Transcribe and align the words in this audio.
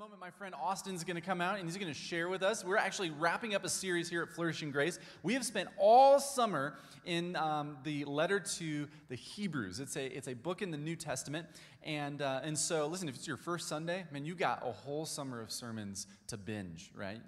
moment, 0.00 0.18
my 0.18 0.30
friend 0.30 0.54
Austin's 0.58 1.04
going 1.04 1.16
to 1.16 1.20
come 1.20 1.42
out 1.42 1.58
and 1.58 1.68
he's 1.68 1.76
going 1.76 1.92
to 1.92 1.98
share 1.98 2.30
with 2.30 2.42
us. 2.42 2.64
We're 2.64 2.78
actually 2.78 3.10
wrapping 3.10 3.54
up 3.54 3.64
a 3.64 3.68
series 3.68 4.08
here 4.08 4.22
at 4.22 4.30
Flourishing 4.30 4.70
Grace. 4.70 4.98
We 5.22 5.34
have 5.34 5.44
spent 5.44 5.68
all 5.76 6.18
summer 6.18 6.78
in 7.04 7.36
um, 7.36 7.76
the 7.84 8.06
letter 8.06 8.40
to 8.40 8.88
the 9.10 9.14
Hebrews. 9.14 9.78
It's 9.78 9.96
a, 9.96 10.06
it's 10.06 10.26
a 10.26 10.32
book 10.32 10.62
in 10.62 10.70
the 10.70 10.78
New 10.78 10.96
Testament. 10.96 11.48
And, 11.82 12.22
uh, 12.22 12.40
and 12.42 12.56
so, 12.56 12.86
listen, 12.86 13.10
if 13.10 13.14
it's 13.14 13.28
your 13.28 13.36
first 13.36 13.68
Sunday, 13.68 14.06
man, 14.10 14.24
you 14.24 14.34
got 14.34 14.66
a 14.66 14.72
whole 14.72 15.04
summer 15.04 15.38
of 15.42 15.52
sermons 15.52 16.06
to 16.28 16.38
binge, 16.38 16.90
right? 16.94 17.20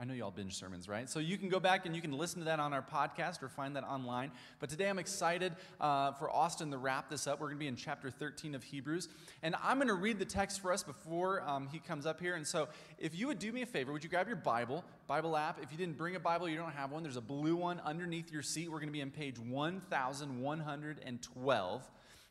I 0.00 0.04
know 0.04 0.14
y'all 0.14 0.30
binge 0.30 0.54
sermons, 0.54 0.88
right? 0.88 1.10
So 1.10 1.18
you 1.18 1.36
can 1.36 1.48
go 1.48 1.58
back 1.58 1.84
and 1.84 1.96
you 1.96 2.00
can 2.00 2.12
listen 2.12 2.38
to 2.38 2.44
that 2.44 2.60
on 2.60 2.72
our 2.72 2.82
podcast 2.82 3.42
or 3.42 3.48
find 3.48 3.74
that 3.74 3.82
online. 3.82 4.30
But 4.60 4.70
today 4.70 4.88
I'm 4.88 5.00
excited 5.00 5.56
uh, 5.80 6.12
for 6.12 6.30
Austin 6.30 6.70
to 6.70 6.78
wrap 6.78 7.10
this 7.10 7.26
up. 7.26 7.40
We're 7.40 7.48
going 7.48 7.56
to 7.56 7.60
be 7.60 7.66
in 7.66 7.74
chapter 7.74 8.08
13 8.08 8.54
of 8.54 8.62
Hebrews. 8.62 9.08
And 9.42 9.56
I'm 9.60 9.78
going 9.78 9.88
to 9.88 9.94
read 9.94 10.20
the 10.20 10.24
text 10.24 10.60
for 10.60 10.72
us 10.72 10.84
before 10.84 11.42
um, 11.42 11.66
he 11.66 11.80
comes 11.80 12.06
up 12.06 12.20
here. 12.20 12.36
And 12.36 12.46
so 12.46 12.68
if 12.98 13.18
you 13.18 13.26
would 13.26 13.40
do 13.40 13.50
me 13.50 13.62
a 13.62 13.66
favor, 13.66 13.92
would 13.92 14.04
you 14.04 14.10
grab 14.10 14.28
your 14.28 14.36
Bible, 14.36 14.84
Bible 15.08 15.36
app? 15.36 15.58
If 15.60 15.72
you 15.72 15.78
didn't 15.78 15.98
bring 15.98 16.14
a 16.14 16.20
Bible, 16.20 16.48
you 16.48 16.56
don't 16.56 16.74
have 16.74 16.92
one, 16.92 17.02
there's 17.02 17.16
a 17.16 17.20
blue 17.20 17.56
one 17.56 17.80
underneath 17.84 18.30
your 18.30 18.42
seat. 18.42 18.70
We're 18.70 18.78
going 18.78 18.90
to 18.90 18.92
be 18.92 19.02
on 19.02 19.10
page 19.10 19.40
1112 19.40 21.90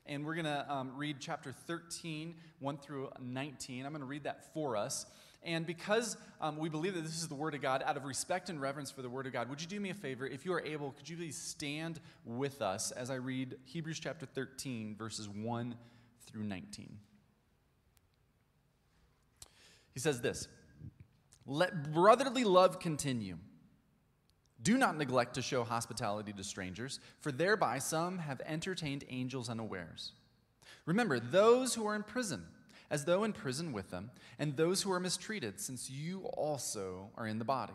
and 0.10 0.26
we're 0.26 0.36
going 0.36 0.46
to 0.46 0.74
um, 0.74 0.94
read 0.96 1.18
chapter 1.20 1.52
13, 1.52 2.34
1 2.60 2.78
through 2.78 3.10
19. 3.22 3.86
I'm 3.86 3.92
going 3.92 4.00
to 4.00 4.06
read 4.06 4.24
that 4.24 4.54
for 4.54 4.78
us. 4.78 5.06
And 5.44 5.66
because 5.66 6.18
um, 6.42 6.58
we 6.58 6.70
believe 6.70 6.94
that 6.96 7.04
this 7.04 7.16
is 7.16 7.28
the 7.28 7.36
Word 7.36 7.54
of 7.54 7.62
God, 7.62 7.84
out 7.86 7.96
of 7.96 8.06
respect 8.06 8.50
and 8.50 8.60
reverence 8.60 8.92
for 8.92 9.02
the 9.02 9.10
Word 9.10 9.28
of 9.28 9.34
God, 9.34 9.50
would 9.50 9.62
you 9.62 9.68
do 9.68 9.80
me 9.80 9.90
a 9.90 9.94
favor? 9.94 10.26
If 10.26 10.46
you 10.46 10.54
are 10.54 10.62
able, 10.62 10.92
could 10.92 11.08
you 11.08 11.16
please 11.16 11.38
stand 11.38 12.00
with 12.26 12.62
us 12.62 12.92
as 12.92 13.10
I 13.10 13.16
read 13.16 13.56
Hebrews 13.66 14.00
chapter 14.00 14.26
13, 14.26 14.96
verses 14.98 15.30
1 15.30 15.76
through 16.26 16.44
19? 16.44 16.98
He 19.94 20.00
says 20.00 20.22
this 20.22 20.48
Let 21.46 21.94
brotherly 21.94 22.44
love 22.44 22.80
continue. 22.80 23.38
Do 24.62 24.78
not 24.78 24.98
neglect 24.98 25.36
to 25.36 25.42
show 25.42 25.64
hospitality 25.64 26.34
to 26.34 26.44
strangers, 26.44 27.00
for 27.20 27.32
thereby 27.32 27.78
some 27.78 28.18
have 28.18 28.42
entertained 28.46 29.06
angels 29.08 29.50
unawares. 29.50 30.14
Remember 30.86 31.20
those 31.20 31.76
who 31.76 31.86
are 31.88 31.96
in 31.96 32.04
prison 32.04 32.44
as 32.90 33.06
though 33.06 33.24
in 33.24 33.34
prison 33.34 33.74
with 33.74 33.90
them, 33.90 34.12
and 34.40 34.56
those 34.56 34.82
who 34.82 34.92
are 34.92 35.00
mistreated, 35.00 35.60
since 35.60 35.90
you 35.90 36.22
also 36.34 37.10
are 37.18 37.28
in 37.28 37.40
the 37.40 37.46
body. 37.46 37.74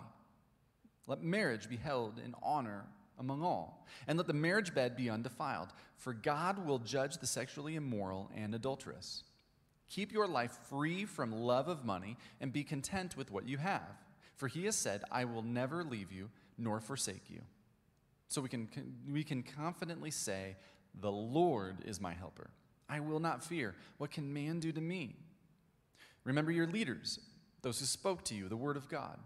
Let 1.06 1.22
marriage 1.22 1.68
be 1.68 1.76
held 1.76 2.18
in 2.24 2.34
honor 2.42 2.84
among 3.18 3.42
all, 3.42 3.86
and 4.06 4.16
let 4.16 4.26
the 4.26 4.32
marriage 4.32 4.74
bed 4.74 4.96
be 4.96 5.10
undefiled, 5.10 5.68
for 5.96 6.12
God 6.12 6.64
will 6.64 6.78
judge 6.78 7.18
the 7.18 7.26
sexually 7.26 7.76
immoral 7.76 8.30
and 8.34 8.54
adulterous. 8.54 9.24
Keep 9.88 10.12
your 10.12 10.26
life 10.26 10.58
free 10.70 11.04
from 11.04 11.32
love 11.32 11.68
of 11.68 11.84
money, 11.84 12.16
and 12.40 12.52
be 12.52 12.64
content 12.64 13.16
with 13.16 13.30
what 13.30 13.46
you 13.46 13.58
have, 13.58 13.98
for 14.36 14.48
he 14.48 14.64
has 14.64 14.76
said, 14.76 15.02
I 15.10 15.24
will 15.24 15.42
never 15.42 15.84
leave 15.84 16.10
you 16.10 16.30
nor 16.56 16.80
forsake 16.80 17.28
you. 17.28 17.42
So 18.28 18.40
we 18.40 18.48
can, 18.48 18.68
we 19.12 19.24
can 19.24 19.42
confidently 19.42 20.10
say, 20.10 20.56
The 20.98 21.12
Lord 21.12 21.84
is 21.84 22.00
my 22.00 22.14
helper. 22.14 22.50
I 22.92 23.00
will 23.00 23.20
not 23.20 23.42
fear. 23.42 23.74
What 23.96 24.10
can 24.10 24.34
man 24.34 24.60
do 24.60 24.70
to 24.70 24.80
me? 24.80 25.16
Remember 26.24 26.52
your 26.52 26.66
leaders, 26.66 27.18
those 27.62 27.80
who 27.80 27.86
spoke 27.86 28.22
to 28.24 28.34
you 28.34 28.48
the 28.48 28.56
word 28.56 28.76
of 28.76 28.90
God. 28.90 29.18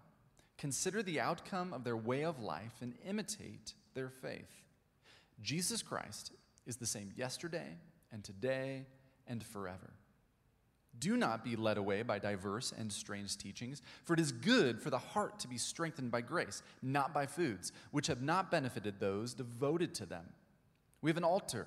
Consider 0.56 1.03
the 1.03 1.19
outcome 1.19 1.72
of 1.72 1.83
their 1.83 1.97
way 1.97 2.25
of 2.25 2.41
life 2.41 2.75
and 2.81 2.94
imitate 3.05 3.75
their 3.94 4.09
faith. 4.09 4.62
Jesus 5.42 5.83
Christ 5.83 6.31
is 6.64 6.77
the 6.77 6.87
same 6.87 7.12
yesterday 7.17 7.77
and 8.12 8.22
today 8.22 8.87
and 9.27 9.44
forever. 9.44 9.94
Do 11.00 11.17
not 11.17 11.42
be 11.44 11.56
led 11.56 11.77
away 11.77 12.03
by 12.03 12.20
diverse 12.20 12.72
and 12.72 12.92
strange 12.92 13.37
teachings, 13.37 13.83
for 14.05 14.14
it 14.14 14.20
is 14.20 14.31
good 14.31 14.81
for 14.81 14.91
the 14.91 14.98
heart 14.98 15.41
to 15.41 15.48
be 15.48 15.59
strengthened 15.59 16.12
by 16.12 16.20
grace, 16.20 16.62
not 16.83 17.12
by 17.12 17.27
foods, 17.27 17.72
which 17.91 18.06
have 18.06 18.22
not 18.22 18.48
benefited 18.48 19.00
those 19.00 19.34
devoted 19.34 19.92
to 19.97 20.06
them. 20.06 20.25
We 21.03 21.10
have 21.10 21.19
an 21.19 21.25
altar 21.25 21.66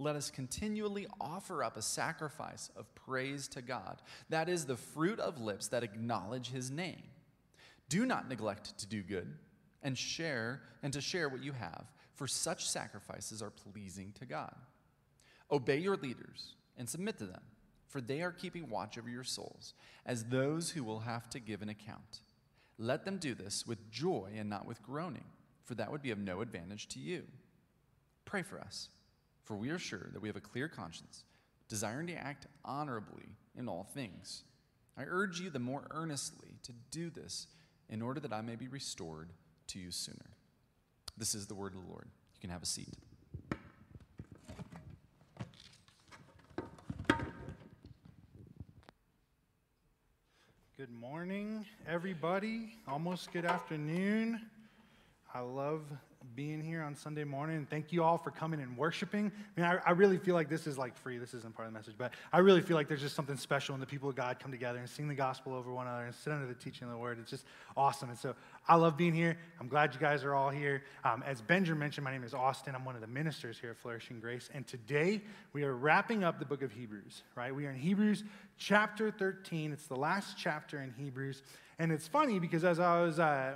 let 0.00 0.16
us 0.16 0.30
continually 0.30 1.06
offer 1.20 1.62
up 1.62 1.76
a 1.76 1.82
sacrifice 1.82 2.70
of 2.74 2.92
praise 2.94 3.46
to 3.48 3.62
God. 3.62 4.00
That 4.30 4.48
is 4.48 4.64
the 4.64 4.76
fruit 4.76 5.20
of 5.20 5.40
lips 5.40 5.68
that 5.68 5.84
acknowledge 5.84 6.50
his 6.50 6.70
name. 6.70 7.02
Do 7.88 8.06
not 8.06 8.28
neglect 8.28 8.78
to 8.78 8.86
do 8.86 9.02
good 9.02 9.32
and 9.82 9.96
share 9.96 10.62
and 10.82 10.92
to 10.92 11.00
share 11.00 11.28
what 11.28 11.42
you 11.42 11.52
have, 11.52 11.84
for 12.14 12.26
such 12.26 12.68
sacrifices 12.68 13.42
are 13.42 13.50
pleasing 13.50 14.12
to 14.18 14.24
God. 14.24 14.54
Obey 15.50 15.78
your 15.78 15.96
leaders 15.96 16.54
and 16.78 16.88
submit 16.88 17.18
to 17.18 17.26
them, 17.26 17.42
for 17.88 18.00
they 18.00 18.22
are 18.22 18.32
keeping 18.32 18.70
watch 18.70 18.96
over 18.96 19.10
your 19.10 19.24
souls, 19.24 19.74
as 20.06 20.24
those 20.24 20.70
who 20.70 20.84
will 20.84 21.00
have 21.00 21.28
to 21.30 21.40
give 21.40 21.60
an 21.60 21.68
account. 21.68 22.20
Let 22.78 23.04
them 23.04 23.18
do 23.18 23.34
this 23.34 23.66
with 23.66 23.90
joy 23.90 24.30
and 24.36 24.48
not 24.48 24.66
with 24.66 24.82
groaning, 24.82 25.24
for 25.64 25.74
that 25.74 25.90
would 25.90 26.02
be 26.02 26.10
of 26.10 26.18
no 26.18 26.40
advantage 26.40 26.88
to 26.88 26.98
you. 26.98 27.24
Pray 28.24 28.42
for 28.42 28.60
us. 28.60 28.88
For 29.50 29.56
we 29.56 29.70
are 29.70 29.80
sure 29.80 30.10
that 30.12 30.22
we 30.22 30.28
have 30.28 30.36
a 30.36 30.40
clear 30.40 30.68
conscience, 30.68 31.24
desiring 31.68 32.06
to 32.06 32.12
act 32.12 32.46
honorably 32.64 33.30
in 33.58 33.68
all 33.68 33.82
things. 33.82 34.44
I 34.96 35.02
urge 35.08 35.40
you 35.40 35.50
the 35.50 35.58
more 35.58 35.88
earnestly 35.90 36.50
to 36.62 36.72
do 36.92 37.10
this 37.10 37.48
in 37.88 38.00
order 38.00 38.20
that 38.20 38.32
I 38.32 38.42
may 38.42 38.54
be 38.54 38.68
restored 38.68 39.30
to 39.66 39.80
you 39.80 39.90
sooner. 39.90 40.36
This 41.18 41.34
is 41.34 41.48
the 41.48 41.56
word 41.56 41.74
of 41.74 41.82
the 41.82 41.88
Lord. 41.88 42.06
You 42.34 42.40
can 42.40 42.50
have 42.50 42.62
a 42.62 42.66
seat. 42.66 42.94
Good 50.76 50.92
morning, 50.92 51.66
everybody. 51.88 52.76
Almost 52.86 53.32
good 53.32 53.46
afternoon. 53.46 54.42
I 55.34 55.40
love 55.40 55.82
being 56.36 56.60
here 56.60 56.82
on 56.82 56.94
Sunday 56.94 57.24
morning. 57.24 57.66
Thank 57.68 57.92
you 57.92 58.04
all 58.04 58.18
for 58.18 58.30
coming 58.30 58.60
and 58.60 58.76
worshiping. 58.76 59.32
I 59.34 59.60
mean, 59.60 59.70
I, 59.70 59.88
I, 59.88 59.92
really 59.92 60.18
feel 60.18 60.34
like 60.34 60.50
this 60.50 60.66
is 60.66 60.76
like 60.76 60.96
free. 60.96 61.16
This 61.16 61.32
isn't 61.32 61.54
part 61.54 61.66
of 61.66 61.72
the 61.72 61.78
message, 61.78 61.94
but 61.96 62.12
I 62.30 62.38
really 62.38 62.60
feel 62.60 62.76
like 62.76 62.88
there's 62.88 63.00
just 63.00 63.16
something 63.16 63.38
special 63.38 63.72
when 63.72 63.80
the 63.80 63.86
people 63.86 64.08
of 64.10 64.16
God 64.16 64.38
come 64.38 64.50
together 64.50 64.78
and 64.78 64.88
sing 64.88 65.08
the 65.08 65.14
gospel 65.14 65.54
over 65.54 65.72
one 65.72 65.86
another 65.86 66.04
and 66.04 66.14
sit 66.14 66.32
under 66.32 66.46
the 66.46 66.54
teaching 66.54 66.86
of 66.86 66.92
the 66.92 66.98
word. 66.98 67.18
It's 67.20 67.30
just 67.30 67.46
awesome. 67.74 68.10
And 68.10 68.18
so 68.18 68.34
I 68.68 68.76
love 68.76 68.98
being 68.98 69.14
here. 69.14 69.38
I'm 69.60 69.68
glad 69.68 69.94
you 69.94 70.00
guys 70.00 70.22
are 70.22 70.34
all 70.34 70.50
here. 70.50 70.82
Um, 71.04 71.24
as 71.26 71.40
Benjamin 71.40 71.78
mentioned, 71.78 72.04
my 72.04 72.12
name 72.12 72.24
is 72.24 72.34
Austin. 72.34 72.74
I'm 72.74 72.84
one 72.84 72.94
of 72.94 73.00
the 73.00 73.06
ministers 73.06 73.58
here 73.58 73.70
at 73.70 73.78
Flourishing 73.78 74.20
Grace. 74.20 74.50
And 74.52 74.66
today 74.66 75.22
we 75.54 75.62
are 75.64 75.74
wrapping 75.74 76.22
up 76.22 76.38
the 76.38 76.44
book 76.44 76.62
of 76.62 76.70
Hebrews, 76.70 77.22
right? 77.34 77.54
We 77.54 77.64
are 77.66 77.70
in 77.70 77.78
Hebrews 77.78 78.24
chapter 78.58 79.10
13. 79.10 79.72
It's 79.72 79.86
the 79.86 79.96
last 79.96 80.36
chapter 80.36 80.82
in 80.82 80.92
Hebrews. 80.92 81.42
And 81.78 81.90
it's 81.90 82.06
funny 82.06 82.38
because 82.38 82.62
as 82.62 82.78
I 82.78 83.00
was, 83.00 83.18
uh, 83.18 83.54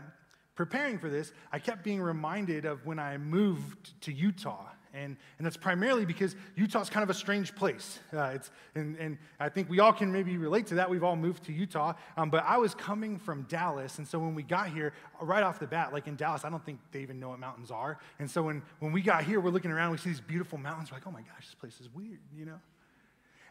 preparing 0.55 0.99
for 0.99 1.09
this, 1.09 1.33
I 1.53 1.59
kept 1.59 1.85
being 1.85 2.01
reminded 2.01 2.65
of 2.65 2.85
when 2.87 2.99
I 2.99 3.19
moved 3.19 4.01
to 4.03 4.13
Utah. 4.13 4.67
And, 4.93 5.17
and 5.39 5.45
that's 5.45 5.57
primarily 5.57 6.05
because 6.05 6.37
Utah's 6.55 6.89
kind 6.89 7.03
of 7.03 7.11
a 7.11 7.15
strange 7.15 7.57
place. 7.57 7.99
Uh, 8.17 8.31
it's, 8.35 8.53
and, 8.77 8.97
and 8.99 9.19
I 9.41 9.49
think 9.49 9.69
we 9.69 9.81
all 9.81 9.93
can 9.93 10.13
maybe 10.13 10.37
relate 10.37 10.69
to 10.69 10.77
that. 10.77 10.89
We've 10.89 11.03
all 11.03 11.17
moved 11.17 11.45
to 11.47 11.53
Utah. 11.53 11.95
Um, 12.17 12.31
but 12.31 12.45
I 12.47 12.59
was 12.59 12.77
coming 12.77 13.19
from 13.19 13.43
Dallas. 13.43 13.99
And 13.99 14.07
so 14.07 14.21
when 14.21 14.37
we 14.37 14.45
got 14.45 14.69
here, 14.69 14.93
right 15.21 15.43
off 15.43 15.59
the 15.59 15.67
bat, 15.67 15.93
like 15.93 16.07
in 16.07 16.15
Dallas, 16.15 16.45
I 16.45 16.51
don't 16.51 16.65
think 16.65 16.79
they 16.93 17.01
even 17.01 17.19
know 17.19 17.31
what 17.31 17.41
mountains 17.41 17.73
are. 17.73 17.99
And 18.21 18.31
so 18.31 18.45
when, 18.45 18.63
when 18.79 18.93
we 18.93 19.03
got 19.03 19.25
here, 19.25 19.41
we're 19.41 19.51
looking 19.51 19.73
around, 19.73 19.91
we 19.91 19.99
see 19.99 20.11
these 20.11 20.21
beautiful 20.21 20.59
mountains. 20.59 20.93
We're 20.93 20.99
like, 20.99 21.09
oh 21.09 21.11
my 21.11 21.23
gosh, 21.23 21.47
this 21.47 21.57
place 21.57 21.81
is 21.81 21.93
weird, 21.93 22.21
you 22.37 22.45
know? 22.45 22.61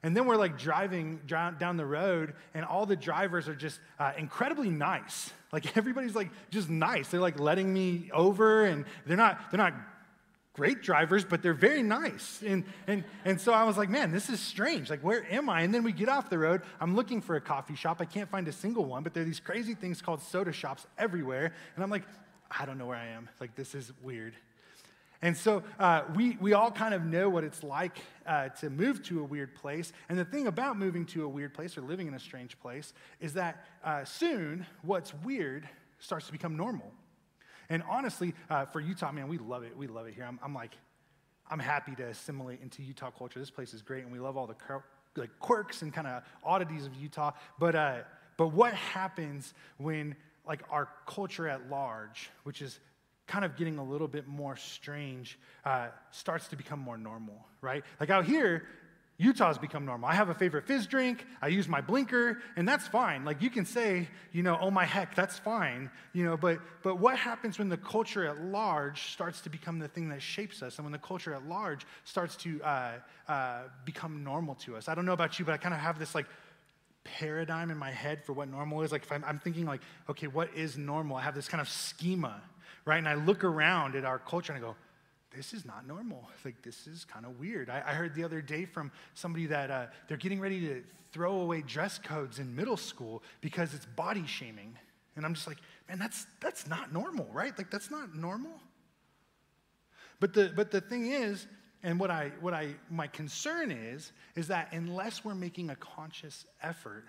And 0.03 0.15
then 0.15 0.25
we're 0.25 0.35
like 0.35 0.57
driving 0.57 1.21
down 1.25 1.77
the 1.77 1.85
road, 1.85 2.33
and 2.53 2.65
all 2.65 2.85
the 2.85 2.95
drivers 2.95 3.47
are 3.47 3.55
just 3.55 3.79
uh, 3.99 4.11
incredibly 4.17 4.69
nice. 4.69 5.31
Like 5.53 5.77
everybody's 5.77 6.13
like 6.13 6.29
just 6.51 6.69
nice. 6.69 7.07
They're 7.07 7.21
like 7.21 7.39
letting 7.39 7.73
me 7.73 8.11
over, 8.13 8.65
and 8.65 8.83
they're 9.05 9.17
not 9.17 9.39
they're 9.49 9.57
not 9.57 9.73
great 10.53 10.81
drivers, 10.81 11.23
but 11.23 11.41
they're 11.41 11.53
very 11.53 11.81
nice. 11.81 12.43
And 12.45 12.65
and 12.85 13.05
and 13.23 13.39
so 13.39 13.53
I 13.53 13.63
was 13.63 13.77
like, 13.77 13.89
man, 13.89 14.11
this 14.11 14.29
is 14.29 14.41
strange. 14.41 14.89
Like, 14.89 15.01
where 15.01 15.25
am 15.31 15.49
I? 15.49 15.61
And 15.61 15.73
then 15.73 15.83
we 15.83 15.93
get 15.93 16.09
off 16.09 16.29
the 16.29 16.37
road. 16.37 16.63
I'm 16.81 16.95
looking 16.95 17.21
for 17.21 17.37
a 17.37 17.41
coffee 17.41 17.75
shop. 17.75 17.97
I 18.01 18.05
can't 18.05 18.29
find 18.29 18.47
a 18.49 18.53
single 18.53 18.83
one, 18.83 19.03
but 19.03 19.13
there 19.13 19.23
are 19.23 19.25
these 19.25 19.39
crazy 19.39 19.73
things 19.73 20.01
called 20.01 20.21
soda 20.21 20.51
shops 20.51 20.85
everywhere. 20.97 21.53
And 21.75 21.83
I'm 21.83 21.89
like, 21.89 22.03
I 22.51 22.65
don't 22.65 22.77
know 22.77 22.87
where 22.87 22.97
I 22.97 23.07
am. 23.07 23.29
Like, 23.39 23.55
this 23.55 23.73
is 23.73 23.91
weird. 24.03 24.35
And 25.23 25.37
so 25.37 25.63
uh, 25.79 26.03
we, 26.15 26.37
we 26.41 26.51
all 26.51 26.69
kind 26.69 26.93
of 26.93 27.05
know 27.05 27.29
what 27.29 27.45
it's 27.45 27.63
like 27.63 27.97
uh, 28.27 28.49
to 28.49 28.69
move 28.69 29.01
to 29.03 29.21
a 29.21 29.23
weird 29.23 29.55
place. 29.55 29.93
And 30.09 30.19
the 30.19 30.25
thing 30.25 30.47
about 30.47 30.77
moving 30.77 31.05
to 31.07 31.23
a 31.23 31.29
weird 31.29 31.53
place 31.53 31.77
or 31.77 31.81
living 31.81 32.07
in 32.07 32.13
a 32.13 32.19
strange 32.19 32.59
place 32.59 32.93
is 33.21 33.33
that 33.35 33.65
uh, 33.85 34.03
soon 34.03 34.65
what's 34.81 35.13
weird 35.23 35.67
starts 35.99 36.25
to 36.25 36.33
become 36.33 36.57
normal. 36.57 36.91
And 37.69 37.83
honestly, 37.89 38.35
uh, 38.49 38.65
for 38.65 38.81
Utah, 38.81 39.13
man, 39.13 39.29
we 39.29 39.37
love 39.37 39.63
it. 39.63 39.77
We 39.77 39.87
love 39.87 40.07
it 40.07 40.13
here. 40.13 40.25
I'm, 40.25 40.39
I'm, 40.43 40.53
like, 40.53 40.75
I'm 41.49 41.59
happy 41.59 41.95
to 41.95 42.03
assimilate 42.03 42.61
into 42.61 42.83
Utah 42.83 43.09
culture. 43.09 43.39
This 43.39 43.49
place 43.49 43.73
is 43.73 43.81
great, 43.81 44.03
and 44.03 44.11
we 44.11 44.19
love 44.19 44.35
all 44.35 44.45
the 44.45 44.55
like 45.15 45.29
quirks 45.39 45.83
and 45.83 45.93
kind 45.93 46.05
of 46.05 46.23
oddities 46.43 46.85
of 46.85 46.93
Utah. 46.95 47.31
But, 47.59 47.75
uh, 47.75 47.99
but 48.35 48.47
what 48.47 48.73
happens 48.73 49.53
when 49.77 50.17
like 50.45 50.63
our 50.69 50.89
culture 51.07 51.47
at 51.47 51.69
large, 51.69 52.29
which 52.43 52.61
is 52.61 52.81
kind 53.27 53.45
of 53.45 53.55
getting 53.55 53.77
a 53.77 53.83
little 53.83 54.07
bit 54.07 54.27
more 54.27 54.55
strange, 54.55 55.39
uh, 55.65 55.87
starts 56.11 56.47
to 56.49 56.55
become 56.55 56.79
more 56.79 56.97
normal, 56.97 57.45
right? 57.61 57.83
Like 57.99 58.09
out 58.09 58.25
here, 58.25 58.63
Utah's 59.17 59.57
become 59.57 59.85
normal. 59.85 60.09
I 60.09 60.15
have 60.15 60.29
a 60.29 60.33
favorite 60.33 60.65
fizz 60.65 60.87
drink. 60.87 61.25
I 61.41 61.47
use 61.47 61.67
my 61.67 61.81
blinker, 61.81 62.41
and 62.55 62.67
that's 62.67 62.87
fine. 62.87 63.23
Like 63.25 63.41
you 63.41 63.49
can 63.49 63.65
say, 63.65 64.09
you 64.31 64.41
know, 64.41 64.57
oh 64.59 64.71
my 64.71 64.85
heck, 64.85 65.15
that's 65.15 65.37
fine. 65.37 65.91
You 66.13 66.25
know, 66.25 66.35
but 66.35 66.59
but 66.81 66.99
what 66.99 67.17
happens 67.17 67.59
when 67.59 67.69
the 67.69 67.77
culture 67.77 68.25
at 68.25 68.41
large 68.43 69.11
starts 69.11 69.41
to 69.41 69.49
become 69.49 69.79
the 69.79 69.87
thing 69.87 70.09
that 70.09 70.21
shapes 70.21 70.63
us, 70.63 70.77
and 70.77 70.85
when 70.85 70.91
the 70.91 70.97
culture 70.97 71.33
at 71.33 71.47
large 71.47 71.85
starts 72.05 72.35
to 72.37 72.61
uh, 72.63 72.91
uh, 73.27 73.61
become 73.85 74.23
normal 74.23 74.55
to 74.55 74.75
us? 74.75 74.89
I 74.89 74.95
don't 74.95 75.05
know 75.05 75.13
about 75.13 75.37
you, 75.37 75.45
but 75.45 75.53
I 75.53 75.57
kind 75.57 75.75
of 75.75 75.79
have 75.79 75.99
this 75.99 76.15
like 76.15 76.25
paradigm 77.03 77.69
in 77.69 77.77
my 77.77 77.91
head 77.91 78.25
for 78.25 78.33
what 78.33 78.49
normal 78.49 78.81
is. 78.81 78.91
Like 78.91 79.03
if 79.03 79.11
I'm, 79.11 79.23
I'm 79.25 79.39
thinking 79.39 79.65
like, 79.65 79.81
okay, 80.09 80.27
what 80.27 80.49
is 80.55 80.77
normal? 80.77 81.17
I 81.17 81.21
have 81.21 81.35
this 81.35 81.47
kind 81.47 81.61
of 81.61 81.69
schema, 81.69 82.41
right? 82.85 82.97
And 82.97 83.07
I 83.07 83.15
look 83.15 83.43
around 83.43 83.95
at 83.95 84.05
our 84.05 84.19
culture 84.19 84.53
and 84.53 84.63
I 84.63 84.67
go, 84.67 84.75
this 85.35 85.53
is 85.53 85.65
not 85.65 85.87
normal. 85.87 86.29
Like, 86.45 86.61
this 86.61 86.87
is 86.87 87.05
kind 87.05 87.25
of 87.25 87.39
weird. 87.39 87.69
I, 87.69 87.81
I, 87.87 87.93
heard 87.93 88.15
the 88.15 88.23
other 88.25 88.41
day 88.41 88.65
from 88.65 88.91
somebody 89.13 89.45
that 89.45 89.71
uh, 89.71 89.85
they're 90.09 90.17
getting 90.17 90.41
ready 90.41 90.59
to 90.67 90.83
throw 91.13 91.39
away 91.39 91.61
dress 91.61 91.97
codes 91.97 92.39
in 92.39 92.53
middle 92.53 92.75
school 92.75 93.23
because 93.39 93.73
it's 93.73 93.85
body 93.85 94.25
shaming. 94.27 94.77
And 95.15 95.25
I'm 95.25 95.33
just 95.33 95.47
like, 95.47 95.59
man, 95.87 95.99
that's, 95.99 96.27
that's 96.41 96.67
not 96.67 96.91
normal, 96.91 97.29
right? 97.31 97.57
Like, 97.57 97.71
that's 97.71 97.89
not 97.89 98.13
normal. 98.13 98.59
But 100.19 100.33
the, 100.33 100.51
but 100.53 100.69
the 100.69 100.81
thing 100.81 101.05
is, 101.11 101.47
and 101.81 101.97
what 101.97 102.11
I, 102.11 102.31
what 102.41 102.53
I, 102.53 102.75
my 102.89 103.07
concern 103.07 103.71
is, 103.71 104.11
is 104.35 104.47
that 104.47 104.73
unless 104.73 105.23
we're 105.23 105.35
making 105.35 105.69
a 105.69 105.75
conscious 105.77 106.45
effort, 106.61 107.05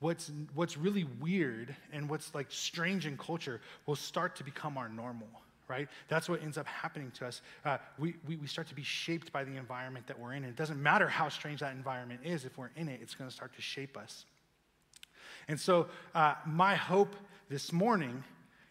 what's, 0.00 0.30
what's 0.54 0.76
really 0.76 1.04
weird 1.20 1.74
and 1.92 2.08
what's 2.08 2.34
like 2.34 2.46
strange 2.50 3.06
in 3.06 3.16
culture 3.16 3.60
will 3.86 3.96
start 3.96 4.36
to 4.36 4.44
become 4.44 4.76
our 4.78 4.88
normal 4.88 5.28
right? 5.68 5.88
That's 6.08 6.28
what 6.28 6.42
ends 6.42 6.56
up 6.56 6.66
happening 6.66 7.10
to 7.18 7.26
us. 7.26 7.42
Uh, 7.64 7.76
we, 7.98 8.14
we, 8.26 8.36
we 8.36 8.46
start 8.46 8.68
to 8.68 8.74
be 8.74 8.82
shaped 8.82 9.32
by 9.32 9.44
the 9.44 9.56
environment 9.56 10.06
that 10.06 10.18
we're 10.18 10.32
in. 10.32 10.44
And 10.44 10.46
it 10.46 10.56
doesn't 10.56 10.82
matter 10.82 11.06
how 11.06 11.28
strange 11.28 11.60
that 11.60 11.74
environment 11.74 12.20
is, 12.24 12.44
if 12.44 12.56
we're 12.56 12.70
in 12.76 12.88
it, 12.88 13.00
it's 13.02 13.14
going 13.14 13.28
to 13.28 13.36
start 13.36 13.54
to 13.54 13.60
shape 13.60 13.96
us. 13.96 14.24
And 15.46 15.60
so, 15.60 15.88
uh, 16.14 16.34
my 16.46 16.74
hope 16.74 17.14
this 17.48 17.72
morning 17.72 18.24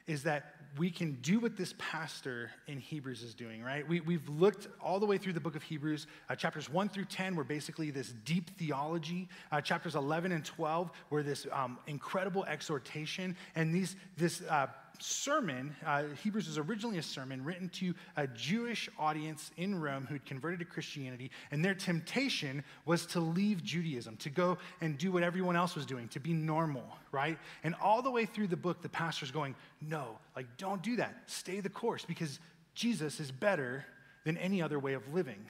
is 0.08 0.24
that 0.24 0.56
we 0.78 0.90
can 0.90 1.14
do 1.22 1.40
what 1.40 1.58
this 1.58 1.74
pastor 1.78 2.52
in 2.68 2.80
Hebrews 2.80 3.24
is 3.24 3.34
doing, 3.34 3.64
right? 3.64 3.88
We, 3.88 4.02
we've 4.02 4.28
looked 4.30 4.68
all 4.82 5.00
the 5.00 5.06
way 5.06 5.18
through 5.18 5.34
the 5.34 5.40
book 5.40 5.56
of 5.56 5.64
Hebrews. 5.64 6.08
Uh, 6.30 6.36
chapters 6.36 6.70
1 6.70 6.90
through 6.90 7.06
10 7.06 7.36
were 7.36 7.44
basically 7.44 7.92
this 7.92 8.14
deep 8.26 8.50
theology. 8.58 9.28
Uh, 9.52 9.62
chapters 9.62 9.96
11 9.96 10.32
and 10.32 10.44
12 10.46 10.92
were 11.10 11.24
this 11.24 11.48
um, 11.52 11.78
incredible 11.88 12.46
exhortation. 12.46 13.36
And 13.56 13.74
these, 13.74 13.96
this 14.18 14.42
uh, 14.42 14.68
sermon, 15.00 15.76
uh, 15.86 16.04
Hebrews 16.24 16.48
was 16.48 16.58
originally 16.58 16.98
a 16.98 17.04
sermon 17.04 17.44
written 17.44 17.70
to 17.70 17.94
a 18.16 18.28
Jewish 18.28 18.90
audience 18.98 19.52
in 19.58 19.80
Rome 19.80 20.06
who'd 20.06 20.26
converted 20.26 20.60
to 20.60 20.66
Christianity, 20.66 21.32
and 21.52 21.64
their 21.64 21.74
temptation 21.74 22.64
was 22.86 23.06
to 23.08 23.20
leave 23.20 23.64
Judaism, 23.64 24.18
to 24.18 24.30
go 24.30 24.58
and 24.82 24.98
do 24.98 25.12
what 25.12 25.24
everyone 25.24 25.56
else 25.56 25.76
was 25.76 25.86
doing, 25.86 26.08
to 26.10 26.20
be 26.20 26.34
normal, 26.34 26.86
right? 27.12 27.38
And 27.64 27.76
all 27.82 28.02
the 28.02 28.12
way 28.12 28.26
through 28.26 28.48
the 28.48 28.58
book, 28.58 28.82
the 28.82 28.90
pastor's 28.90 29.32
going, 29.32 29.56
No, 29.82 30.18
like, 30.36 30.48
don't 30.58 30.82
do 30.82 30.96
that. 30.98 31.16
Stay 31.26 31.60
the 31.60 31.70
course 31.70 32.06
because 32.06 32.40
Jesus 32.74 33.20
is 33.20 33.32
better 33.32 33.86
than 34.26 34.38
any 34.38 34.62
other 34.62 34.80
way 34.80 34.94
of 34.94 35.14
living. 35.14 35.46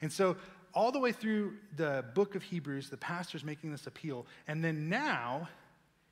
And 0.00 0.12
so, 0.12 0.36
all 0.72 0.92
the 0.92 1.00
way 1.00 1.12
through 1.12 1.54
the 1.76 2.04
book 2.14 2.34
of 2.34 2.42
Hebrews, 2.42 2.90
the 2.90 2.96
pastor's 2.96 3.44
making 3.44 3.72
this 3.72 3.86
appeal. 3.86 4.26
And 4.46 4.62
then 4.62 4.88
now, 4.88 5.48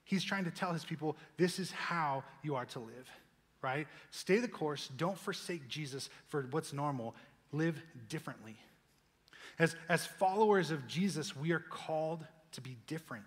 He's 0.09 0.25
trying 0.25 0.47
to 0.47 0.51
tell 0.51 0.73
his 0.73 0.87
people 0.87 1.19
this 1.37 1.59
is 1.59 1.71
how 1.71 2.25
you 2.43 2.55
are 2.55 2.65
to 2.65 2.79
live, 2.79 3.11
right? 3.61 3.87
Stay 4.11 4.39
the 4.39 4.49
course. 4.49 4.89
Don't 4.97 5.19
forsake 5.19 5.69
Jesus 5.69 6.09
for 6.29 6.49
what's 6.51 6.73
normal. 6.73 7.15
Live 7.53 7.79
differently. 8.09 8.57
As, 9.59 9.77
as 9.87 10.07
followers 10.07 10.71
of 10.71 10.87
Jesus, 10.87 11.37
we 11.37 11.53
are 11.53 11.59
called 11.59 12.25
to 12.53 12.63
be 12.63 12.79
different. 12.87 13.27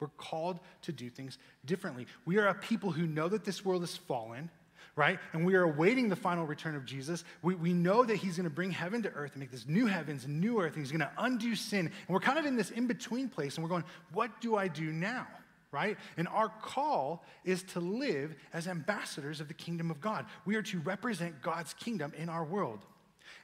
We're 0.00 0.08
called 0.08 0.58
to 0.82 0.92
do 0.92 1.08
things 1.08 1.38
differently. 1.64 2.08
We 2.24 2.38
are 2.38 2.48
a 2.48 2.54
people 2.54 2.90
who 2.90 3.06
know 3.06 3.28
that 3.28 3.44
this 3.44 3.64
world 3.64 3.84
is 3.84 3.96
fallen, 3.96 4.50
right? 4.96 5.20
And 5.32 5.46
we 5.46 5.54
are 5.54 5.62
awaiting 5.62 6.08
the 6.08 6.16
final 6.16 6.46
return 6.46 6.74
of 6.74 6.84
Jesus. 6.84 7.22
We, 7.42 7.54
we 7.54 7.72
know 7.72 8.02
that 8.04 8.16
he's 8.16 8.38
going 8.38 8.48
to 8.48 8.50
bring 8.50 8.72
heaven 8.72 9.04
to 9.04 9.10
earth 9.10 9.34
and 9.34 9.40
make 9.40 9.52
this 9.52 9.68
new 9.68 9.86
heavens 9.86 10.24
and 10.24 10.40
new 10.40 10.60
earth, 10.60 10.74
and 10.74 10.82
he's 10.84 10.90
going 10.90 11.08
to 11.08 11.12
undo 11.16 11.54
sin. 11.54 11.86
And 11.86 12.08
we're 12.08 12.18
kind 12.18 12.40
of 12.40 12.44
in 12.44 12.56
this 12.56 12.72
in 12.72 12.88
between 12.88 13.28
place, 13.28 13.54
and 13.54 13.62
we're 13.62 13.70
going, 13.70 13.84
what 14.12 14.40
do 14.40 14.56
I 14.56 14.66
do 14.66 14.90
now? 14.90 15.28
Right? 15.72 15.96
And 16.16 16.28
our 16.28 16.50
call 16.50 17.24
is 17.44 17.62
to 17.64 17.80
live 17.80 18.34
as 18.52 18.68
ambassadors 18.68 19.40
of 19.40 19.48
the 19.48 19.54
kingdom 19.54 19.90
of 19.90 20.00
God. 20.00 20.26
We 20.44 20.54
are 20.56 20.62
to 20.62 20.78
represent 20.80 21.42
God's 21.42 21.74
kingdom 21.74 22.12
in 22.16 22.28
our 22.28 22.44
world. 22.44 22.84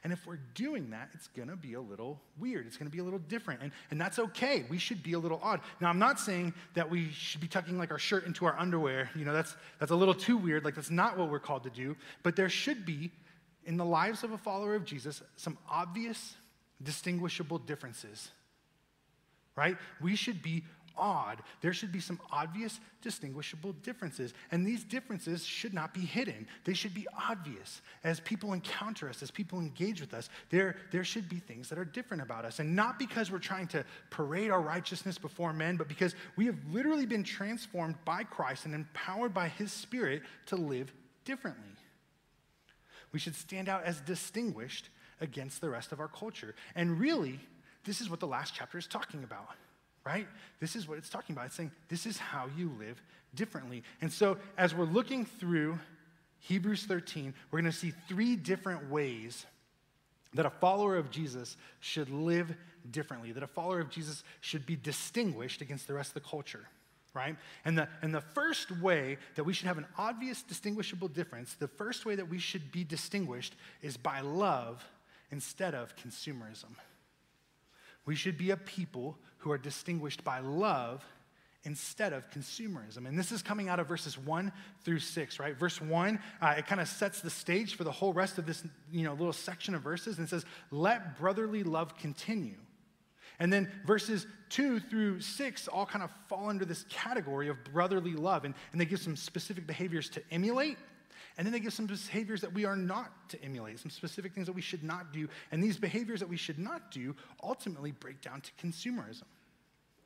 And 0.03 0.13
if 0.13 0.25
we're 0.25 0.39
doing 0.53 0.91
that, 0.91 1.09
it's 1.13 1.27
gonna 1.27 1.55
be 1.55 1.73
a 1.73 1.81
little 1.81 2.21
weird. 2.37 2.67
It's 2.67 2.77
gonna 2.77 2.89
be 2.89 2.99
a 2.99 3.03
little 3.03 3.19
different. 3.19 3.61
And, 3.61 3.71
and 3.91 3.99
that's 3.99 4.19
okay. 4.19 4.63
We 4.69 4.77
should 4.77 5.03
be 5.03 5.13
a 5.13 5.19
little 5.19 5.39
odd. 5.43 5.61
Now, 5.81 5.89
I'm 5.89 5.99
not 5.99 6.19
saying 6.19 6.53
that 6.75 6.89
we 6.89 7.09
should 7.11 7.41
be 7.41 7.47
tucking 7.47 7.77
like 7.77 7.91
our 7.91 7.99
shirt 7.99 8.25
into 8.25 8.45
our 8.45 8.57
underwear. 8.57 9.09
You 9.15 9.25
know, 9.25 9.33
that's, 9.33 9.55
that's 9.79 9.91
a 9.91 9.95
little 9.95 10.13
too 10.13 10.37
weird. 10.37 10.63
Like, 10.63 10.75
that's 10.75 10.91
not 10.91 11.17
what 11.17 11.29
we're 11.29 11.39
called 11.39 11.63
to 11.63 11.69
do. 11.69 11.97
But 12.23 12.35
there 12.35 12.49
should 12.49 12.85
be, 12.85 13.11
in 13.65 13.75
the 13.75 13.85
lives 13.85 14.23
of 14.23 14.31
a 14.31 14.37
follower 14.37 14.75
of 14.75 14.85
Jesus, 14.85 15.21
some 15.35 15.57
obvious, 15.69 16.35
distinguishable 16.81 17.57
differences, 17.57 18.29
right? 19.55 19.75
We 19.99 20.15
should 20.15 20.41
be 20.41 20.63
odd, 20.97 21.41
there 21.61 21.73
should 21.73 21.91
be 21.91 21.99
some 21.99 22.19
obvious, 22.31 22.79
distinguishable 23.01 23.73
differences. 23.83 24.33
And 24.51 24.65
these 24.65 24.83
differences 24.83 25.45
should 25.45 25.73
not 25.73 25.93
be 25.93 26.01
hidden. 26.01 26.47
They 26.65 26.73
should 26.73 26.93
be 26.93 27.07
obvious. 27.29 27.81
As 28.03 28.19
people 28.19 28.53
encounter 28.53 29.09
us, 29.09 29.21
as 29.23 29.31
people 29.31 29.59
engage 29.59 30.01
with 30.01 30.13
us, 30.13 30.29
there, 30.49 30.75
there 30.91 31.03
should 31.03 31.29
be 31.29 31.39
things 31.39 31.69
that 31.69 31.79
are 31.79 31.85
different 31.85 32.23
about 32.23 32.45
us. 32.45 32.59
And 32.59 32.75
not 32.75 32.99
because 32.99 33.31
we're 33.31 33.39
trying 33.39 33.67
to 33.67 33.85
parade 34.09 34.51
our 34.51 34.61
righteousness 34.61 35.17
before 35.17 35.53
men, 35.53 35.77
but 35.77 35.87
because 35.87 36.15
we 36.35 36.45
have 36.45 36.57
literally 36.71 37.05
been 37.05 37.23
transformed 37.23 37.95
by 38.05 38.23
Christ 38.23 38.65
and 38.65 38.73
empowered 38.73 39.33
by 39.33 39.47
his 39.47 39.71
Spirit 39.71 40.23
to 40.47 40.55
live 40.55 40.91
differently. 41.25 41.63
We 43.11 43.19
should 43.19 43.35
stand 43.35 43.69
out 43.69 43.83
as 43.83 44.01
distinguished 44.01 44.89
against 45.21 45.61
the 45.61 45.69
rest 45.69 45.91
of 45.91 45.99
our 45.99 46.07
culture. 46.07 46.55
And 46.75 46.99
really, 46.99 47.39
this 47.83 48.01
is 48.01 48.09
what 48.09 48.19
the 48.19 48.27
last 48.27 48.53
chapter 48.53 48.77
is 48.77 48.87
talking 48.87 49.23
about 49.23 49.55
right? 50.09 50.27
This 50.59 50.75
is 50.75 50.87
what 50.87 50.97
it's 50.97 51.09
talking 51.09 51.35
about. 51.35 51.45
It's 51.45 51.55
saying 51.55 51.71
this 51.87 52.07
is 52.07 52.17
how 52.17 52.47
you 52.57 52.71
live 52.79 52.99
differently. 53.35 53.83
And 54.01 54.11
so, 54.11 54.37
as 54.57 54.73
we're 54.73 54.85
looking 54.85 55.23
through 55.23 55.77
Hebrews 56.39 56.85
13, 56.85 57.31
we're 57.51 57.61
going 57.61 57.71
to 57.71 57.77
see 57.77 57.93
three 58.07 58.35
different 58.35 58.89
ways 58.89 59.45
that 60.33 60.47
a 60.47 60.49
follower 60.49 60.97
of 60.97 61.11
Jesus 61.11 61.57
should 61.79 62.09
live 62.09 62.55
differently, 62.89 63.31
that 63.33 63.43
a 63.43 63.47
follower 63.47 63.79
of 63.79 63.91
Jesus 63.91 64.23
should 64.41 64.65
be 64.65 64.75
distinguished 64.75 65.61
against 65.61 65.87
the 65.87 65.93
rest 65.93 66.09
of 66.09 66.23
the 66.23 66.27
culture, 66.27 66.65
right? 67.13 67.35
And 67.63 67.77
the, 67.77 67.87
and 68.01 68.11
the 68.13 68.21
first 68.21 68.71
way 68.81 69.17
that 69.35 69.43
we 69.43 69.53
should 69.53 69.67
have 69.67 69.77
an 69.77 69.85
obvious 69.95 70.41
distinguishable 70.41 71.07
difference, 71.07 71.53
the 71.53 71.67
first 71.67 72.03
way 72.07 72.15
that 72.15 72.29
we 72.29 72.39
should 72.39 72.71
be 72.71 72.83
distinguished 72.83 73.53
is 73.83 73.95
by 73.95 74.21
love 74.21 74.83
instead 75.31 75.75
of 75.75 75.95
consumerism. 75.95 76.73
We 78.09 78.15
should 78.15 78.39
be 78.39 78.49
a 78.49 78.57
people 78.57 79.19
who 79.37 79.51
are 79.51 79.57
distinguished 79.59 80.23
by 80.23 80.39
love 80.39 81.05
instead 81.63 82.11
of 82.11 82.27
consumerism. 82.31 83.07
And 83.07 83.19
this 83.19 83.31
is 83.31 83.43
coming 83.43 83.69
out 83.69 83.79
of 83.79 83.87
verses 83.87 84.17
1 84.17 84.51
through 84.83 84.97
6, 84.97 85.39
right? 85.39 85.55
Verse 85.55 85.79
1, 85.79 86.19
uh, 86.41 86.55
it 86.57 86.65
kind 86.65 86.81
of 86.81 86.87
sets 86.87 87.21
the 87.21 87.29
stage 87.29 87.75
for 87.75 87.83
the 87.83 87.91
whole 87.91 88.11
rest 88.11 88.39
of 88.39 88.47
this 88.47 88.63
you 88.91 89.03
know, 89.03 89.13
little 89.13 89.31
section 89.31 89.75
of 89.75 89.83
verses 89.83 90.17
and 90.17 90.27
says, 90.27 90.43
Let 90.71 91.19
brotherly 91.19 91.61
love 91.61 91.99
continue. 91.99 92.55
And 93.37 93.53
then 93.53 93.71
verses 93.85 94.25
2 94.49 94.79
through 94.79 95.21
6 95.21 95.67
all 95.67 95.85
kind 95.85 96.03
of 96.03 96.09
fall 96.27 96.49
under 96.49 96.65
this 96.65 96.85
category 96.89 97.47
of 97.47 97.63
brotherly 97.63 98.13
love. 98.13 98.43
And, 98.43 98.55
and 98.71 98.81
they 98.81 98.85
give 98.85 99.01
some 99.01 99.15
specific 99.15 99.67
behaviors 99.67 100.09
to 100.09 100.23
emulate 100.31 100.79
and 101.39 101.45
then 101.45 101.53
they 101.53 101.61
give 101.61 101.71
some 101.71 101.85
behaviors 101.85 102.41
that 102.41 102.53
we 102.53 102.65
are 102.65 102.75
not 102.75 103.29
to 103.29 103.41
emulate, 103.41 103.79
some 103.79 103.89
specific 103.89 104.33
things 104.33 104.45
that 104.47 104.53
we 104.53 104.61
should 104.61 104.83
not 104.83 105.13
do. 105.13 105.29
And 105.53 105.63
these 105.63 105.77
behaviors 105.77 106.19
that 106.19 106.27
we 106.27 106.35
should 106.35 106.59
not 106.59 106.91
do 106.91 107.15
ultimately 107.41 107.91
break 107.93 108.19
down 108.19 108.41
to 108.41 108.51
consumerism. 108.61 109.23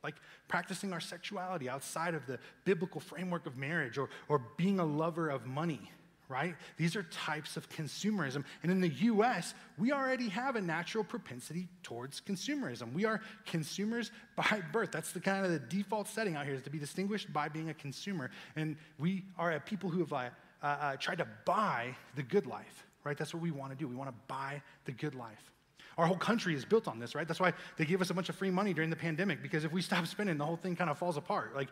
Like 0.04 0.14
practicing 0.46 0.92
our 0.92 1.00
sexuality 1.00 1.68
outside 1.68 2.14
of 2.14 2.24
the 2.26 2.38
biblical 2.64 3.00
framework 3.00 3.46
of 3.46 3.56
marriage 3.56 3.98
or, 3.98 4.10
or 4.28 4.42
being 4.56 4.78
a 4.78 4.84
lover 4.84 5.28
of 5.28 5.44
money, 5.44 5.90
right? 6.28 6.54
These 6.76 6.94
are 6.94 7.02
types 7.02 7.56
of 7.56 7.68
consumerism. 7.68 8.44
And 8.62 8.70
in 8.70 8.80
the 8.80 8.90
US, 8.90 9.54
we 9.76 9.90
already 9.90 10.28
have 10.28 10.54
a 10.54 10.60
natural 10.60 11.02
propensity 11.02 11.66
towards 11.82 12.20
consumerism. 12.20 12.92
We 12.92 13.06
are 13.06 13.20
consumers 13.44 14.12
by 14.36 14.62
birth. 14.72 14.92
That's 14.92 15.10
the 15.10 15.18
kind 15.18 15.44
of 15.44 15.50
the 15.50 15.58
default 15.58 16.06
setting 16.06 16.36
out 16.36 16.46
here 16.46 16.54
is 16.54 16.62
to 16.62 16.70
be 16.70 16.78
distinguished 16.78 17.32
by 17.32 17.48
being 17.48 17.70
a 17.70 17.74
consumer. 17.74 18.30
And 18.54 18.76
we 19.00 19.24
are 19.36 19.50
a 19.50 19.58
people 19.58 19.90
who 19.90 19.98
have 19.98 20.12
uh, 20.12 20.28
uh, 20.64 20.66
uh, 20.66 20.96
tried 20.96 21.18
to 21.18 21.28
buy 21.44 21.94
the 22.16 22.22
good 22.22 22.46
life, 22.46 22.86
right? 23.04 23.16
That's 23.16 23.34
what 23.34 23.42
we 23.42 23.50
want 23.50 23.70
to 23.72 23.78
do. 23.78 23.86
We 23.86 23.94
want 23.94 24.08
to 24.08 24.16
buy 24.26 24.62
the 24.86 24.92
good 24.92 25.14
life. 25.14 25.50
Our 25.96 26.06
whole 26.06 26.16
country 26.16 26.54
is 26.54 26.64
built 26.64 26.88
on 26.88 26.98
this, 26.98 27.14
right? 27.14 27.28
That's 27.28 27.38
why 27.38 27.52
they 27.76 27.84
gave 27.84 28.00
us 28.00 28.10
a 28.10 28.14
bunch 28.14 28.28
of 28.28 28.34
free 28.34 28.50
money 28.50 28.74
during 28.74 28.90
the 28.90 28.96
pandemic, 28.96 29.42
because 29.42 29.64
if 29.64 29.72
we 29.72 29.80
stop 29.80 30.06
spending, 30.06 30.36
the 30.38 30.44
whole 30.44 30.56
thing 30.56 30.74
kind 30.74 30.90
of 30.90 30.98
falls 30.98 31.16
apart. 31.16 31.54
Like, 31.54 31.68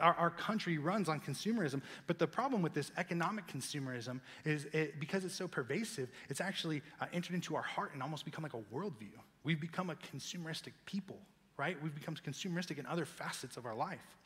our, 0.00 0.14
our 0.14 0.30
country 0.30 0.78
runs 0.78 1.10
on 1.10 1.20
consumerism. 1.20 1.82
But 2.06 2.18
the 2.18 2.26
problem 2.26 2.62
with 2.62 2.72
this 2.72 2.90
economic 2.96 3.46
consumerism 3.48 4.20
is 4.46 4.66
it, 4.72 4.98
because 4.98 5.26
it's 5.26 5.34
so 5.34 5.46
pervasive, 5.46 6.08
it's 6.30 6.40
actually 6.40 6.80
uh, 7.00 7.06
entered 7.12 7.34
into 7.34 7.54
our 7.54 7.62
heart 7.62 7.92
and 7.92 8.02
almost 8.02 8.24
become 8.24 8.44
like 8.44 8.54
a 8.54 8.62
worldview. 8.74 9.12
We've 9.44 9.60
become 9.60 9.90
a 9.90 9.96
consumeristic 9.96 10.72
people, 10.86 11.18
right? 11.58 11.76
We've 11.82 11.94
become 11.94 12.14
consumeristic 12.14 12.78
in 12.78 12.86
other 12.86 13.04
facets 13.04 13.58
of 13.58 13.66
our 13.66 13.74
life. 13.74 14.16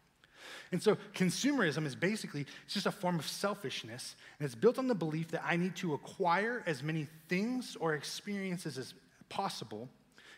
And 0.72 0.82
so 0.82 0.96
consumerism 1.14 1.86
is 1.86 1.94
basically 1.94 2.46
it's 2.64 2.74
just 2.74 2.86
a 2.86 2.92
form 2.92 3.18
of 3.18 3.26
selfishness, 3.26 4.14
and 4.38 4.46
it's 4.46 4.54
built 4.54 4.78
on 4.78 4.88
the 4.88 4.94
belief 4.94 5.28
that 5.28 5.42
I 5.44 5.56
need 5.56 5.76
to 5.76 5.94
acquire 5.94 6.62
as 6.66 6.82
many 6.82 7.06
things 7.28 7.76
or 7.78 7.94
experiences 7.94 8.78
as, 8.78 8.94
possible 9.30 9.88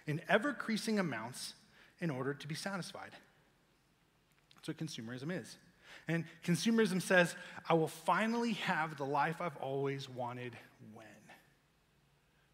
in 0.07 0.21
ever 0.29 0.51
increasing 0.51 1.01
amounts 1.01 1.55
in 1.99 2.11
order 2.11 2.35
to 2.35 2.47
be 2.47 2.55
satisfied. 2.55 3.11
That's 4.55 4.69
what 4.69 4.77
consumerism 4.77 5.41
is. 5.41 5.57
And 6.09 6.25
consumerism 6.45 7.03
says, 7.03 7.35
I 7.69 7.75
will 7.75 7.89
finally 7.89 8.53
have 8.53 8.97
the 8.97 9.05
life 9.05 9.41
I've 9.41 9.57
always 9.57 10.09
wanted 10.09 10.57
when. 10.95 11.07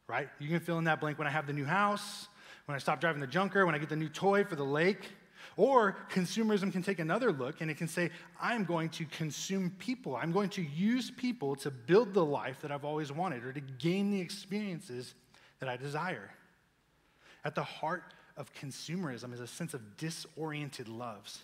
Right? 0.07 0.29
You 0.39 0.49
can 0.49 0.61
fill 0.61 0.79
in 0.79 0.85
that 0.85 1.01
blank 1.01 1.19
when 1.19 1.27
I 1.27 1.31
have 1.31 1.47
the 1.47 1.53
new 1.53 1.67
house, 1.67 2.29
when 2.65 2.77
I 2.77 2.79
stop 2.79 3.01
driving 3.01 3.21
the 3.21 3.27
junker, 3.27 3.67
when 3.67 3.75
I 3.75 3.79
get 3.79 3.89
the 3.89 3.97
new 3.97 4.09
toy 4.09 4.45
for 4.45 4.57
the 4.57 4.65
lake. 4.65 5.11
Or 5.59 5.97
consumerism 6.13 6.71
can 6.71 6.85
take 6.85 7.01
another 7.01 7.33
look 7.33 7.61
and 7.61 7.69
it 7.69 7.77
can 7.77 7.89
say, 7.89 8.11
I'm 8.41 8.65
going 8.65 8.91
to 8.91 9.05
consume 9.07 9.73
people. 9.81 10.15
I'm 10.15 10.31
going 10.31 10.51
to 10.51 10.63
use 10.63 11.11
people 11.11 11.57
to 11.57 11.71
build 11.73 12.15
the 12.15 12.25
life 12.25 12.61
that 12.63 12.71
I've 12.71 12.85
always 12.85 13.11
wanted 13.11 13.45
or 13.45 13.53
to 13.53 13.61
gain 13.61 14.13
the 14.13 14.21
experiences 14.21 15.15
that 15.59 15.69
I 15.69 15.77
desire. 15.77 16.31
At 17.45 17.57
the 17.57 17.65
heart 17.65 18.05
of 18.37 18.55
consumerism 18.55 19.35
is 19.35 19.41
a 19.41 19.49
sense 19.49 19.75
of 19.75 19.97
disoriented 19.97 20.87
loves, 20.87 21.41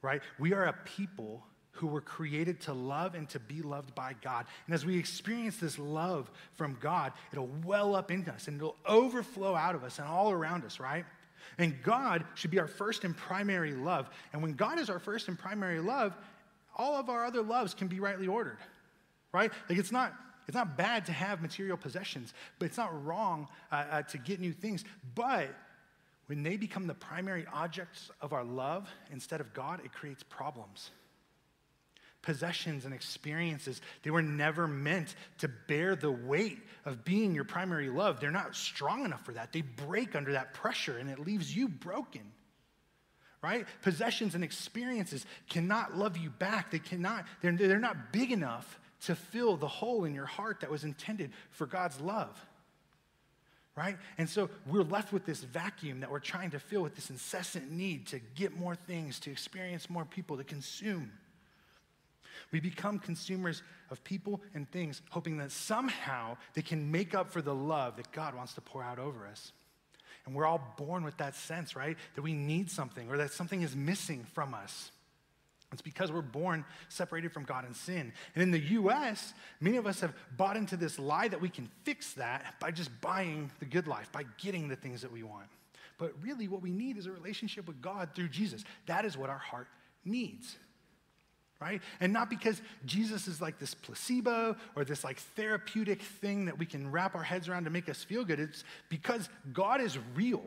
right? 0.00 0.22
We 0.38 0.52
are 0.52 0.66
a 0.66 0.74
people 0.84 1.44
who 1.72 1.88
were 1.88 2.00
created 2.00 2.60
to 2.60 2.72
love 2.72 3.16
and 3.16 3.28
to 3.30 3.40
be 3.40 3.62
loved 3.62 3.96
by 3.96 4.14
God. 4.22 4.46
And 4.66 4.74
as 4.76 4.86
we 4.86 4.96
experience 4.96 5.56
this 5.56 5.76
love 5.76 6.30
from 6.54 6.78
God, 6.80 7.14
it'll 7.32 7.50
well 7.64 7.96
up 7.96 8.12
in 8.12 8.28
us 8.28 8.46
and 8.46 8.58
it'll 8.58 8.76
overflow 8.86 9.56
out 9.56 9.74
of 9.74 9.82
us 9.82 9.98
and 9.98 10.06
all 10.06 10.30
around 10.30 10.64
us, 10.64 10.78
right? 10.78 11.04
And 11.58 11.82
God 11.82 12.24
should 12.34 12.50
be 12.50 12.58
our 12.58 12.66
first 12.66 13.04
and 13.04 13.16
primary 13.16 13.72
love. 13.72 14.10
And 14.32 14.42
when 14.42 14.54
God 14.54 14.78
is 14.78 14.90
our 14.90 14.98
first 14.98 15.28
and 15.28 15.38
primary 15.38 15.80
love, 15.80 16.16
all 16.76 16.96
of 16.96 17.08
our 17.08 17.24
other 17.24 17.42
loves 17.42 17.74
can 17.74 17.88
be 17.88 18.00
rightly 18.00 18.26
ordered, 18.26 18.58
right? 19.32 19.52
Like 19.68 19.78
it's 19.78 19.92
not 19.92 20.14
it's 20.48 20.56
not 20.56 20.76
bad 20.76 21.06
to 21.06 21.12
have 21.12 21.42
material 21.42 21.76
possessions, 21.76 22.34
but 22.58 22.66
it's 22.66 22.76
not 22.76 23.04
wrong 23.04 23.46
uh, 23.70 23.84
uh, 23.88 24.02
to 24.02 24.18
get 24.18 24.40
new 24.40 24.52
things. 24.52 24.84
But 25.14 25.54
when 26.26 26.42
they 26.42 26.56
become 26.56 26.88
the 26.88 26.94
primary 26.94 27.46
objects 27.52 28.10
of 28.20 28.32
our 28.32 28.42
love 28.42 28.88
instead 29.12 29.40
of 29.40 29.52
God, 29.54 29.80
it 29.84 29.92
creates 29.92 30.24
problems. 30.24 30.90
Possessions 32.22 32.84
and 32.84 32.92
experiences, 32.92 33.80
they 34.02 34.10
were 34.10 34.22
never 34.22 34.68
meant 34.68 35.14
to 35.38 35.48
bear 35.48 35.96
the 35.96 36.10
weight 36.10 36.58
of 36.84 37.04
being 37.04 37.34
your 37.34 37.44
primary 37.44 37.88
love. 37.88 38.20
They're 38.20 38.30
not 38.30 38.54
strong 38.54 39.04
enough 39.04 39.24
for 39.24 39.32
that. 39.32 39.52
They 39.52 39.62
break 39.62 40.14
under 40.14 40.32
that 40.32 40.52
pressure 40.52 40.98
and 40.98 41.08
it 41.08 41.18
leaves 41.18 41.54
you 41.54 41.68
broken 41.68 42.22
right? 43.42 43.66
Possessions 43.82 44.34
and 44.34 44.44
experiences 44.44 45.24
cannot 45.48 45.96
love 45.96 46.16
you 46.16 46.30
back. 46.30 46.70
They 46.70 46.78
cannot, 46.78 47.24
they're, 47.40 47.52
they're 47.52 47.78
not 47.78 48.12
big 48.12 48.32
enough 48.32 48.78
to 49.02 49.14
fill 49.14 49.56
the 49.56 49.68
hole 49.68 50.04
in 50.04 50.14
your 50.14 50.26
heart 50.26 50.60
that 50.60 50.70
was 50.70 50.84
intended 50.84 51.32
for 51.50 51.66
God's 51.66 52.00
love. 52.00 52.38
Right? 53.76 53.96
And 54.18 54.28
so 54.28 54.50
we're 54.66 54.82
left 54.82 55.12
with 55.12 55.24
this 55.24 55.40
vacuum 55.42 56.00
that 56.00 56.10
we're 56.10 56.18
trying 56.18 56.50
to 56.50 56.58
fill 56.58 56.82
with 56.82 56.96
this 56.96 57.08
incessant 57.08 57.70
need 57.70 58.08
to 58.08 58.18
get 58.34 58.58
more 58.58 58.74
things, 58.74 59.18
to 59.20 59.30
experience 59.30 59.88
more 59.88 60.04
people, 60.04 60.36
to 60.36 60.44
consume. 60.44 61.10
We 62.52 62.60
become 62.60 62.98
consumers 62.98 63.62
of 63.90 64.02
people 64.04 64.40
and 64.54 64.70
things, 64.70 65.02
hoping 65.10 65.36
that 65.38 65.52
somehow 65.52 66.36
they 66.54 66.62
can 66.62 66.90
make 66.90 67.14
up 67.14 67.30
for 67.30 67.42
the 67.42 67.54
love 67.54 67.96
that 67.96 68.10
God 68.12 68.34
wants 68.34 68.54
to 68.54 68.60
pour 68.60 68.82
out 68.82 68.98
over 68.98 69.26
us. 69.26 69.52
And 70.26 70.34
we're 70.34 70.46
all 70.46 70.74
born 70.76 71.04
with 71.04 71.16
that 71.18 71.34
sense, 71.34 71.74
right? 71.74 71.96
That 72.14 72.22
we 72.22 72.32
need 72.32 72.70
something 72.70 73.08
or 73.08 73.16
that 73.18 73.32
something 73.32 73.62
is 73.62 73.74
missing 73.74 74.24
from 74.34 74.54
us. 74.54 74.92
It's 75.72 75.82
because 75.82 76.10
we're 76.10 76.22
born 76.22 76.64
separated 76.88 77.32
from 77.32 77.44
God 77.44 77.64
in 77.64 77.74
sin. 77.74 78.12
And 78.34 78.42
in 78.42 78.50
the 78.50 78.58
US, 78.58 79.34
many 79.60 79.76
of 79.76 79.86
us 79.86 80.00
have 80.00 80.12
bought 80.36 80.56
into 80.56 80.76
this 80.76 80.98
lie 80.98 81.28
that 81.28 81.40
we 81.40 81.48
can 81.48 81.70
fix 81.84 82.12
that 82.14 82.56
by 82.60 82.72
just 82.72 82.90
buying 83.00 83.50
the 83.60 83.64
good 83.66 83.86
life, 83.86 84.10
by 84.10 84.24
getting 84.38 84.68
the 84.68 84.76
things 84.76 85.02
that 85.02 85.12
we 85.12 85.22
want. 85.22 85.46
But 85.96 86.14
really, 86.22 86.48
what 86.48 86.62
we 86.62 86.72
need 86.72 86.96
is 86.96 87.06
a 87.06 87.12
relationship 87.12 87.68
with 87.68 87.80
God 87.80 88.10
through 88.14 88.28
Jesus. 88.28 88.64
That 88.86 89.04
is 89.04 89.16
what 89.16 89.30
our 89.30 89.38
heart 89.38 89.68
needs. 90.04 90.56
Right? 91.60 91.82
And 92.00 92.10
not 92.12 92.30
because 92.30 92.62
Jesus 92.86 93.28
is 93.28 93.40
like 93.40 93.58
this 93.58 93.74
placebo 93.74 94.56
or 94.74 94.84
this 94.84 95.04
like 95.04 95.18
therapeutic 95.18 96.00
thing 96.00 96.46
that 96.46 96.58
we 96.58 96.64
can 96.64 96.90
wrap 96.90 97.14
our 97.14 97.22
heads 97.22 97.50
around 97.50 97.64
to 97.64 97.70
make 97.70 97.90
us 97.90 98.02
feel 98.02 98.24
good. 98.24 98.40
It's 98.40 98.64
because 98.88 99.28
God 99.52 99.82
is 99.82 99.98
real. 100.14 100.42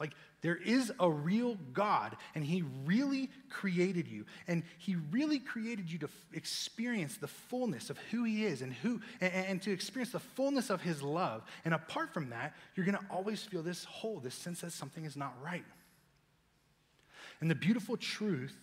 Like 0.00 0.14
there 0.40 0.56
is 0.56 0.92
a 1.00 1.10
real 1.10 1.56
God, 1.72 2.16
and 2.34 2.44
He 2.44 2.62
really 2.84 3.30
created 3.50 4.06
you. 4.06 4.24
And 4.46 4.62
He 4.78 4.96
really 5.10 5.40
created 5.40 5.90
you 5.90 5.98
to 5.98 6.06
f- 6.06 6.12
experience 6.32 7.16
the 7.16 7.26
fullness 7.26 7.90
of 7.90 7.98
who 8.10 8.24
He 8.24 8.44
is 8.44 8.62
and, 8.62 8.72
who, 8.72 9.00
and, 9.20 9.32
and 9.32 9.62
to 9.62 9.72
experience 9.72 10.12
the 10.12 10.20
fullness 10.20 10.70
of 10.70 10.80
His 10.80 11.02
love. 11.02 11.42
And 11.64 11.74
apart 11.74 12.14
from 12.14 12.30
that, 12.30 12.54
you're 12.76 12.86
going 12.86 12.98
to 12.98 13.04
always 13.10 13.42
feel 13.42 13.62
this 13.62 13.84
hole, 13.84 14.20
this 14.20 14.34
sense 14.34 14.60
that 14.60 14.72
something 14.72 15.04
is 15.04 15.16
not 15.16 15.34
right. 15.42 15.64
And 17.40 17.50
the 17.50 17.56
beautiful 17.56 17.96
truth 17.96 18.56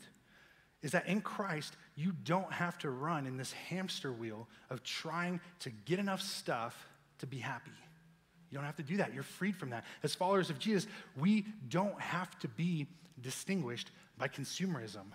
is 0.81 0.91
that 0.91 1.07
in 1.07 1.19
Christ, 1.19 1.75
you 1.95 2.11
don't 2.23 2.51
have 2.51 2.77
to 2.79 2.89
run 2.89 3.25
in 3.25 3.37
this 3.37 3.53
hamster 3.53 4.11
wheel 4.11 4.47
of 4.69 4.83
trying 4.83 5.39
to 5.59 5.69
get 5.69 5.99
enough 5.99 6.21
stuff 6.21 6.87
to 7.19 7.27
be 7.27 7.37
happy. 7.37 7.71
You 8.49 8.57
don't 8.57 8.65
have 8.65 8.75
to 8.77 8.83
do 8.83 8.97
that. 8.97 9.13
You're 9.13 9.23
freed 9.23 9.55
from 9.55 9.71
that. 9.71 9.85
As 10.03 10.13
followers 10.13 10.49
of 10.49 10.59
Jesus, 10.59 10.87
we 11.17 11.45
don't 11.69 11.99
have 11.99 12.37
to 12.39 12.47
be 12.47 12.87
distinguished 13.21 13.91
by 14.17 14.27
consumerism. 14.27 15.05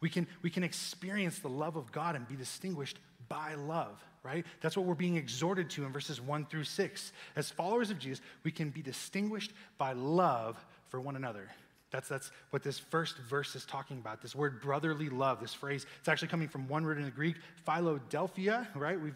We 0.00 0.08
can, 0.08 0.26
we 0.42 0.50
can 0.50 0.62
experience 0.62 1.40
the 1.40 1.48
love 1.48 1.76
of 1.76 1.92
God 1.92 2.16
and 2.16 2.26
be 2.26 2.36
distinguished 2.36 2.98
by 3.28 3.54
love, 3.54 4.02
right? 4.22 4.46
That's 4.60 4.76
what 4.76 4.86
we're 4.86 4.94
being 4.94 5.16
exhorted 5.16 5.70
to 5.70 5.84
in 5.84 5.92
verses 5.92 6.20
one 6.20 6.46
through 6.46 6.64
six. 6.64 7.12
As 7.36 7.50
followers 7.50 7.90
of 7.90 7.98
Jesus, 7.98 8.22
we 8.44 8.50
can 8.50 8.70
be 8.70 8.80
distinguished 8.80 9.52
by 9.76 9.92
love 9.92 10.64
for 10.88 11.00
one 11.00 11.16
another. 11.16 11.50
That's, 11.90 12.08
that's 12.08 12.30
what 12.50 12.62
this 12.62 12.78
first 12.78 13.16
verse 13.18 13.56
is 13.56 13.64
talking 13.64 13.98
about. 13.98 14.20
This 14.20 14.34
word 14.34 14.60
brotherly 14.60 15.08
love, 15.08 15.40
this 15.40 15.54
phrase, 15.54 15.86
it's 16.00 16.08
actually 16.08 16.28
coming 16.28 16.48
from 16.48 16.68
one 16.68 16.84
word 16.84 16.98
in 16.98 17.04
the 17.04 17.10
Greek, 17.10 17.36
Philadelphia, 17.64 18.68
right? 18.74 19.00
We've 19.00 19.14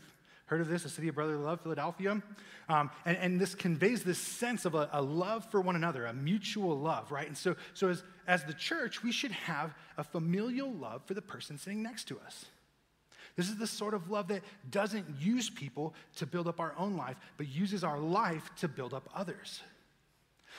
Heard 0.53 0.61
of 0.61 0.69
this? 0.69 0.85
A 0.85 0.91
city 0.91 1.09
of 1.09 1.15
brotherly 1.15 1.43
love, 1.43 1.63
Philadelphia? 1.63 2.21
Um, 2.69 2.91
and, 3.07 3.17
and 3.17 3.41
this 3.41 3.55
conveys 3.55 4.03
this 4.03 4.19
sense 4.19 4.67
of 4.67 4.75
a, 4.75 4.87
a, 4.93 5.01
love 5.01 5.51
for 5.51 5.63
one 5.63 5.77
another, 5.77 6.05
a 6.05 6.13
mutual 6.13 6.79
love, 6.79 7.11
right? 7.11 7.27
And 7.27 7.35
so, 7.35 7.57
so 7.73 7.89
as, 7.89 8.03
as 8.27 8.45
the 8.45 8.53
church, 8.53 9.03
we 9.03 9.13
should 9.13 9.33
have 9.33 9.75
a 9.97 10.05
familial 10.05 10.71
love 10.71 11.05
for 11.07 11.15
the 11.15 11.23
person 11.23 11.57
sitting 11.57 11.83
next 11.83 12.05
to 12.09 12.21
us. 12.21 12.45
This 13.35 13.49
is 13.49 13.57
the 13.57 13.67
sort 13.67 13.95
of 13.95 14.11
love 14.11 14.29
that 14.29 14.43
doesn't 14.71 15.07
use 15.19 15.49
people 15.49 15.95
to 16.17 16.27
build 16.27 16.47
up 16.47 16.61
our 16.61 16.75
own 16.77 16.99
life, 16.99 17.17
but 17.39 17.49
uses 17.49 17.83
our 17.83 17.99
life 17.99 18.51
to 18.57 18.69
build 18.69 18.93
up 18.93 19.09
others. 19.15 19.63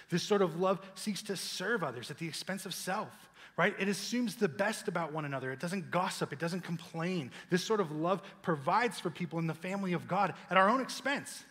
This 0.09 0.23
sort 0.23 0.41
of 0.41 0.59
love 0.59 0.79
seeks 0.95 1.21
to 1.23 1.35
serve 1.35 1.83
others 1.83 2.11
at 2.11 2.17
the 2.17 2.27
expense 2.27 2.65
of 2.65 2.73
self 2.73 3.29
right? 3.57 3.75
It 3.77 3.87
assumes 3.87 4.35
the 4.35 4.47
best 4.47 4.87
about 4.87 5.13
one 5.13 5.25
another. 5.25 5.51
It 5.51 5.59
doesn't 5.59 5.91
gossip, 5.91 6.33
it 6.33 6.39
doesn't 6.39 6.61
complain. 6.61 7.31
This 7.49 7.63
sort 7.63 7.79
of 7.79 7.91
love 7.91 8.21
provides 8.41 8.99
for 8.99 9.09
people 9.09 9.39
in 9.39 9.47
the 9.47 9.53
family 9.53 9.93
of 9.93 10.07
God 10.07 10.33
at 10.49 10.57
our 10.57 10.69
own 10.69 10.81
expense. 10.81 11.43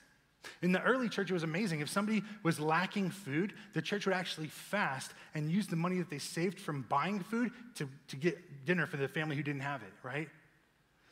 In 0.60 0.72
the 0.72 0.82
early 0.82 1.08
church, 1.08 1.30
it 1.30 1.34
was 1.34 1.44
amazing. 1.44 1.80
If 1.80 1.88
somebody 1.88 2.24
was 2.42 2.58
lacking 2.58 3.10
food, 3.10 3.52
the 3.74 3.82
church 3.82 4.06
would 4.06 4.14
actually 4.14 4.48
fast 4.48 5.12
and 5.34 5.48
use 5.48 5.68
the 5.68 5.76
money 5.76 5.98
that 5.98 6.10
they 6.10 6.18
saved 6.18 6.58
from 6.58 6.82
buying 6.88 7.20
food 7.20 7.52
to, 7.76 7.88
to 8.08 8.16
get 8.16 8.64
dinner 8.64 8.86
for 8.86 8.96
the 8.96 9.06
family 9.06 9.36
who 9.36 9.44
didn't 9.44 9.60
have 9.60 9.82
it, 9.82 9.92
right? 10.02 10.28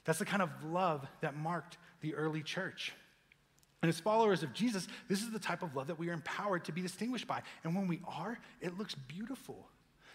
That's 0.04 0.18
the 0.18 0.24
kind 0.24 0.42
of 0.42 0.50
love 0.64 1.06
that 1.20 1.36
marked 1.36 1.78
the 2.00 2.14
early 2.16 2.42
church. 2.42 2.92
And 3.82 3.88
as 3.88 3.98
followers 3.98 4.42
of 4.42 4.52
Jesus, 4.52 4.86
this 5.08 5.22
is 5.22 5.30
the 5.30 5.38
type 5.38 5.62
of 5.62 5.74
love 5.74 5.86
that 5.86 5.98
we 5.98 6.10
are 6.10 6.12
empowered 6.12 6.64
to 6.66 6.72
be 6.72 6.82
distinguished 6.82 7.26
by. 7.26 7.42
And 7.64 7.74
when 7.74 7.88
we 7.88 8.00
are, 8.06 8.38
it 8.60 8.76
looks 8.76 8.94
beautiful. 8.94 9.68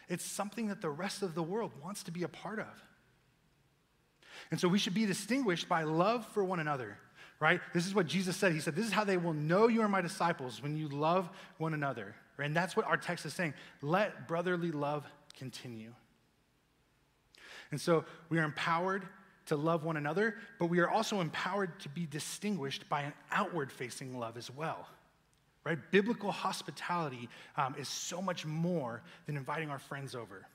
It's 0.08 0.24
something 0.24 0.68
that 0.68 0.82
the 0.82 0.90
rest 0.90 1.24
of 1.24 1.34
the 1.34 1.42
world 1.42 1.72
wants 1.82 2.04
to 2.04 2.12
be 2.12 2.24
a 2.24 2.28
part 2.28 2.60
of. 2.60 2.84
And 4.52 4.60
so 4.60 4.68
we 4.68 4.78
should 4.78 4.94
be 4.94 5.06
distinguished 5.06 5.68
by 5.68 5.84
love 5.84 6.28
for 6.28 6.44
one 6.44 6.60
another, 6.60 6.98
right? 7.40 7.60
This 7.74 7.88
is 7.88 7.96
what 7.96 8.06
Jesus 8.06 8.38
said. 8.38 8.52
He 8.52 8.60
said, 8.60 8.76
This 8.76 8.86
is 8.86 8.92
how 8.92 9.04
they 9.04 9.18
will 9.18 9.34
know 9.34 9.68
you 9.68 9.82
are 9.82 9.88
my 9.88 10.02
disciples 10.02 10.62
when 10.62 10.78
you 10.78 10.88
love 10.88 11.30
one 11.58 11.74
another. 11.74 12.16
And 12.38 12.56
that's 12.56 12.76
what 12.76 12.86
our 12.86 12.98
text 12.98 13.26
is 13.26 13.34
saying. 13.34 13.54
Let 13.82 14.28
brotherly 14.28 14.72
love 14.72 15.06
continue. 15.38 15.94
And 17.72 17.82
so 17.82 18.06
we 18.30 18.38
are 18.38 18.44
empowered 18.44 19.08
to 19.48 19.56
love 19.56 19.84
one 19.84 19.98
another, 19.98 20.36
but 20.60 20.68
we 20.68 20.80
are 20.80 20.90
also 20.90 21.22
empowered 21.22 21.80
to 21.80 21.90
be 21.90 22.06
distinguished 22.06 22.88
by 22.90 23.02
an 23.02 23.14
outward 23.32 23.72
facing 23.72 24.18
love 24.18 24.38
as 24.38 24.50
well. 24.50 24.88
Right? 25.64 25.80
Biblical 25.92 26.32
hospitality 26.32 27.28
um, 27.58 27.76
is 27.78 27.88
so 27.88 28.22
much 28.22 28.46
more 28.46 29.02
than 29.26 29.36
inviting 29.36 29.70
our 29.70 29.80
friends 29.80 30.14
over. 30.14 30.46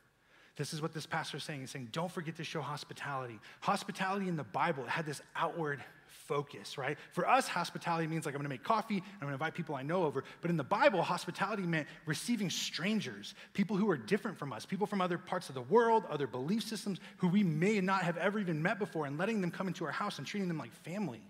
This 0.56 0.72
is 0.72 0.82
what 0.82 0.92
this 0.92 1.06
pastor 1.06 1.38
is 1.38 1.44
saying. 1.44 1.60
He's 1.60 1.70
saying, 1.70 1.88
don't 1.90 2.10
forget 2.10 2.36
to 2.36 2.44
show 2.44 2.60
hospitality. 2.60 3.40
Hospitality 3.60 4.28
in 4.28 4.36
the 4.36 4.44
Bible 4.44 4.84
had 4.84 5.06
this 5.06 5.22
outward 5.34 5.82
focus, 6.26 6.78
right? 6.78 6.98
For 7.12 7.28
us, 7.28 7.48
hospitality 7.48 8.06
means 8.06 8.26
like 8.26 8.34
I'm 8.34 8.40
gonna 8.40 8.48
make 8.48 8.62
coffee, 8.62 8.96
I'm 8.96 9.20
gonna 9.20 9.32
invite 9.32 9.54
people 9.54 9.74
I 9.74 9.82
know 9.82 10.04
over. 10.04 10.24
But 10.40 10.50
in 10.50 10.56
the 10.56 10.64
Bible, 10.64 11.02
hospitality 11.02 11.62
meant 11.62 11.88
receiving 12.06 12.50
strangers, 12.50 13.34
people 13.52 13.76
who 13.76 13.90
are 13.90 13.96
different 13.96 14.38
from 14.38 14.52
us, 14.52 14.66
people 14.66 14.86
from 14.86 15.00
other 15.00 15.18
parts 15.18 15.48
of 15.48 15.54
the 15.54 15.62
world, 15.62 16.04
other 16.10 16.26
belief 16.26 16.62
systems, 16.62 16.98
who 17.18 17.28
we 17.28 17.42
may 17.42 17.80
not 17.80 18.02
have 18.02 18.16
ever 18.16 18.38
even 18.38 18.62
met 18.62 18.78
before, 18.78 19.06
and 19.06 19.18
letting 19.18 19.40
them 19.40 19.50
come 19.50 19.68
into 19.68 19.84
our 19.84 19.92
house 19.92 20.18
and 20.18 20.26
treating 20.26 20.48
them 20.48 20.58
like 20.58 20.72
family. 20.84 21.22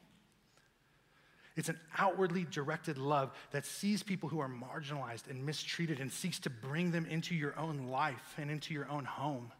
It's 1.56 1.68
an 1.68 1.78
outwardly 1.98 2.46
directed 2.50 2.96
love 2.96 3.32
that 3.50 3.66
sees 3.66 4.02
people 4.02 4.28
who 4.28 4.40
are 4.40 4.48
marginalized 4.48 5.28
and 5.28 5.44
mistreated 5.44 6.00
and 6.00 6.10
seeks 6.10 6.38
to 6.40 6.50
bring 6.50 6.90
them 6.90 7.06
into 7.06 7.34
your 7.34 7.58
own 7.58 7.88
life 7.88 8.34
and 8.38 8.50
into 8.50 8.72
your 8.72 8.88
own 8.88 9.04
home. 9.04 9.52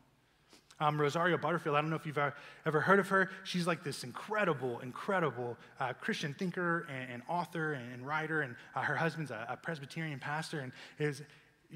Um, 0.80 0.98
Rosaria 0.98 1.36
Butterfield, 1.36 1.76
I 1.76 1.82
don't 1.82 1.90
know 1.90 1.96
if 1.96 2.06
you've 2.06 2.18
ever 2.18 2.80
heard 2.80 2.98
of 2.98 3.08
her. 3.08 3.30
She's 3.44 3.66
like 3.66 3.84
this 3.84 4.02
incredible, 4.02 4.80
incredible 4.80 5.58
uh, 5.78 5.92
Christian 5.92 6.34
thinker 6.34 6.86
and, 6.88 7.12
and 7.12 7.22
author 7.28 7.74
and, 7.74 7.92
and, 7.92 8.06
writer, 8.06 8.40
and 8.40 8.56
uh, 8.74 8.80
her 8.80 8.96
husband's 8.96 9.30
a, 9.30 9.46
a, 9.48 9.56
Presbyterian 9.56 10.18
pastor. 10.18 10.60
And 10.60 10.72
is, 10.98 11.22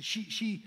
she, 0.01 0.25
she 0.25 0.65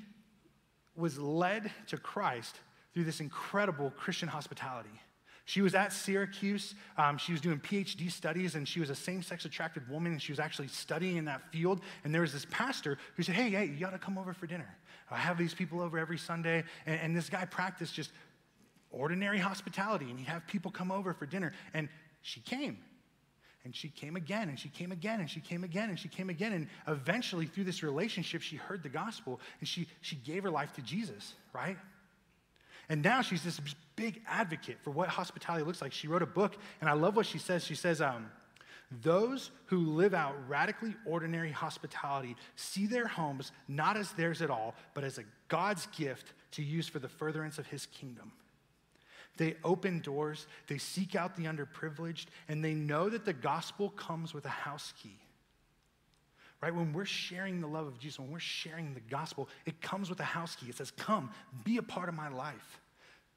was 0.95 1.17
led 1.17 1.71
to 1.87 1.97
Christ 1.97 2.59
through 2.93 3.05
this 3.05 3.19
incredible 3.19 3.91
Christian 3.97 4.29
hospitality. 4.29 5.01
She 5.45 5.61
was 5.61 5.75
at 5.75 5.93
Syracuse. 5.93 6.75
Um, 6.97 7.17
she 7.17 7.31
was 7.31 7.39
doing 7.39 7.57
PhD 7.59 8.11
studies, 8.11 8.55
and 8.55 8.67
she 8.67 8.81
was 8.81 8.89
a 8.89 8.95
same 8.95 9.23
sex 9.23 9.45
attracted 9.45 9.89
woman, 9.89 10.11
and 10.11 10.21
she 10.21 10.33
was 10.33 10.39
actually 10.39 10.67
studying 10.67 11.15
in 11.15 11.25
that 11.25 11.41
field. 11.53 11.79
And 12.03 12.13
there 12.13 12.21
was 12.21 12.33
this 12.33 12.45
pastor 12.51 12.97
who 13.15 13.23
said, 13.23 13.35
Hey, 13.35 13.49
hey, 13.49 13.65
you 13.65 13.79
got 13.79 13.91
to 13.91 13.97
come 13.97 14.17
over 14.17 14.33
for 14.33 14.45
dinner. 14.45 14.77
I 15.09 15.15
have 15.15 15.37
these 15.37 15.53
people 15.53 15.79
over 15.79 15.97
every 15.97 16.17
Sunday. 16.17 16.65
And, 16.85 16.99
and 16.99 17.15
this 17.15 17.29
guy 17.29 17.45
practiced 17.45 17.93
just 17.93 18.11
ordinary 18.91 19.39
hospitality, 19.39 20.09
and 20.09 20.19
he'd 20.19 20.27
have 20.27 20.45
people 20.47 20.71
come 20.71 20.91
over 20.91 21.13
for 21.13 21.25
dinner. 21.25 21.53
And 21.73 21.89
she 22.21 22.39
came. 22.39 22.77
And 23.63 23.75
she 23.75 23.89
came 23.89 24.15
again, 24.15 24.47
and 24.47 24.57
she 24.57 24.69
came 24.69 24.91
again, 24.91 25.19
and 25.19 25.29
she 25.29 25.41
came 25.41 25.63
again, 25.63 25.89
and 25.89 25.99
she 25.99 26.07
came 26.07 26.29
again. 26.29 26.53
And 26.53 26.67
eventually, 26.87 27.47
through 27.47 27.65
this 27.65 27.83
relationship, 27.83 28.41
she 28.41 28.55
heard 28.55 28.81
the 28.81 28.89
gospel 28.89 29.41
and 29.59 29.67
she, 29.67 29.87
she 29.99 30.15
gave 30.15 30.43
her 30.43 30.49
life 30.49 30.71
to 30.73 30.81
Jesus, 30.81 31.33
right? 31.51 31.77
And 32.87 33.03
now 33.03 33.21
she's 33.21 33.43
this 33.43 33.59
big 33.97 34.21
advocate 34.25 34.77
for 34.81 34.91
what 34.91 35.09
hospitality 35.09 35.65
looks 35.65 35.81
like. 35.81 35.91
She 35.91 36.07
wrote 36.07 36.21
a 36.21 36.27
book, 36.27 36.55
and 36.79 36.89
I 36.89 36.93
love 36.93 37.15
what 37.15 37.25
she 37.25 37.37
says. 37.37 37.65
She 37.65 37.75
says, 37.75 37.99
um, 37.99 38.31
Those 39.01 39.51
who 39.65 39.79
live 39.79 40.13
out 40.13 40.35
radically 40.47 40.95
ordinary 41.05 41.51
hospitality 41.51 42.37
see 42.55 42.87
their 42.87 43.07
homes 43.07 43.51
not 43.67 43.97
as 43.97 44.13
theirs 44.13 44.41
at 44.41 44.49
all, 44.49 44.75
but 44.93 45.03
as 45.03 45.17
a 45.17 45.23
God's 45.49 45.87
gift 45.87 46.31
to 46.51 46.63
use 46.63 46.87
for 46.87 46.99
the 46.99 47.09
furtherance 47.09 47.57
of 47.57 47.67
his 47.67 47.85
kingdom. 47.87 48.31
They 49.37 49.55
open 49.63 49.99
doors, 49.99 50.47
they 50.67 50.77
seek 50.77 51.15
out 51.15 51.35
the 51.35 51.43
underprivileged, 51.43 52.25
and 52.47 52.63
they 52.63 52.73
know 52.73 53.09
that 53.09 53.25
the 53.25 53.33
gospel 53.33 53.89
comes 53.89 54.33
with 54.33 54.45
a 54.45 54.49
house 54.49 54.93
key. 55.01 55.17
Right? 56.61 56.73
When 56.73 56.91
we're 56.91 57.05
sharing 57.05 57.61
the 57.61 57.67
love 57.67 57.85
of 57.85 57.99
Jesus, 57.99 58.19
when 58.19 58.31
we're 58.31 58.39
sharing 58.39 58.95
the 58.95 58.99
gospel, 58.99 59.47
it 59.65 59.79
comes 59.79 60.09
with 60.09 60.19
a 60.19 60.23
house 60.23 60.55
key. 60.55 60.67
It 60.67 60.75
says, 60.75 60.91
Come, 60.91 61.31
be 61.63 61.77
a 61.77 61.83
part 61.83 62.09
of 62.09 62.15
my 62.15 62.29
life. 62.29 62.81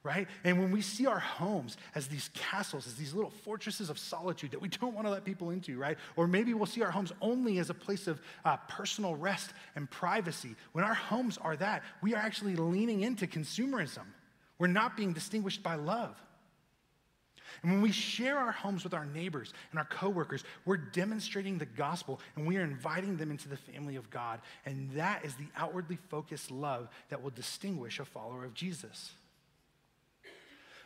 Right? 0.03 0.29
And 0.45 0.59
when 0.59 0.71
we 0.71 0.81
see 0.81 1.05
our 1.05 1.19
homes 1.19 1.77
as 1.95 2.07
these 2.07 2.31
castles, 2.33 2.87
as 2.87 2.95
these 2.95 3.13
little 3.13 3.31
fortresses 3.31 3.91
of 3.91 3.99
solitude 3.99 4.53
that 4.53 4.61
we 4.63 4.69
don't 4.69 4.95
want 4.95 5.07
to 5.07 5.11
let 5.11 5.27
people 5.27 5.51
into, 5.51 5.77
right? 5.77 5.99
Or 6.17 6.27
maybe 6.27 6.55
we'll 6.55 6.65
see 6.65 6.83
our 6.83 6.91
homes 6.91 7.13
only 7.21 7.59
as 7.59 7.69
a 7.69 7.75
place 7.75 8.07
of 8.07 8.19
uh, 8.47 8.57
personal 8.67 9.15
rest 9.15 9.53
and 9.77 9.91
privacy. 9.91 10.57
When 10.73 10.85
our 10.85 10.95
homes 10.95 11.37
are 11.37 11.55
that, 11.57 11.83
we 12.01 12.15
are 12.15 12.19
actually 12.19 12.57
leaning 12.57 13.03
into 13.03 13.27
consumerism 13.27 14.07
we're 14.61 14.69
not 14.69 14.97
being 14.97 15.13
distinguished 15.13 15.63
by 15.65 15.75
love. 15.75 16.15
And 17.63 17.73
when 17.73 17.83
we 17.83 17.91
share 17.91 18.39
our 18.39 18.53
homes 18.53 18.85
with 18.85 18.95
our 18.95 19.05
neighbors 19.05 19.53
and 19.71 19.79
our 19.79 19.85
coworkers, 19.87 20.45
we're 20.65 20.77
demonstrating 20.77 21.59
the 21.59 21.67
gospel 21.67 22.21
and 22.37 22.47
we 22.47 22.57
are 22.59 22.63
inviting 22.63 23.17
them 23.17 23.31
into 23.31 23.49
the 23.49 23.57
family 23.57 23.97
of 23.97 24.09
God. 24.11 24.41
And 24.65 24.93
that 24.93 25.25
is 25.25 25.35
the 25.35 25.49
outwardly 25.57 25.99
focused 26.09 26.51
love 26.51 26.89
that 27.09 27.23
will 27.23 27.31
distinguish 27.31 27.99
a 27.99 28.05
follower 28.05 28.45
of 28.45 28.55
Jesus. 28.55 29.13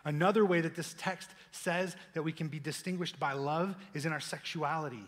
Another 0.04 0.44
way 0.44 0.60
that 0.60 0.74
this 0.74 0.94
text 0.98 1.30
says 1.50 1.96
that 2.14 2.22
we 2.22 2.32
can 2.32 2.48
be 2.48 2.58
distinguished 2.58 3.18
by 3.18 3.32
love 3.32 3.74
is 3.92 4.06
in 4.06 4.12
our 4.12 4.20
sexuality. 4.20 5.04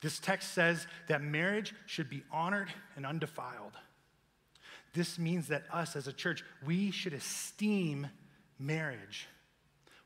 This 0.00 0.18
text 0.18 0.52
says 0.52 0.86
that 1.08 1.22
marriage 1.22 1.74
should 1.86 2.10
be 2.10 2.22
honored 2.32 2.68
and 2.96 3.06
undefiled. 3.06 3.72
This 4.92 5.18
means 5.18 5.48
that 5.48 5.64
us 5.72 5.96
as 5.96 6.06
a 6.06 6.12
church, 6.12 6.44
we 6.64 6.90
should 6.90 7.14
esteem 7.14 8.08
marriage. 8.58 9.26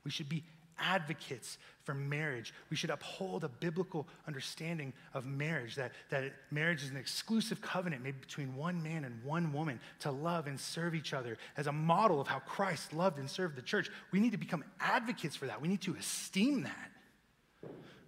We 0.05 0.11
should 0.11 0.29
be 0.29 0.45
advocates 0.79 1.59
for 1.85 1.95
marriage. 1.95 2.53
We 2.71 2.77
should 2.77 2.91
uphold 2.91 3.45
a 3.45 3.49
biblical 3.49 4.07
understanding 4.27 4.93
of 5.15 5.25
marriage, 5.25 5.75
that, 5.77 5.93
that 6.11 6.33
marriage 6.51 6.83
is 6.83 6.91
an 6.91 6.97
exclusive 6.97 7.61
covenant 7.61 8.03
made 8.03 8.21
between 8.21 8.55
one 8.57 8.83
man 8.83 9.05
and 9.05 9.23
one 9.25 9.53
woman 9.53 9.81
to 10.01 10.11
love 10.11 10.47
and 10.47 10.59
serve 10.59 10.95
each 10.95 11.15
other 11.15 11.39
as 11.57 11.67
a 11.67 11.73
model 11.73 12.21
of 12.21 12.27
how 12.27 12.41
Christ 12.41 12.93
loved 12.93 13.19
and 13.19 13.31
served 13.31 13.57
the 13.57 13.63
church. 13.63 13.91
We 14.13 14.21
need 14.21 14.33
to 14.33 14.39
become 14.39 14.65
advocates 14.81 15.37
for 15.37 15.47
that. 15.47 15.61
We 15.61 15.69
need 15.69 15.83
to 15.83 15.95
esteem 15.95 16.65
that, 16.65 16.91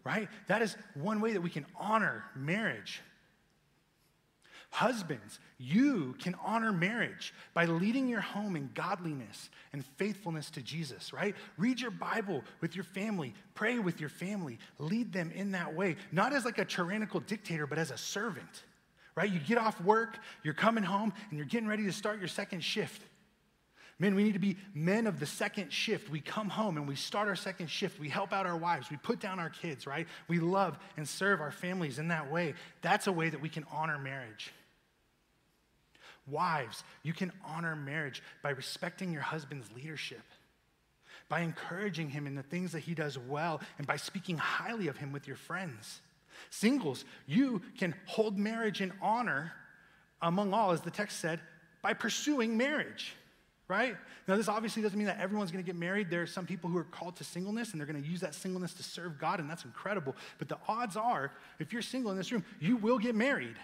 right? 0.05 0.29
That 0.49 0.63
is 0.63 0.77
one 0.95 1.21
way 1.21 1.33
that 1.33 1.41
we 1.41 1.51
can 1.51 1.67
honor 1.77 2.25
marriage. 2.35 3.01
Husbands, 4.71 5.41
you 5.57 6.15
can 6.19 6.37
honor 6.45 6.73
marriage 6.73 7.33
by 7.55 7.65
leading 7.65 8.07
your 8.07 8.21
home 8.21 8.55
in 8.55 8.71
godliness 8.75 9.49
and 9.73 9.85
faithfulness 9.97 10.51
to 10.51 10.63
Jesus, 10.63 11.13
right? 11.13 11.35
Read 11.57 11.81
your 11.81 11.91
Bible 11.91 12.45
with 12.61 12.77
your 12.77 12.85
family, 12.85 13.35
pray 13.55 13.79
with 13.79 13.99
your 13.99 14.11
family, 14.11 14.59
lead 14.79 15.13
them 15.13 15.33
in 15.35 15.53
that 15.53 15.75
way, 15.75 15.97
not 16.13 16.33
as 16.33 16.45
like 16.45 16.59
a 16.59 16.65
tyrannical 16.65 17.21
dictator, 17.21 17.67
but 17.67 17.79
as 17.79 17.91
a 17.91 17.97
servant, 17.97 18.65
right? 19.15 19.31
You 19.31 19.41
get 19.41 19.59
off 19.59 19.81
work, 19.81 20.19
you're 20.45 20.55
coming 20.55 20.85
home, 20.85 21.13
and 21.31 21.39
you're 21.39 21.47
getting 21.47 21.69
ready 21.69 21.85
to 21.85 21.93
start 21.93 22.19
your 22.19 22.29
second 22.29 22.63
shift. 22.63 23.03
Men, 23.99 24.15
we 24.15 24.23
need 24.23 24.35
to 24.35 24.39
be 24.39 24.57
men 24.75 25.09
of 25.09 25.19
the 25.19 25.27
second 25.27 25.73
shift. 25.73 26.09
We 26.09 26.21
come 26.21 26.49
home 26.49 26.77
and 26.77 26.87
we 26.87 26.95
start 26.95 27.27
our 27.27 27.35
second 27.35 27.69
shift. 27.69 27.99
We 27.99 28.09
help 28.09 28.33
out 28.33 28.47
our 28.47 28.57
wives. 28.57 28.91
We 28.91 28.97
put 28.97 29.19
down 29.19 29.41
our 29.41 29.51
kids, 29.51 29.89
right? 29.89 30.07
We 30.29 30.39
love 30.39 30.79
and 30.97 31.09
serve 31.09 31.41
our 31.41 31.51
families 31.51 31.99
in 31.99 32.09
that 32.09 32.31
way. 32.31 32.55
That's 32.81 33.09
a 33.09 33.13
way 33.13 33.29
that 33.29 33.41
we 33.41 33.49
can 33.49 33.65
honor 33.73 33.99
marriage. 33.99 34.53
Wives, 36.31 36.85
you 37.03 37.13
can 37.13 37.33
honor 37.45 37.77
marriage 37.77 38.23
by 38.43 38.51
respecting 38.51 39.13
your 39.13 39.23
husband's 39.23 39.71
leadership, 39.73 40.23
by 41.29 41.41
encouraging 41.41 42.09
him 42.11 42.27
in 42.27 42.35
the 42.35 42.43
things 42.43 42.73
that 42.73 42.81
he 42.81 42.95
does 42.95 43.19
well, 43.19 43.61
and 43.79 43.87
by 43.87 43.97
speaking 43.97 44.39
highly 44.39 44.89
of 44.89 44.97
him 44.97 45.13
with 45.13 45.27
your 45.27 45.37
friends. 45.37 46.01
Singles, 46.51 47.05
you 47.27 47.63
can 47.79 47.95
hold 48.07 48.39
marriage 48.39 48.81
in 48.81 48.93
honor 49.03 49.53
among 50.23 50.53
all, 50.53 50.73
as 50.73 50.81
the 50.81 50.91
text 50.91 51.21
said, 51.21 51.41
by 51.83 51.95
pursuing 51.95 52.57
marriage, 52.57 53.15
right? 53.69 53.97
Now, 54.27 54.37
this 54.37 54.49
obviously 54.49 54.83
doesn't 54.83 54.99
mean 54.99 55.07
that 55.07 55.21
everyone's 55.21 55.51
gonna 55.51 55.63
get 55.63 55.77
married. 55.77 56.11
There 56.11 56.23
are 56.23 56.27
some 56.27 56.47
people 56.47 56.71
who 56.71 56.79
are 56.79 56.85
called 56.85 57.17
to 57.17 57.25
singleness 57.25 57.73
and 57.73 57.81
they're 57.81 57.87
gonna 57.87 58.01
use 58.01 58.21
that 58.21 58.35
singleness 58.35 58.75
to 58.75 58.83
serve 58.83 59.19
God, 59.19 59.41
and 59.41 59.49
that's 59.49 59.65
incredible. 59.65 60.17
But 60.39 60.49
the 60.49 60.59
odds 60.67 60.97
are, 60.97 61.33
if 61.59 61.73
you're 61.73 61.83
single 61.83 62.11
in 62.11 62.17
this 62.17 62.33
room, 62.33 62.45
you 62.61 62.77
will 62.77 62.99
get 62.99 63.15
married. 63.15 63.57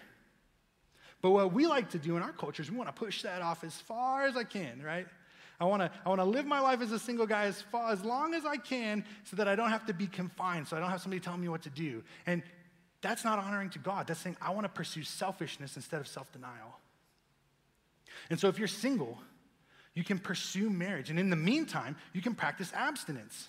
But 1.25 1.31
what 1.31 1.55
we 1.55 1.67
like 1.67 1.89
to 1.93 1.99
do 1.99 2.19
in 2.19 2.23
our 2.23 2.33
culture 2.33 2.63
is 2.63 2.71
we 2.71 2.77
want 2.77 2.95
to 2.95 3.03
push 3.03 3.23
that 3.23 3.41
off 3.41 3.65
as 3.65 3.75
far 3.75 4.27
as 4.27 4.37
I 4.37 4.45
can, 4.45 4.83
right? 4.83 5.07
I 5.59 5.65
want 5.65 5.81
to 5.81 5.91
I 6.05 6.11
want 6.11 6.21
to 6.21 6.25
live 6.27 6.45
my 6.45 6.61
life 6.61 6.83
as 6.83 6.93
a 6.93 6.99
single 6.99 7.27
guy 7.27 7.45
as 7.45 7.63
far 7.63 7.93
as 7.93 8.05
long 8.05 8.35
as 8.35 8.45
I 8.45 8.59
can 8.59 9.07
so 9.25 9.37
that 9.37 9.49
I 9.49 9.57
don't 9.57 9.71
have 9.71 9.87
to 9.87 9.95
be 9.95 10.07
confined, 10.07 10.69
so 10.69 10.77
I 10.77 10.81
don't 10.81 10.91
have 10.91 11.01
somebody 11.01 11.21
telling 11.21 11.41
me 11.41 11.49
what 11.49 11.63
to 11.63 11.71
do. 11.71 12.03
And 12.27 12.43
that's 13.01 13.25
not 13.25 13.39
honoring 13.39 13.71
to 13.71 13.79
God. 13.79 14.07
That's 14.07 14.21
saying 14.21 14.37
I 14.43 14.51
want 14.51 14.67
to 14.67 14.69
pursue 14.69 15.03
selfishness 15.03 15.77
instead 15.77 15.99
of 15.99 16.09
self-denial. 16.09 16.79
And 18.29 18.39
so 18.39 18.49
if 18.49 18.59
you're 18.59 18.69
single, 18.69 19.19
you 19.95 20.05
can 20.05 20.19
pursue 20.19 20.69
marriage. 20.69 21.09
And 21.09 21.19
in 21.19 21.31
the 21.31 21.37
meantime, 21.37 21.97
you 22.13 22.21
can 22.21 22.35
practice 22.35 22.71
abstinence. 22.75 23.49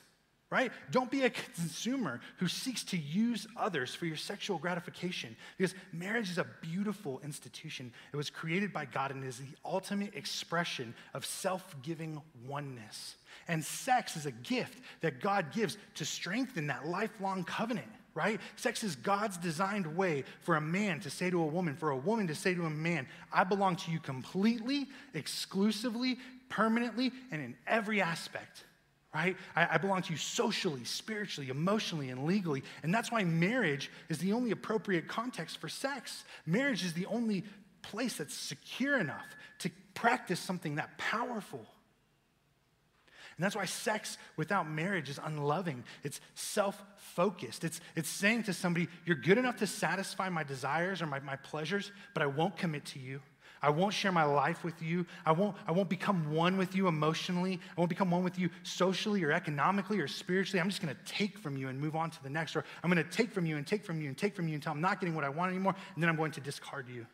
Right? 0.52 0.72
Don't 0.92 1.10
be 1.10 1.24
a 1.24 1.30
consumer 1.30 2.20
who 2.38 2.48
seeks 2.48 2.84
to 2.86 2.98
use 2.98 3.48
others 3.58 3.96
for 3.96 4.06
your 4.06 4.18
sexual 4.18 4.58
gratification 4.60 5.36
because 5.58 5.74
marriage 5.92 6.30
is 6.30 6.38
a 6.38 6.46
beautiful 6.62 7.20
institution. 7.24 7.92
It 8.14 8.18
was 8.18 8.30
created 8.30 8.72
by 8.72 8.86
God 8.86 9.12
and 9.12 9.24
is 9.24 9.40
the 9.40 9.48
ultimate 9.66 10.16
expression 10.16 10.94
of 11.14 11.26
self 11.26 11.76
giving 11.82 12.22
oneness. 12.48 13.16
And 13.48 13.64
sex 13.64 14.16
is 14.16 14.26
a 14.28 14.32
gift 14.32 14.82
that 15.02 15.20
God 15.20 15.52
gives 15.52 15.78
to 15.96 16.06
strengthen 16.06 16.68
that 16.68 16.88
lifelong 16.88 17.44
covenant. 17.44 17.88
Right? 18.14 18.40
Sex 18.56 18.82
is 18.82 18.96
God's 18.96 19.36
designed 19.36 19.98
way 19.98 20.24
for 20.40 20.56
a 20.56 20.62
man 20.62 21.02
to 21.02 21.10
say 21.10 21.30
to 21.30 21.42
a 21.42 21.46
woman, 21.46 21.76
for 21.76 21.90
a 21.90 21.98
woman 21.98 22.28
to 22.28 22.36
say 22.36 22.54
to 22.56 22.64
a 22.64 22.70
man, 22.70 23.08
I 23.34 23.44
belong 23.44 23.76
to 23.76 23.92
you 23.92 24.00
completely, 24.00 24.88
exclusively, 25.14 26.18
permanently, 26.48 27.12
and 27.30 27.42
in 27.42 27.58
every 27.68 28.02
aspect 28.02 28.64
right? 29.15 29.38
I, 29.56 29.75
I, 29.75 29.78
belong 29.78 30.01
to 30.01 30.12
you 30.12 30.17
socially, 30.17 30.84
spiritually, 30.84 31.49
emotionally, 31.49 32.10
and 32.10 32.25
legally. 32.25 32.63
And 32.84 32.93
that's 32.93 33.13
why 33.13 33.23
marriage 33.23 33.89
is 34.10 34.17
the 34.17 34.34
only 34.34 34.51
appropriate 34.51 35.08
context 35.08 35.58
for 35.60 35.69
sex. 35.69 36.25
Marriage 36.45 36.84
is 36.84 36.91
the 36.91 37.06
only 37.06 37.45
place 37.82 38.17
that's 38.17 38.34
secure 38.34 38.99
enough 38.99 39.25
to 39.60 39.71
practice 39.93 40.38
something 40.38 40.75
that 40.75 40.97
powerful. 40.97 41.65
And 43.38 43.43
that's 43.43 43.56
why 43.56 43.63
sex 43.63 44.17
without 44.36 44.69
marriage 44.69 45.10
is 45.10 45.17
unloving. 45.23 45.86
It's 46.04 46.19
self 46.34 46.82
focused. 46.97 47.63
It's, 47.63 47.80
it's 47.95 48.10
saying 48.10 48.43
to 48.43 48.54
somebody, 48.54 48.89
You're 49.06 49.15
good 49.15 49.38
enough 49.38 49.56
to 49.58 49.67
satisfy 49.67 50.28
my 50.28 50.43
desires 50.43 51.01
or 51.01 51.06
my, 51.06 51.21
my 51.21 51.38
pleasures, 51.38 51.93
but 52.13 52.21
I 52.21 52.28
won't 52.28 52.58
commit 52.58 52.84
to 52.88 52.99
you. 52.99 53.21
I 53.65 53.69
won't 53.69 53.95
share 53.95 54.12
my 54.12 54.25
life 54.25 54.63
with 54.63 54.80
you. 54.80 55.08
I 55.25 55.32
won't, 55.32 55.56
I 55.65 55.71
won't 55.71 55.89
become 55.89 56.32
one 56.32 56.56
with 56.56 56.75
you 56.75 56.88
emotionally. 56.88 57.60
I 57.75 57.82
won't 57.82 57.89
become 57.89 58.12
one 58.12 58.23
with 58.23 58.38
you 58.38 58.51
socially 58.62 59.23
or 59.23 59.32
economically 59.32 59.99
or 59.99 60.08
spiritually. 60.08 60.62
I'm 60.62 60.69
just 60.69 60.84
going 60.84 60.93
to 60.93 61.12
take 61.12 61.39
from 61.39 61.58
you 61.58 61.69
and 61.69 61.82
move 61.82 61.95
on 61.95 62.12
to 62.12 62.21
the 62.21 62.30
next. 62.30 62.56
Or 62.56 62.63
I'm 62.84 62.91
going 62.91 63.04
to 63.04 63.10
take 63.10 63.32
from 63.32 63.47
you 63.47 63.58
and 63.58 63.65
take 63.65 63.84
from 63.84 63.99
you 63.99 64.08
and 64.08 64.15
take 64.15 64.36
from 64.36 64.47
you 64.47 64.54
until 64.54 64.71
I'm 64.71 64.82
not 64.82 64.99
getting 64.99 65.15
what 65.15 65.23
I 65.23 65.30
want 65.30 65.49
anymore, 65.49 65.73
and 65.95 66.04
then 66.04 66.12
I'm 66.12 66.15
going 66.15 66.32
to 66.34 66.41
discard 66.41 66.88
you. 66.88 67.08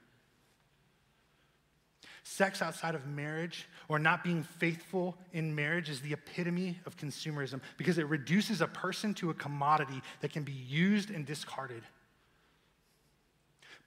Sex 2.23 2.61
outside 2.61 2.95
of 2.95 3.07
marriage 3.07 3.69
or 3.87 3.97
not 3.97 4.21
being 4.21 4.43
faithful 4.43 5.17
in 5.31 5.55
marriage 5.55 5.89
is 5.89 6.01
the 6.01 6.11
epitome 6.11 6.77
of 6.85 6.97
consumerism 6.97 7.61
because 7.77 7.97
it 7.97 8.07
reduces 8.07 8.59
a 8.59 8.67
person 8.67 9.13
to 9.13 9.29
a 9.29 9.33
commodity 9.33 10.01
that 10.19 10.33
can 10.33 10.43
be 10.43 10.51
used 10.51 11.11
and 11.11 11.25
discarded. 11.25 11.83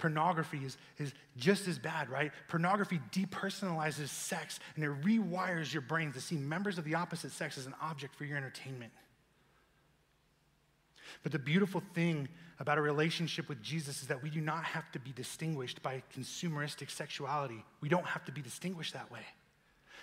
Pornography 0.05 0.59
is, 0.59 0.77
is 0.99 1.15
just 1.39 1.67
as 1.67 1.79
bad, 1.79 2.11
right? 2.11 2.31
Pornography 2.49 3.01
depersonalizes 3.11 4.09
sex 4.09 4.61
and 4.77 4.85
it 4.85 4.91
rewires 5.01 5.73
your 5.73 5.81
brain 5.81 6.13
to 6.13 6.21
see 6.21 6.37
members 6.37 6.77
of 6.77 6.85
the 6.85 6.95
opposite 6.95 7.33
sex 7.33 7.57
as 7.57 7.65
an 7.65 7.75
object 7.81 8.15
for 8.15 8.27
your 8.27 8.37
entertainment. 8.37 8.93
But 11.23 11.33
the 11.33 11.39
beautiful 11.39 11.83
thing 11.95 12.29
about 12.59 12.77
a 12.77 12.83
relationship 12.83 13.49
with 13.49 13.63
Jesus 13.63 14.03
is 14.03 14.09
that 14.09 14.23
we 14.23 14.29
do 14.29 14.43
not 14.43 14.63
have 14.65 14.93
to 14.93 14.99
be 14.99 15.11
distinguished 15.13 15.83
by 15.83 16.03
consumeristic 16.15 16.91
sexuality. 16.91 17.65
We 17.81 17.89
don't 17.89 18.05
have 18.05 18.27
to 18.27 18.33
be 18.33 18.43
distinguished 18.43 18.93
that 18.93 19.11
way. 19.11 19.25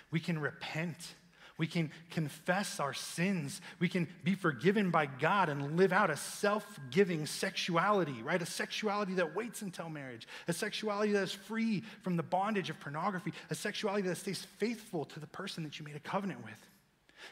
We 0.10 0.20
can 0.20 0.40
repent 0.40 1.14
we 1.62 1.68
can 1.68 1.92
confess 2.10 2.80
our 2.80 2.92
sins. 2.92 3.62
We 3.80 3.88
can 3.88 4.08
be 4.24 4.34
forgiven 4.34 4.90
by 4.90 5.06
God 5.06 5.48
and 5.48 5.78
live 5.78 5.94
out 5.94 6.10
a 6.10 6.18
self 6.18 6.66
giving 6.90 7.28
sexuality, 7.28 8.24
right? 8.24 8.42
A 8.42 8.48
sexuality 8.48 9.14
that 9.14 9.36
waits 9.36 9.62
until 9.62 9.88
marriage, 9.88 10.28
a 10.48 10.54
sexuality 10.54 11.12
that 11.12 11.22
is 11.22 11.32
free 11.32 11.84
from 12.02 12.18
the 12.18 12.24
bondage 12.24 12.72
of 12.72 12.80
pornography, 12.80 13.32
a 13.52 13.54
sexuality 13.54 14.08
that 14.08 14.18
stays 14.18 14.44
faithful 14.58 15.06
to 15.06 15.20
the 15.20 15.28
person 15.28 15.64
that 15.64 15.78
you 15.78 15.86
made 15.86 15.96
a 15.96 16.00
covenant 16.00 16.44
with. 16.44 16.58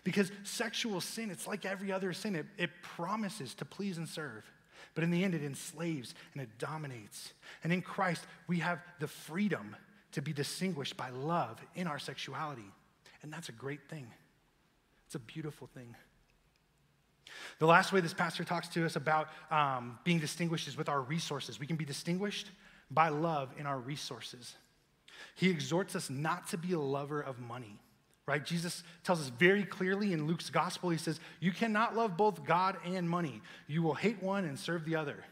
Because 0.03 0.31
sexual 0.43 1.01
sin, 1.01 1.31
it's 1.31 1.47
like 1.47 1.65
every 1.65 1.91
other 1.91 2.13
sin, 2.13 2.35
it, 2.35 2.45
it 2.59 2.69
promises 2.83 3.55
to 3.55 3.65
please 3.65 3.97
and 3.97 4.07
serve. 4.07 4.43
But 4.93 5.03
in 5.03 5.09
the 5.09 5.23
end, 5.23 5.33
it 5.33 5.43
enslaves 5.43 6.13
and 6.33 6.43
it 6.43 6.59
dominates. 6.59 7.33
And 7.63 7.73
in 7.73 7.81
Christ, 7.81 8.27
we 8.45 8.59
have 8.59 8.77
the 8.99 9.07
freedom 9.07 9.75
to 10.11 10.21
be 10.21 10.33
distinguished 10.33 10.97
by 10.97 11.09
love 11.09 11.59
in 11.73 11.87
our 11.87 11.97
sexuality. 11.97 12.71
And 13.23 13.33
that's 13.33 13.49
a 13.49 13.53
great 13.53 13.89
thing. 13.89 14.07
It's 15.09 15.15
a 15.15 15.19
beautiful 15.19 15.67
thing. 15.73 15.95
The 17.57 17.65
last 17.65 17.91
way 17.91 17.99
this 17.99 18.13
pastor 18.13 18.43
talks 18.43 18.67
to 18.67 18.85
us 18.85 18.95
about 18.95 19.29
um, 19.49 19.97
being 20.03 20.19
distinguished 20.19 20.67
is 20.67 20.77
with 20.77 20.87
our 20.87 21.01
resources. 21.01 21.59
We 21.59 21.65
can 21.65 21.77
be 21.77 21.83
distinguished 21.83 22.51
by 22.91 23.09
love 23.09 23.49
in 23.57 23.65
our 23.65 23.79
resources. 23.79 24.53
He 25.33 25.49
exhorts 25.49 25.95
us 25.95 26.11
not 26.11 26.49
to 26.49 26.59
be 26.59 26.73
a 26.73 26.79
lover 26.79 27.21
of 27.21 27.39
money, 27.39 27.79
right? 28.27 28.45
Jesus 28.45 28.83
tells 29.03 29.19
us 29.19 29.29
very 29.29 29.63
clearly 29.63 30.13
in 30.13 30.27
Luke's 30.27 30.51
gospel, 30.51 30.91
he 30.91 30.97
says, 30.99 31.19
You 31.39 31.53
cannot 31.53 31.97
love 31.97 32.15
both 32.15 32.45
God 32.45 32.77
and 32.85 33.09
money. 33.09 33.41
You 33.65 33.81
will 33.81 33.95
hate 33.95 34.21
one 34.21 34.45
and 34.45 34.59
serve 34.59 34.85
the 34.85 34.95
other. 34.95 35.23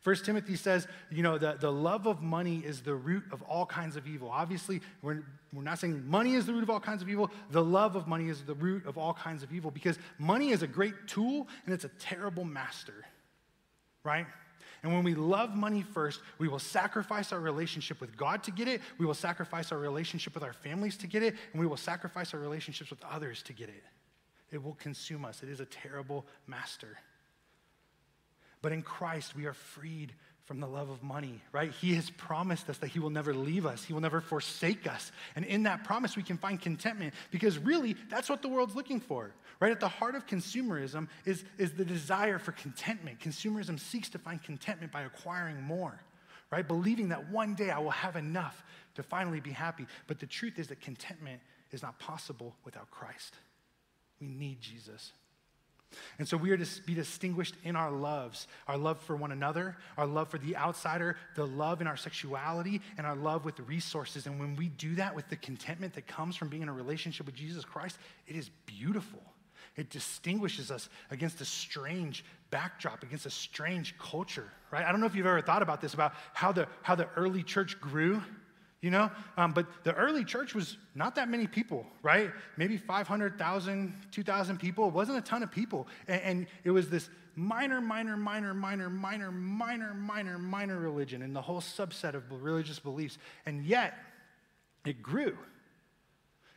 First 0.00 0.24
Timothy 0.24 0.56
says, 0.56 0.88
you 1.10 1.22
know, 1.22 1.36
the, 1.36 1.58
the 1.60 1.70
love 1.70 2.06
of 2.06 2.22
money 2.22 2.62
is 2.64 2.80
the 2.80 2.94
root 2.94 3.24
of 3.32 3.42
all 3.42 3.66
kinds 3.66 3.96
of 3.96 4.06
evil. 4.06 4.30
Obviously, 4.30 4.80
we're, 5.02 5.24
we're 5.52 5.62
not 5.62 5.78
saying 5.78 6.06
money 6.06 6.34
is 6.34 6.46
the 6.46 6.52
root 6.52 6.62
of 6.62 6.70
all 6.70 6.80
kinds 6.80 7.00
of 7.00 7.08
evil. 7.08 7.30
The 7.50 7.62
love 7.62 7.96
of 7.96 8.06
money 8.06 8.28
is 8.28 8.42
the 8.42 8.54
root 8.54 8.86
of 8.86 8.98
all 8.98 9.14
kinds 9.14 9.42
of 9.42 9.52
evil 9.52 9.70
because 9.70 9.98
money 10.18 10.50
is 10.50 10.62
a 10.62 10.66
great 10.66 10.94
tool 11.06 11.48
and 11.64 11.74
it's 11.74 11.84
a 11.84 11.90
terrible 11.98 12.44
master, 12.44 13.06
right? 14.04 14.26
And 14.82 14.92
when 14.92 15.02
we 15.02 15.14
love 15.14 15.56
money 15.56 15.82
first, 15.82 16.20
we 16.38 16.48
will 16.48 16.58
sacrifice 16.58 17.32
our 17.32 17.40
relationship 17.40 18.00
with 18.00 18.16
God 18.16 18.42
to 18.44 18.50
get 18.50 18.68
it, 18.68 18.80
we 18.98 19.06
will 19.06 19.14
sacrifice 19.14 19.72
our 19.72 19.78
relationship 19.78 20.34
with 20.34 20.44
our 20.44 20.52
families 20.52 20.96
to 20.98 21.06
get 21.06 21.22
it, 21.22 21.34
and 21.52 21.60
we 21.60 21.66
will 21.66 21.76
sacrifice 21.76 22.34
our 22.34 22.40
relationships 22.40 22.90
with 22.90 23.02
others 23.10 23.42
to 23.44 23.52
get 23.52 23.68
it. 23.68 23.82
It 24.50 24.62
will 24.62 24.74
consume 24.74 25.24
us. 25.24 25.42
It 25.42 25.48
is 25.48 25.60
a 25.60 25.66
terrible 25.66 26.26
master. 26.46 26.98
But 28.62 28.72
in 28.72 28.82
Christ, 28.82 29.36
we 29.36 29.46
are 29.46 29.52
freed 29.54 30.14
from 30.48 30.60
the 30.60 30.66
love 30.66 30.88
of 30.88 31.02
money, 31.02 31.42
right? 31.52 31.72
He 31.72 31.94
has 31.96 32.08
promised 32.08 32.70
us 32.70 32.78
that 32.78 32.86
He 32.86 33.00
will 33.00 33.10
never 33.10 33.34
leave 33.34 33.66
us, 33.66 33.84
He 33.84 33.92
will 33.92 34.00
never 34.00 34.22
forsake 34.22 34.86
us. 34.86 35.12
And 35.36 35.44
in 35.44 35.64
that 35.64 35.84
promise, 35.84 36.16
we 36.16 36.22
can 36.22 36.38
find 36.38 36.58
contentment 36.58 37.12
because 37.30 37.58
really, 37.58 37.96
that's 38.08 38.30
what 38.30 38.40
the 38.40 38.48
world's 38.48 38.74
looking 38.74 38.98
for, 38.98 39.30
right? 39.60 39.70
At 39.70 39.78
the 39.78 39.88
heart 39.88 40.14
of 40.14 40.26
consumerism 40.26 41.08
is, 41.26 41.44
is 41.58 41.72
the 41.72 41.84
desire 41.84 42.38
for 42.38 42.52
contentment. 42.52 43.20
Consumerism 43.20 43.78
seeks 43.78 44.08
to 44.08 44.18
find 44.18 44.42
contentment 44.42 44.90
by 44.90 45.02
acquiring 45.02 45.60
more, 45.60 46.00
right? 46.50 46.66
Believing 46.66 47.10
that 47.10 47.28
one 47.30 47.54
day 47.54 47.68
I 47.68 47.78
will 47.78 47.90
have 47.90 48.16
enough 48.16 48.64
to 48.94 49.02
finally 49.02 49.40
be 49.40 49.50
happy. 49.50 49.86
But 50.06 50.18
the 50.18 50.26
truth 50.26 50.58
is 50.58 50.68
that 50.68 50.80
contentment 50.80 51.42
is 51.72 51.82
not 51.82 51.98
possible 51.98 52.56
without 52.64 52.90
Christ. 52.90 53.34
We 54.18 54.28
need 54.28 54.62
Jesus. 54.62 55.12
And 56.18 56.28
so 56.28 56.36
we 56.36 56.50
are 56.50 56.56
to 56.56 56.82
be 56.82 56.94
distinguished 56.94 57.54
in 57.64 57.76
our 57.76 57.90
loves 57.90 58.46
our 58.66 58.76
love 58.76 58.98
for 59.00 59.16
one 59.16 59.32
another, 59.32 59.76
our 59.96 60.06
love 60.06 60.28
for 60.28 60.38
the 60.38 60.56
outsider, 60.56 61.16
the 61.34 61.46
love 61.46 61.80
in 61.80 61.86
our 61.86 61.96
sexuality, 61.96 62.80
and 62.98 63.06
our 63.06 63.16
love 63.16 63.44
with 63.44 63.56
the 63.56 63.62
resources. 63.62 64.26
And 64.26 64.38
when 64.38 64.56
we 64.56 64.68
do 64.68 64.94
that 64.96 65.14
with 65.14 65.28
the 65.28 65.36
contentment 65.36 65.94
that 65.94 66.06
comes 66.06 66.36
from 66.36 66.48
being 66.48 66.62
in 66.62 66.68
a 66.68 66.72
relationship 66.72 67.26
with 67.26 67.34
Jesus 67.34 67.64
Christ, 67.64 67.98
it 68.26 68.36
is 68.36 68.50
beautiful. 68.66 69.22
It 69.76 69.90
distinguishes 69.90 70.70
us 70.70 70.88
against 71.10 71.40
a 71.40 71.44
strange 71.44 72.24
backdrop, 72.50 73.02
against 73.04 73.26
a 73.26 73.30
strange 73.30 73.96
culture, 73.98 74.50
right? 74.72 74.84
I 74.84 74.90
don't 74.90 75.00
know 75.00 75.06
if 75.06 75.14
you've 75.14 75.26
ever 75.26 75.40
thought 75.40 75.62
about 75.62 75.80
this, 75.80 75.94
about 75.94 76.14
how 76.34 76.50
the, 76.52 76.66
how 76.82 76.96
the 76.96 77.08
early 77.16 77.42
church 77.42 77.80
grew 77.80 78.20
you 78.80 78.90
know? 78.90 79.10
Um, 79.36 79.52
but 79.52 79.66
the 79.84 79.94
early 79.94 80.24
church 80.24 80.54
was 80.54 80.76
not 80.94 81.14
that 81.16 81.28
many 81.28 81.46
people, 81.46 81.86
right? 82.02 82.30
Maybe 82.56 82.76
500,000, 82.76 83.94
2,000 84.10 84.58
people. 84.58 84.88
It 84.88 84.94
wasn't 84.94 85.18
a 85.18 85.22
ton 85.22 85.42
of 85.42 85.50
people. 85.50 85.88
And, 86.06 86.22
and, 86.22 86.46
it 86.64 86.70
was 86.70 86.88
this 86.88 87.08
minor, 87.34 87.80
minor, 87.80 88.16
minor, 88.16 88.54
minor, 88.54 88.88
minor, 88.88 89.30
minor, 89.32 89.94
minor, 89.94 90.38
minor 90.38 90.78
religion 90.78 91.22
and 91.22 91.34
the 91.34 91.42
whole 91.42 91.60
subset 91.60 92.14
of 92.14 92.30
religious 92.30 92.78
beliefs. 92.78 93.18
And 93.46 93.64
yet, 93.64 93.94
it 94.84 95.02
grew. 95.02 95.36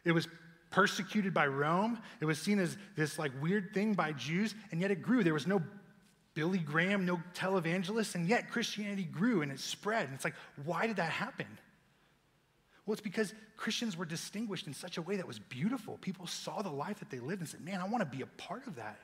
It 0.06 0.12
was 0.12 0.28
persecuted 0.70 1.34
by 1.34 1.48
Rome. 1.48 2.00
It 2.20 2.26
was 2.26 2.40
seen 2.40 2.60
as 2.60 2.78
this 2.96 3.20
like 3.20 3.32
weird 3.42 3.74
thing 3.74 3.94
by 3.94 4.14
Jews, 4.14 4.56
and 4.72 4.80
yet 4.80 4.90
it 4.90 5.02
grew. 5.02 5.24
There 5.24 5.34
was 5.34 5.48
no 5.48 5.62
Billy 6.34 6.60
Graham, 6.60 7.06
no 7.06 7.22
televangelists, 7.34 8.16
and 8.16 8.28
yet 8.28 8.50
Christianity 8.50 9.04
grew 9.04 9.42
and 9.42 9.52
it 9.52 9.60
spread. 9.60 10.06
And 10.06 10.14
it's 10.14 10.24
like, 10.24 10.36
why 10.64 10.88
did 10.88 10.96
that 10.96 11.12
happen? 11.12 11.48
Well, 12.92 12.96
it's 12.96 13.02
because 13.02 13.34
Christians 13.56 13.96
were 13.96 14.04
distinguished 14.04 14.68
in 14.68 14.74
such 14.74 14.98
a 14.98 15.02
way 15.02 15.16
that 15.16 15.26
was 15.26 15.40
beautiful. 15.40 15.98
People 16.02 16.28
saw 16.28 16.62
the 16.62 16.70
life 16.70 17.00
that 17.00 17.10
they 17.10 17.20
lived 17.20 17.40
and 17.40 17.48
said, 17.48 17.62
Man, 17.62 17.80
I 17.80 17.88
want 17.88 18.02
to 18.02 18.18
be 18.18 18.22
a 18.22 18.26
part 18.26 18.68
of 18.68 18.76
that. 18.76 19.00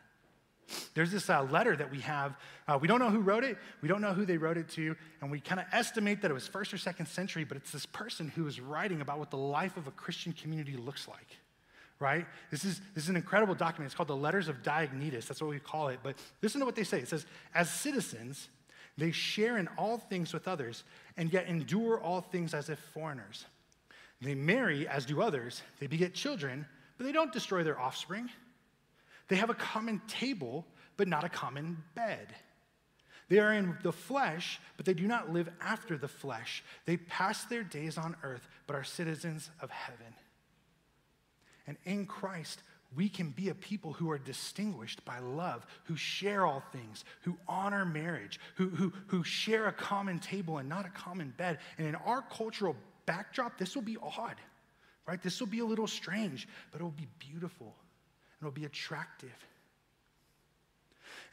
There's 0.94 1.10
this 1.10 1.30
uh, 1.30 1.44
letter 1.44 1.74
that 1.74 1.90
we 1.90 2.02
have. 2.02 2.36
Uh, 2.68 2.78
we 2.82 2.90
don't 2.90 3.00
know 3.00 3.10
who 3.10 3.22
wrote 3.22 3.46
it. 3.46 3.58
We 3.82 3.88
don't 3.88 4.02
know 4.02 4.12
who 4.12 4.26
they 4.26 4.36
wrote 4.36 4.58
it 4.58 4.68
to. 4.72 4.98
And 5.22 5.32
we 5.32 5.40
kind 5.40 5.62
of 5.62 5.68
estimate 5.72 6.22
that 6.22 6.32
it 6.32 6.34
was 6.34 6.50
first 6.50 6.74
or 6.74 6.78
second 6.78 7.06
century, 7.06 7.46
but 7.46 7.56
it's 7.56 7.72
this 7.72 7.86
person 7.86 8.28
who 8.28 8.46
is 8.46 8.60
writing 8.60 9.00
about 9.00 9.20
what 9.20 9.32
the 9.32 9.38
life 9.38 9.78
of 9.78 9.88
a 9.88 9.92
Christian 9.92 10.34
community 10.34 10.76
looks 10.76 11.08
like, 11.08 11.38
right? 12.02 12.26
This 12.52 12.66
is, 12.66 12.82
this 12.94 13.06
is 13.06 13.10
an 13.10 13.16
incredible 13.16 13.56
document. 13.56 13.88
It's 13.88 13.96
called 13.96 14.10
the 14.10 14.18
Letters 14.18 14.50
of 14.50 14.64
Diognetus. 14.64 15.28
That's 15.28 15.40
what 15.40 15.50
we 15.50 15.60
call 15.60 15.88
it. 15.88 16.00
But 16.04 16.18
listen 16.42 16.60
to 16.60 16.66
what 16.66 16.76
they 16.76 16.84
say. 16.84 17.00
It 17.00 17.08
says, 17.08 17.26
As 17.56 17.70
citizens, 17.70 18.50
they 18.98 19.12
share 19.12 19.58
in 19.58 19.70
all 19.78 19.98
things 19.98 20.34
with 20.34 20.46
others, 20.46 20.84
and 21.16 21.32
yet 21.32 21.48
endure 21.48 22.02
all 22.02 22.20
things 22.20 22.54
as 22.54 22.68
if 22.68 22.80
foreigners. 22.94 23.46
They 24.22 24.36
marry, 24.36 24.88
as 24.88 25.06
do 25.06 25.22
others. 25.22 25.62
They 25.80 25.88
beget 25.88 26.14
children, 26.14 26.66
but 26.98 27.06
they 27.06 27.12
don't 27.12 27.32
destroy 27.32 27.64
their 27.64 27.80
offspring. 27.80 28.30
They 29.28 29.36
have 29.36 29.50
a 29.50 29.56
common 29.56 30.02
table, 30.08 30.66
but 30.96 31.08
not 31.08 31.24
a 31.24 31.30
common 31.30 31.84
bed. 31.96 32.34
They 33.30 33.40
are 33.40 33.54
in 33.54 33.78
the 33.84 33.92
flesh, 33.92 34.60
but 34.78 34.86
they 34.86 34.94
do 34.94 35.06
not 35.06 35.32
live 35.32 35.50
after 35.62 35.98
the 35.98 36.08
flesh. 36.08 36.64
They 36.86 36.98
pass 36.98 37.44
their 37.46 37.64
days 37.64 37.98
on 37.98 38.16
earth, 38.24 38.48
but 38.66 38.76
are 38.76 38.84
citizens 38.84 39.50
of 39.62 39.70
heaven. 39.70 40.14
And 41.68 41.78
in 41.84 42.06
Christ, 42.06 42.64
we 42.96 43.10
can 43.10 43.32
be 43.32 43.50
a 43.50 43.56
people 43.56 43.92
who 43.92 44.10
are 44.10 44.18
distinguished 44.18 45.04
by 45.04 45.20
love, 45.20 45.68
who 45.84 45.98
share 45.98 46.46
all 46.46 46.64
things, 46.72 47.04
who 47.22 47.38
honor 47.48 47.84
marriage, 47.84 48.40
who, 48.56 48.70
who, 48.70 48.94
who 49.08 49.24
share 49.24 49.68
a 49.68 49.74
common 49.74 50.20
table 50.20 50.58
and 50.58 50.70
not 50.70 50.86
a 50.86 50.90
common 50.90 51.34
bed. 51.38 51.60
And 51.78 51.86
in 51.86 51.96
our 51.96 52.22
cultural 52.22 52.78
backdrop, 53.08 53.58
this 53.58 53.74
will 53.74 53.82
be 53.82 53.98
odd, 54.00 54.36
right? 55.08 55.22
This 55.24 55.40
will 55.40 55.48
be 55.48 55.60
a 55.60 55.66
little 55.66 55.88
strange, 55.88 56.48
but 56.72 56.80
it 56.80 56.84
will 56.84 56.92
be 56.92 57.08
beautiful 57.18 57.66
and 57.66 58.42
it 58.42 58.46
will 58.46 58.52
be 58.52 58.66
attractive. 58.66 59.34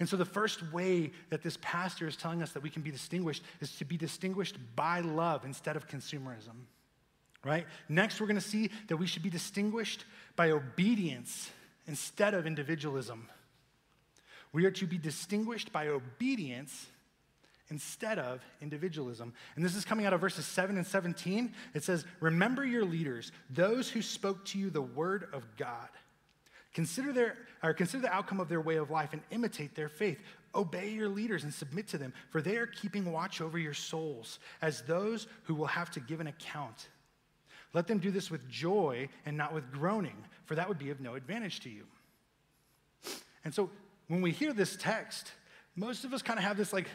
And 0.00 0.08
so, 0.08 0.16
the 0.16 0.24
first 0.24 0.72
way 0.72 1.12
that 1.28 1.42
this 1.42 1.58
pastor 1.60 2.08
is 2.08 2.16
telling 2.16 2.42
us 2.42 2.52
that 2.52 2.62
we 2.62 2.70
can 2.70 2.82
be 2.82 2.90
distinguished 2.90 3.42
is 3.60 3.76
to 3.76 3.84
be 3.84 3.96
distinguished 3.96 4.56
by 4.74 5.00
love 5.00 5.44
instead 5.44 5.76
of 5.76 5.86
consumerism, 5.86 6.66
right? 7.44 7.66
Next, 7.88 8.20
we're 8.20 8.26
going 8.26 8.40
to 8.40 8.40
see 8.40 8.70
that 8.88 8.96
we 8.96 9.06
should 9.06 9.22
be 9.22 9.30
distinguished 9.30 10.04
by 10.36 10.50
obedience 10.50 11.50
instead 11.86 12.34
of 12.34 12.46
individualism. 12.46 13.28
We 14.52 14.64
are 14.64 14.70
to 14.72 14.86
be 14.86 14.98
distinguished 14.98 15.72
by 15.72 15.88
obedience 15.88 16.86
instead 17.70 18.18
of 18.18 18.42
individualism. 18.60 19.32
And 19.56 19.64
this 19.64 19.74
is 19.74 19.84
coming 19.84 20.06
out 20.06 20.12
of 20.12 20.20
verses 20.20 20.46
7 20.46 20.76
and 20.76 20.86
17. 20.86 21.52
It 21.74 21.82
says, 21.82 22.04
Remember 22.20 22.64
your 22.64 22.84
leaders, 22.84 23.32
those 23.50 23.88
who 23.88 24.02
spoke 24.02 24.44
to 24.46 24.58
you 24.58 24.70
the 24.70 24.82
word 24.82 25.28
of 25.32 25.44
God. 25.56 25.88
Consider, 26.74 27.12
their, 27.12 27.36
or 27.62 27.72
consider 27.72 28.02
the 28.02 28.12
outcome 28.12 28.40
of 28.40 28.48
their 28.48 28.60
way 28.60 28.76
of 28.76 28.90
life 28.90 29.12
and 29.12 29.22
imitate 29.30 29.74
their 29.74 29.88
faith. 29.88 30.18
Obey 30.54 30.90
your 30.90 31.08
leaders 31.08 31.44
and 31.44 31.54
submit 31.54 31.88
to 31.88 31.98
them, 31.98 32.12
for 32.30 32.42
they 32.42 32.56
are 32.56 32.66
keeping 32.66 33.10
watch 33.10 33.40
over 33.40 33.58
your 33.58 33.74
souls 33.74 34.40
as 34.60 34.82
those 34.82 35.26
who 35.44 35.54
will 35.54 35.66
have 35.66 35.90
to 35.92 36.00
give 36.00 36.20
an 36.20 36.26
account. 36.26 36.88
Let 37.72 37.86
them 37.86 37.98
do 37.98 38.10
this 38.10 38.30
with 38.30 38.48
joy 38.48 39.08
and 39.24 39.36
not 39.36 39.54
with 39.54 39.70
groaning, 39.72 40.16
for 40.46 40.54
that 40.56 40.68
would 40.68 40.78
be 40.78 40.90
of 40.90 41.00
no 41.00 41.14
advantage 41.14 41.60
to 41.60 41.70
you. 41.70 41.86
And 43.44 43.54
so 43.54 43.70
when 44.08 44.20
we 44.20 44.30
hear 44.30 44.52
this 44.52 44.76
text, 44.76 45.32
most 45.76 46.04
of 46.04 46.12
us 46.12 46.22
kind 46.22 46.38
of 46.38 46.44
have 46.44 46.56
this 46.56 46.72
like 46.72 46.88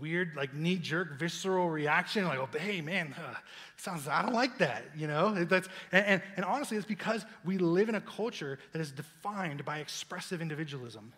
weird, 0.00 0.34
like 0.36 0.54
knee 0.54 0.76
jerk, 0.76 1.18
visceral 1.18 1.68
reaction, 1.68 2.24
like, 2.26 2.38
oh, 2.38 2.48
hey, 2.58 2.80
man, 2.80 3.14
uh, 3.18 3.34
sounds, 3.76 4.08
I 4.08 4.22
don't 4.22 4.34
like 4.34 4.58
that, 4.58 4.84
you 4.96 5.06
know? 5.06 5.44
That's, 5.44 5.68
and, 5.92 6.06
and, 6.06 6.22
and 6.36 6.44
honestly, 6.44 6.76
it's 6.76 6.86
because 6.86 7.24
we 7.44 7.58
live 7.58 7.88
in 7.88 7.94
a 7.94 8.00
culture 8.00 8.58
that 8.72 8.80
is 8.80 8.90
defined 8.90 9.64
by 9.64 9.78
expressive 9.78 10.40
individualism. 10.40 11.12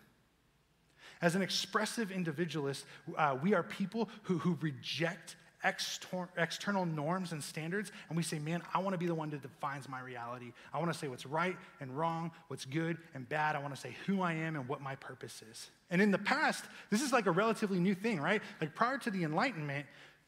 As 1.21 1.35
an 1.35 1.41
expressive 1.41 2.11
individualist, 2.11 2.85
uh, 3.17 3.37
we 3.41 3.53
are 3.53 3.63
people 3.63 4.09
who, 4.23 4.37
who 4.39 4.57
reject 4.61 5.35
external 5.65 6.85
norms 6.85 7.31
and 7.31 7.43
standards, 7.43 7.91
and 8.07 8.15
we 8.15 8.23
say, 8.23 8.39
man, 8.39 8.61
I 8.73 8.79
want 8.79 8.93
to 8.93 8.97
be 8.97 9.07
the 9.07 9.15
one 9.15 9.29
that 9.31 9.41
defines 9.41 9.89
my 9.89 9.99
reality. 9.99 10.53
I 10.73 10.79
want 10.79 10.93
to 10.93 10.97
say 10.97 11.07
what's 11.07 11.25
right 11.25 11.57
and 11.81 11.97
wrong, 11.97 12.31
what's 12.47 12.65
good 12.65 12.97
and 13.13 13.27
bad. 13.27 13.55
I 13.55 13.59
want 13.59 13.73
to 13.73 13.81
say 13.81 13.95
who 14.05 14.21
I 14.21 14.33
am 14.33 14.55
and 14.55 14.67
what 14.67 14.81
my 14.81 14.95
purpose 14.95 15.41
is. 15.51 15.69
And 15.89 16.01
in 16.01 16.11
the 16.11 16.17
past, 16.17 16.65
this 16.89 17.01
is 17.01 17.11
like 17.11 17.25
a 17.25 17.31
relatively 17.31 17.79
new 17.79 17.95
thing, 17.95 18.21
right? 18.21 18.41
Like 18.61 18.75
prior 18.75 18.97
to 18.99 19.09
the 19.09 19.23
Enlightenment, 19.23 19.85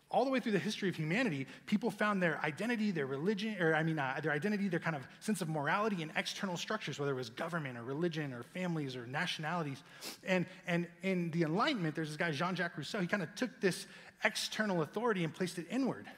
all 0.09 0.23
the 0.23 0.31
way 0.31 0.39
through 0.39 0.53
the 0.53 0.59
history 0.59 0.87
of 0.87 0.95
humanity, 0.95 1.45
people 1.65 1.91
found 1.91 2.23
their 2.23 2.39
identity, 2.43 2.91
their 2.91 3.05
religion, 3.05 3.57
or 3.61 3.75
I 3.75 3.83
mean, 3.83 3.99
uh, 3.99 4.19
their 4.23 4.31
identity, 4.31 4.69
their 4.69 4.79
kind 4.79 4.95
of 4.95 5.05
sense 5.19 5.41
of 5.41 5.49
morality 5.49 6.01
in 6.01 6.11
external 6.15 6.55
structures, 6.55 6.97
whether 6.97 7.11
it 7.11 7.15
was 7.15 7.29
government 7.29 7.77
or 7.77 7.83
religion 7.83 8.31
or 8.31 8.43
families 8.43 8.95
or 8.95 9.05
nationalities. 9.05 9.83
And, 10.25 10.45
and 10.65 10.87
in 11.03 11.29
the 11.31 11.43
Enlightenment, 11.43 11.93
there's 11.93 12.07
this 12.07 12.17
guy, 12.17 12.31
Jean 12.31 12.55
Jacques 12.55 12.77
Rousseau, 12.77 13.01
he 13.01 13.07
kind 13.07 13.21
of 13.21 13.35
took 13.35 13.59
this 13.59 13.85
external 14.23 14.81
authority 14.81 15.25
and 15.25 15.33
placed 15.33 15.57
it 15.57 15.67
inward. 15.69 16.05
And 16.05 16.15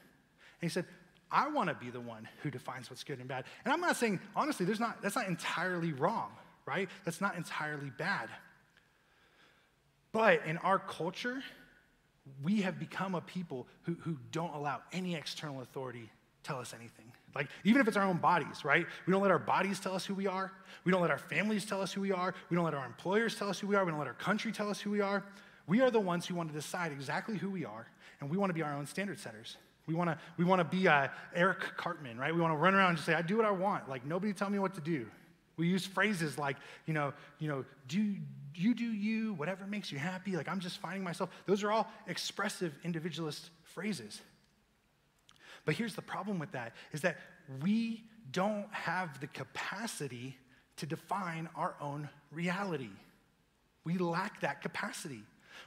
he 0.60 0.68
said, 0.68 0.84
I 1.32 1.48
want 1.48 1.68
to 1.68 1.74
be 1.74 1.90
the 1.90 2.00
one 2.00 2.28
who 2.42 2.50
defines 2.50 2.90
what's 2.90 3.02
good 3.04 3.18
and 3.18 3.28
bad. 3.28 3.44
And 3.64 3.72
I'm 3.72 3.80
not 3.80 3.96
saying, 3.96 4.20
honestly, 4.36 4.66
there's 4.66 4.80
not, 4.80 5.02
that's 5.02 5.16
not 5.16 5.26
entirely 5.26 5.92
wrong, 5.92 6.30
right? 6.64 6.88
That's 7.04 7.20
not 7.20 7.36
entirely 7.36 7.90
bad. 7.90 8.28
But 10.12 10.44
in 10.46 10.58
our 10.58 10.78
culture, 10.78 11.42
we 12.42 12.62
have 12.62 12.78
become 12.78 13.14
a 13.14 13.20
people 13.20 13.66
who, 13.82 13.96
who 14.00 14.16
don't 14.32 14.54
allow 14.54 14.80
any 14.92 15.14
external 15.14 15.60
authority 15.62 16.10
tell 16.42 16.58
us 16.58 16.74
anything. 16.74 17.12
Like, 17.34 17.48
even 17.64 17.80
if 17.80 17.88
it's 17.88 17.96
our 17.96 18.04
own 18.04 18.16
bodies, 18.16 18.64
right? 18.64 18.86
We 19.06 19.12
don't 19.12 19.22
let 19.22 19.30
our 19.30 19.38
bodies 19.38 19.78
tell 19.78 19.94
us 19.94 20.04
who 20.04 20.14
we 20.14 20.26
are. 20.26 20.50
We 20.84 20.90
don't 20.90 21.00
let 21.00 21.10
our 21.10 21.18
families 21.18 21.64
tell 21.64 21.80
us 21.80 21.92
who 21.92 22.00
we 22.00 22.12
are. 22.12 22.34
We 22.48 22.56
don't 22.56 22.64
let 22.64 22.74
our 22.74 22.86
employers 22.86 23.36
tell 23.36 23.48
us 23.48 23.58
who 23.60 23.68
we 23.68 23.76
are. 23.76 23.84
We 23.84 23.90
don't 23.90 24.00
let 24.00 24.08
our 24.08 24.14
country 24.14 24.50
tell 24.50 24.68
us 24.68 24.80
who 24.80 24.90
we 24.90 25.00
are. 25.00 25.22
We 25.66 25.80
are 25.80 25.90
the 25.90 26.00
ones 26.00 26.26
who 26.26 26.34
want 26.34 26.48
to 26.48 26.54
decide 26.54 26.90
exactly 26.92 27.36
who 27.36 27.50
we 27.50 27.64
are, 27.64 27.86
and 28.20 28.28
we 28.28 28.36
want 28.36 28.50
to 28.50 28.54
be 28.54 28.62
our 28.62 28.74
own 28.74 28.86
standard 28.86 29.20
setters. 29.20 29.56
We 29.86 29.94
want 29.94 30.10
to, 30.10 30.18
we 30.36 30.44
want 30.44 30.60
to 30.60 30.64
be 30.64 30.88
uh, 30.88 31.08
Eric 31.34 31.60
Cartman, 31.76 32.18
right? 32.18 32.34
We 32.34 32.40
want 32.40 32.52
to 32.52 32.56
run 32.56 32.74
around 32.74 32.90
and 32.90 32.96
just 32.98 33.06
say, 33.06 33.14
I 33.14 33.22
do 33.22 33.36
what 33.36 33.46
I 33.46 33.50
want. 33.50 33.88
Like, 33.88 34.04
nobody 34.04 34.32
tell 34.32 34.50
me 34.50 34.58
what 34.58 34.74
to 34.74 34.80
do. 34.80 35.06
We 35.56 35.68
use 35.68 35.86
phrases 35.86 36.38
like, 36.38 36.56
you 36.86 36.94
know, 36.94 37.12
you 37.38 37.48
know, 37.48 37.64
do 37.86 38.16
you 38.54 38.74
do 38.74 38.84
you, 38.84 39.34
whatever 39.34 39.66
makes 39.66 39.90
you 39.92 39.98
happy. 39.98 40.36
Like, 40.36 40.48
I'm 40.48 40.60
just 40.60 40.78
finding 40.78 41.02
myself. 41.02 41.30
Those 41.46 41.62
are 41.62 41.70
all 41.70 41.88
expressive 42.06 42.74
individualist 42.84 43.50
phrases. 43.62 44.20
But 45.64 45.74
here's 45.74 45.94
the 45.94 46.02
problem 46.02 46.38
with 46.38 46.52
that 46.52 46.74
is 46.92 47.02
that 47.02 47.18
we 47.62 48.04
don't 48.30 48.72
have 48.72 49.20
the 49.20 49.26
capacity 49.26 50.36
to 50.76 50.86
define 50.86 51.48
our 51.54 51.74
own 51.80 52.08
reality. 52.30 52.90
We 53.84 53.98
lack 53.98 54.40
that 54.40 54.62
capacity. 54.62 55.22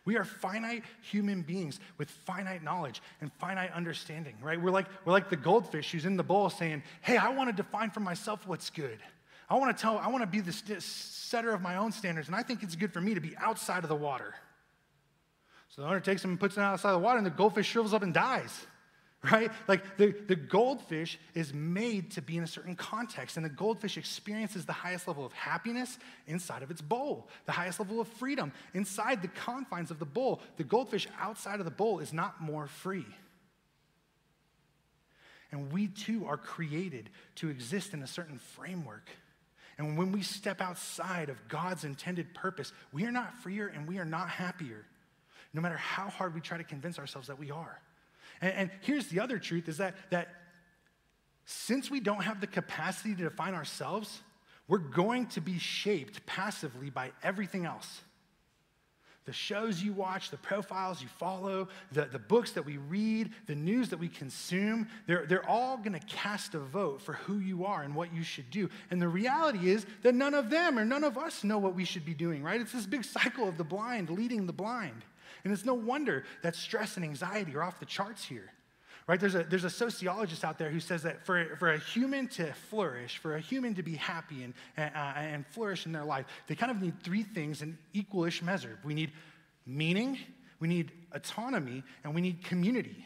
We 0.05 0.17
are 0.17 0.25
finite 0.25 0.83
human 1.01 1.41
beings 1.41 1.79
with 1.97 2.09
finite 2.09 2.63
knowledge 2.63 3.01
and 3.21 3.31
finite 3.33 3.71
understanding, 3.73 4.35
right? 4.41 4.59
We're 4.59 4.71
like, 4.71 4.87
we're 5.05 5.13
like 5.13 5.29
the 5.29 5.35
goldfish 5.35 5.91
who's 5.91 6.05
in 6.05 6.17
the 6.17 6.23
bowl 6.23 6.49
saying, 6.49 6.83
Hey, 7.01 7.17
I 7.17 7.29
want 7.29 7.49
to 7.49 7.55
define 7.55 7.89
for 7.91 7.99
myself 7.99 8.47
what's 8.47 8.69
good. 8.69 8.99
I 9.49 9.55
want 9.55 9.75
to 9.75 9.81
tell, 9.81 9.97
I 9.97 10.07
want 10.07 10.21
to 10.21 10.27
be 10.27 10.39
the 10.39 10.53
setter 10.81 11.51
of 11.51 11.61
my 11.61 11.77
own 11.77 11.91
standards, 11.91 12.27
and 12.27 12.35
I 12.35 12.43
think 12.43 12.63
it's 12.63 12.75
good 12.75 12.93
for 12.93 13.01
me 13.01 13.13
to 13.13 13.21
be 13.21 13.35
outside 13.37 13.83
of 13.83 13.89
the 13.89 13.95
water. 13.95 14.33
So 15.69 15.81
the 15.81 15.87
owner 15.87 15.99
takes 15.99 16.23
him 16.23 16.31
and 16.31 16.39
puts 16.39 16.55
him 16.55 16.63
outside 16.63 16.89
of 16.89 17.01
the 17.01 17.05
water, 17.05 17.17
and 17.17 17.25
the 17.25 17.31
goldfish 17.31 17.67
shrivels 17.67 17.93
up 17.93 18.03
and 18.03 18.13
dies 18.13 18.65
right? 19.31 19.51
Like 19.69 19.97
the, 19.97 20.13
the 20.27 20.35
goldfish 20.35 21.17
is 21.33 21.53
made 21.53 22.11
to 22.11 22.21
be 22.21 22.37
in 22.37 22.43
a 22.43 22.47
certain 22.47 22.75
context, 22.75 23.37
and 23.37 23.45
the 23.45 23.49
goldfish 23.49 23.97
experiences 23.97 24.65
the 24.65 24.73
highest 24.73 25.07
level 25.07 25.25
of 25.25 25.31
happiness 25.31 25.97
inside 26.27 26.61
of 26.61 26.69
its 26.69 26.81
bowl, 26.81 27.29
the 27.45 27.53
highest 27.53 27.79
level 27.79 28.01
of 28.01 28.07
freedom 28.09 28.51
inside 28.73 29.21
the 29.21 29.29
confines 29.29 29.91
of 29.91 29.99
the 29.99 30.05
bowl. 30.05 30.41
The 30.57 30.65
goldfish 30.65 31.07
outside 31.19 31.59
of 31.59 31.65
the 31.65 31.71
bowl 31.71 31.99
is 31.99 32.11
not 32.11 32.41
more 32.41 32.67
free. 32.67 33.05
And 35.51 35.71
we 35.71 35.87
too 35.87 36.25
are 36.27 36.37
created 36.37 37.09
to 37.35 37.49
exist 37.49 37.93
in 37.93 38.01
a 38.01 38.07
certain 38.07 38.39
framework. 38.39 39.09
And 39.77 39.97
when 39.97 40.11
we 40.11 40.21
step 40.21 40.61
outside 40.61 41.29
of 41.29 41.47
God's 41.47 41.83
intended 41.83 42.33
purpose, 42.33 42.71
we 42.91 43.05
are 43.05 43.11
not 43.11 43.35
freer 43.41 43.67
and 43.67 43.87
we 43.87 43.97
are 43.97 44.05
not 44.05 44.29
happier, 44.29 44.85
no 45.53 45.61
matter 45.61 45.77
how 45.77 46.09
hard 46.09 46.35
we 46.35 46.41
try 46.41 46.57
to 46.57 46.63
convince 46.63 46.99
ourselves 46.99 47.27
that 47.27 47.39
we 47.39 47.51
are. 47.51 47.79
And, 48.41 48.53
and 48.53 48.71
here's 48.81 49.07
the 49.07 49.19
other 49.19 49.39
truth 49.39 49.67
is 49.67 49.77
that, 49.77 49.95
that 50.11 50.29
since 51.45 51.89
we 51.89 51.99
don't 51.99 52.23
have 52.23 52.39
the 52.39 52.47
capacity 52.47 53.15
to 53.15 53.23
define 53.23 53.53
ourselves, 53.53 54.21
we're 54.67 54.77
going 54.77 55.27
to 55.27 55.41
be 55.41 55.57
shaped 55.57 56.25
passively 56.25 56.89
by 56.89 57.11
everything 57.23 57.65
else. 57.65 58.01
The 59.25 59.33
shows 59.33 59.81
you 59.81 59.93
watch, 59.93 60.31
the 60.31 60.37
profiles 60.37 61.01
you 61.01 61.07
follow, 61.07 61.69
the, 61.93 62.05
the 62.05 62.19
books 62.19 62.51
that 62.51 62.65
we 62.65 62.77
read, 62.77 63.31
the 63.47 63.55
news 63.55 63.89
that 63.89 63.99
we 63.99 64.09
consume, 64.09 64.87
they're, 65.07 65.25
they're 65.25 65.49
all 65.49 65.77
going 65.77 65.93
to 65.93 66.05
cast 66.07 66.55
a 66.55 66.59
vote 66.59 67.01
for 67.01 67.13
who 67.13 67.39
you 67.39 67.65
are 67.65 67.83
and 67.83 67.95
what 67.95 68.13
you 68.13 68.23
should 68.23 68.49
do. 68.51 68.69
And 68.91 69.01
the 69.01 69.07
reality 69.07 69.69
is 69.69 69.85
that 70.01 70.13
none 70.13 70.33
of 70.33 70.49
them 70.49 70.77
or 70.77 70.83
none 70.83 71.05
of 71.05 71.17
us 71.17 71.43
know 71.43 71.57
what 71.57 71.73
we 71.73 71.85
should 71.85 72.05
be 72.05 72.13
doing, 72.13 72.43
right? 72.43 72.59
It's 72.59 72.73
this 72.73 72.85
big 72.85 73.05
cycle 73.05 73.47
of 73.47 73.57
the 73.57 73.63
blind 73.63 74.09
leading 74.09 74.45
the 74.45 74.53
blind. 74.53 75.05
And 75.43 75.53
it's 75.53 75.65
no 75.65 75.73
wonder 75.73 76.23
that 76.41 76.55
stress 76.55 76.95
and 76.97 77.05
anxiety 77.05 77.55
are 77.55 77.63
off 77.63 77.79
the 77.79 77.85
charts 77.85 78.25
here. 78.25 78.51
Right? 79.05 79.19
There's 79.19 79.35
a, 79.35 79.43
there's 79.43 79.65
a 79.65 79.69
sociologist 79.69 80.45
out 80.45 80.57
there 80.57 80.69
who 80.69 80.79
says 80.79 81.03
that 81.03 81.25
for, 81.25 81.57
for 81.57 81.73
a 81.73 81.77
human 81.77 82.27
to 82.29 82.53
flourish, 82.69 83.17
for 83.17 83.35
a 83.35 83.39
human 83.39 83.75
to 83.75 83.83
be 83.83 83.95
happy 83.95 84.43
and, 84.43 84.53
uh, 84.77 85.13
and 85.17 85.45
flourish 85.47 85.85
in 85.85 85.91
their 85.91 86.05
life, 86.05 86.25
they 86.47 86.55
kind 86.55 86.71
of 86.71 86.81
need 86.81 87.01
three 87.03 87.23
things 87.23 87.61
in 87.61 87.77
equalish 87.93 88.41
measure. 88.41 88.79
We 88.83 88.93
need 88.93 89.11
meaning, 89.65 90.17
we 90.59 90.69
need 90.69 90.91
autonomy, 91.11 91.83
and 92.05 92.15
we 92.15 92.21
need 92.21 92.45
community. 92.45 93.05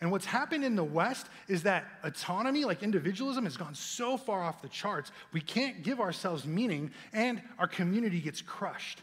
And 0.00 0.10
what's 0.10 0.26
happened 0.26 0.64
in 0.64 0.74
the 0.74 0.84
West 0.84 1.28
is 1.48 1.62
that 1.62 1.84
autonomy, 2.02 2.64
like 2.64 2.82
individualism, 2.82 3.44
has 3.44 3.56
gone 3.56 3.74
so 3.74 4.16
far 4.16 4.42
off 4.42 4.62
the 4.62 4.68
charts, 4.68 5.12
we 5.32 5.40
can't 5.40 5.82
give 5.82 6.00
ourselves 6.00 6.44
meaning, 6.44 6.90
and 7.12 7.42
our 7.58 7.66
community 7.66 8.20
gets 8.20 8.42
crushed. 8.42 9.02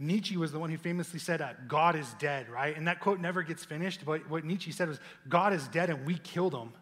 Nietzsche 0.00 0.38
was 0.38 0.50
the 0.50 0.58
one 0.58 0.70
who 0.70 0.78
famously 0.78 1.20
said, 1.20 1.42
uh, 1.42 1.50
God 1.68 1.94
is 1.94 2.14
dead, 2.18 2.48
right? 2.48 2.74
And 2.74 2.88
that 2.88 3.00
quote 3.00 3.20
never 3.20 3.42
gets 3.42 3.66
finished, 3.66 4.00
but 4.06 4.28
what 4.30 4.44
Nietzsche 4.44 4.72
said 4.72 4.88
was, 4.88 4.98
God 5.28 5.52
is 5.52 5.68
dead 5.68 5.90
and 5.90 6.06
we 6.06 6.16
killed 6.16 6.54
him. 6.54 6.72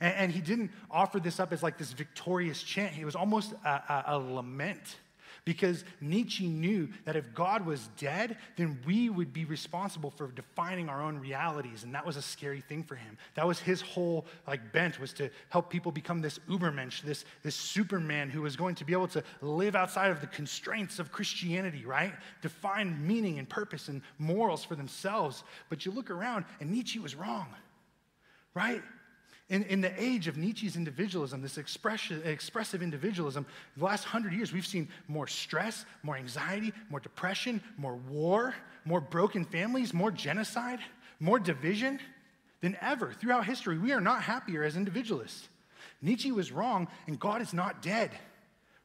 And, 0.00 0.14
and 0.14 0.32
he 0.32 0.42
didn't 0.42 0.70
offer 0.90 1.18
this 1.18 1.40
up 1.40 1.50
as 1.54 1.62
like 1.62 1.78
this 1.78 1.92
victorious 1.92 2.62
chant, 2.62 2.98
it 2.98 3.06
was 3.06 3.16
almost 3.16 3.54
a, 3.64 3.68
a, 3.68 4.04
a 4.08 4.18
lament. 4.18 4.98
Because 5.44 5.84
Nietzsche 6.00 6.46
knew 6.46 6.88
that 7.04 7.16
if 7.16 7.34
God 7.34 7.66
was 7.66 7.88
dead, 7.98 8.36
then 8.56 8.78
we 8.86 9.10
would 9.10 9.32
be 9.32 9.44
responsible 9.44 10.10
for 10.10 10.28
defining 10.28 10.88
our 10.88 11.02
own 11.02 11.18
realities. 11.18 11.82
And 11.82 11.92
that 11.96 12.06
was 12.06 12.16
a 12.16 12.22
scary 12.22 12.60
thing 12.60 12.84
for 12.84 12.94
him. 12.94 13.18
That 13.34 13.44
was 13.44 13.58
his 13.58 13.80
whole 13.80 14.26
like 14.46 14.72
bent 14.72 15.00
was 15.00 15.12
to 15.14 15.30
help 15.48 15.68
people 15.68 15.90
become 15.90 16.20
this 16.20 16.38
Ubermensch, 16.48 17.02
this, 17.02 17.24
this 17.42 17.56
Superman 17.56 18.30
who 18.30 18.42
was 18.42 18.54
going 18.54 18.76
to 18.76 18.84
be 18.84 18.92
able 18.92 19.08
to 19.08 19.24
live 19.40 19.74
outside 19.74 20.12
of 20.12 20.20
the 20.20 20.28
constraints 20.28 21.00
of 21.00 21.10
Christianity, 21.10 21.84
right? 21.84 22.14
Define 22.40 23.04
meaning 23.04 23.40
and 23.40 23.48
purpose 23.48 23.88
and 23.88 24.00
morals 24.18 24.64
for 24.64 24.76
themselves. 24.76 25.42
But 25.68 25.84
you 25.84 25.90
look 25.90 26.08
around 26.08 26.44
and 26.60 26.70
Nietzsche 26.70 27.00
was 27.00 27.16
wrong, 27.16 27.48
right? 28.54 28.82
In, 29.52 29.64
in 29.64 29.82
the 29.82 29.92
age 30.02 30.28
of 30.28 30.38
Nietzsche's 30.38 30.76
individualism, 30.76 31.42
this 31.42 31.58
expressive 31.58 32.82
individualism, 32.82 33.44
the 33.76 33.84
last 33.84 34.04
hundred 34.04 34.32
years, 34.32 34.50
we've 34.50 34.66
seen 34.66 34.88
more 35.08 35.26
stress, 35.26 35.84
more 36.02 36.16
anxiety, 36.16 36.72
more 36.88 37.00
depression, 37.00 37.62
more 37.76 37.96
war, 37.96 38.54
more 38.86 39.02
broken 39.02 39.44
families, 39.44 39.92
more 39.92 40.10
genocide, 40.10 40.78
more 41.20 41.38
division 41.38 42.00
than 42.62 42.78
ever 42.80 43.12
throughout 43.12 43.44
history. 43.44 43.76
We 43.76 43.92
are 43.92 44.00
not 44.00 44.22
happier 44.22 44.64
as 44.64 44.74
individualists. 44.74 45.50
Nietzsche 46.00 46.32
was 46.32 46.50
wrong, 46.50 46.88
and 47.06 47.20
God 47.20 47.42
is 47.42 47.52
not 47.52 47.82
dead, 47.82 48.10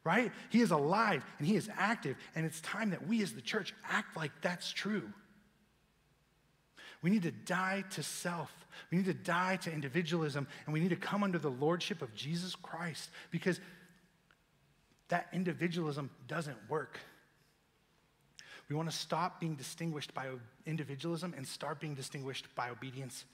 right? 0.03 0.33
He 0.49 0.59
is 0.59 0.71
alive 0.71 1.23
and 1.37 1.47
he 1.47 1.55
is 1.55 1.69
active, 1.77 2.17
and 2.35 2.45
it's 2.45 2.59
time 2.59 2.89
that 2.89 3.07
we 3.07 3.23
as 3.23 3.31
the 3.31 3.41
church 3.41 3.73
act 3.89 4.17
like 4.17 4.33
that's 4.41 4.69
true. 4.69 5.13
We 7.01 7.09
need 7.09 7.23
to 7.23 7.31
die 7.31 7.83
to 7.91 8.03
self. 8.03 8.51
We 8.91 8.97
need 8.97 9.05
to 9.05 9.13
die 9.13 9.57
to 9.57 9.71
individualism, 9.71 10.47
and 10.65 10.73
we 10.73 10.79
need 10.79 10.89
to 10.89 10.95
come 10.95 11.23
under 11.23 11.39
the 11.39 11.49
lordship 11.49 12.01
of 12.01 12.13
Jesus 12.13 12.55
Christ 12.55 13.09
because 13.31 13.59
that 15.09 15.27
individualism 15.33 16.09
doesn't 16.27 16.57
work. 16.69 16.99
We 18.69 18.75
want 18.75 18.89
to 18.89 18.95
stop 18.95 19.39
being 19.39 19.55
distinguished 19.55 20.13
by 20.13 20.27
individualism 20.65 21.33
and 21.37 21.47
start 21.47 21.79
being 21.79 21.95
distinguished 21.95 22.47
by 22.55 22.69
obedience 22.69 23.25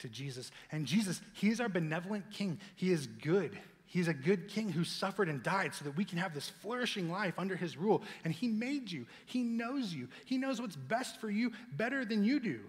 to 0.00 0.08
Jesus. 0.08 0.50
And 0.70 0.84
Jesus, 0.84 1.20
He 1.32 1.48
is 1.48 1.60
our 1.60 1.68
benevolent 1.68 2.30
King. 2.30 2.60
He 2.76 2.92
is 2.92 3.06
good. 3.06 3.58
He 3.86 4.00
is 4.00 4.08
a 4.08 4.14
good 4.14 4.48
king 4.48 4.70
who 4.70 4.84
suffered 4.84 5.28
and 5.28 5.42
died 5.42 5.74
so 5.74 5.84
that 5.84 5.98
we 5.98 6.06
can 6.06 6.16
have 6.16 6.32
this 6.32 6.48
flourishing 6.48 7.10
life 7.10 7.34
under 7.36 7.56
his 7.56 7.76
rule. 7.76 8.02
And 8.24 8.32
he 8.32 8.48
made 8.48 8.90
you, 8.90 9.04
he 9.26 9.42
knows 9.42 9.92
you, 9.92 10.08
he 10.24 10.38
knows 10.38 10.62
what's 10.62 10.76
best 10.76 11.20
for 11.20 11.28
you 11.28 11.52
better 11.76 12.02
than 12.06 12.24
you 12.24 12.40
do. 12.40 12.60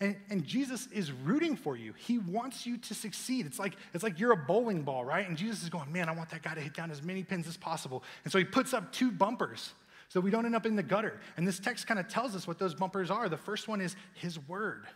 And, 0.00 0.16
and 0.30 0.44
Jesus 0.44 0.88
is 0.92 1.12
rooting 1.12 1.56
for 1.56 1.76
you. 1.76 1.92
He 1.92 2.18
wants 2.18 2.66
you 2.66 2.78
to 2.78 2.94
succeed. 2.94 3.44
It's 3.44 3.58
like, 3.58 3.76
it's 3.92 4.02
like 4.02 4.18
you're 4.18 4.32
a 4.32 4.36
bowling 4.36 4.82
ball, 4.82 5.04
right? 5.04 5.28
And 5.28 5.36
Jesus 5.36 5.62
is 5.62 5.68
going, 5.68 5.92
man, 5.92 6.08
I 6.08 6.12
want 6.12 6.30
that 6.30 6.42
guy 6.42 6.54
to 6.54 6.60
hit 6.60 6.72
down 6.72 6.90
as 6.90 7.02
many 7.02 7.22
pins 7.22 7.46
as 7.46 7.58
possible. 7.58 8.02
And 8.24 8.32
so 8.32 8.38
he 8.38 8.44
puts 8.44 8.72
up 8.72 8.92
two 8.92 9.10
bumpers 9.10 9.72
so 10.08 10.18
we 10.18 10.30
don't 10.30 10.46
end 10.46 10.56
up 10.56 10.64
in 10.64 10.74
the 10.74 10.82
gutter. 10.82 11.20
And 11.36 11.46
this 11.46 11.58
text 11.58 11.86
kind 11.86 12.00
of 12.00 12.08
tells 12.08 12.34
us 12.34 12.46
what 12.46 12.58
those 12.58 12.74
bumpers 12.74 13.10
are. 13.10 13.28
The 13.28 13.36
first 13.36 13.68
one 13.68 13.80
is 13.82 13.94
his 14.14 14.38
word, 14.48 14.86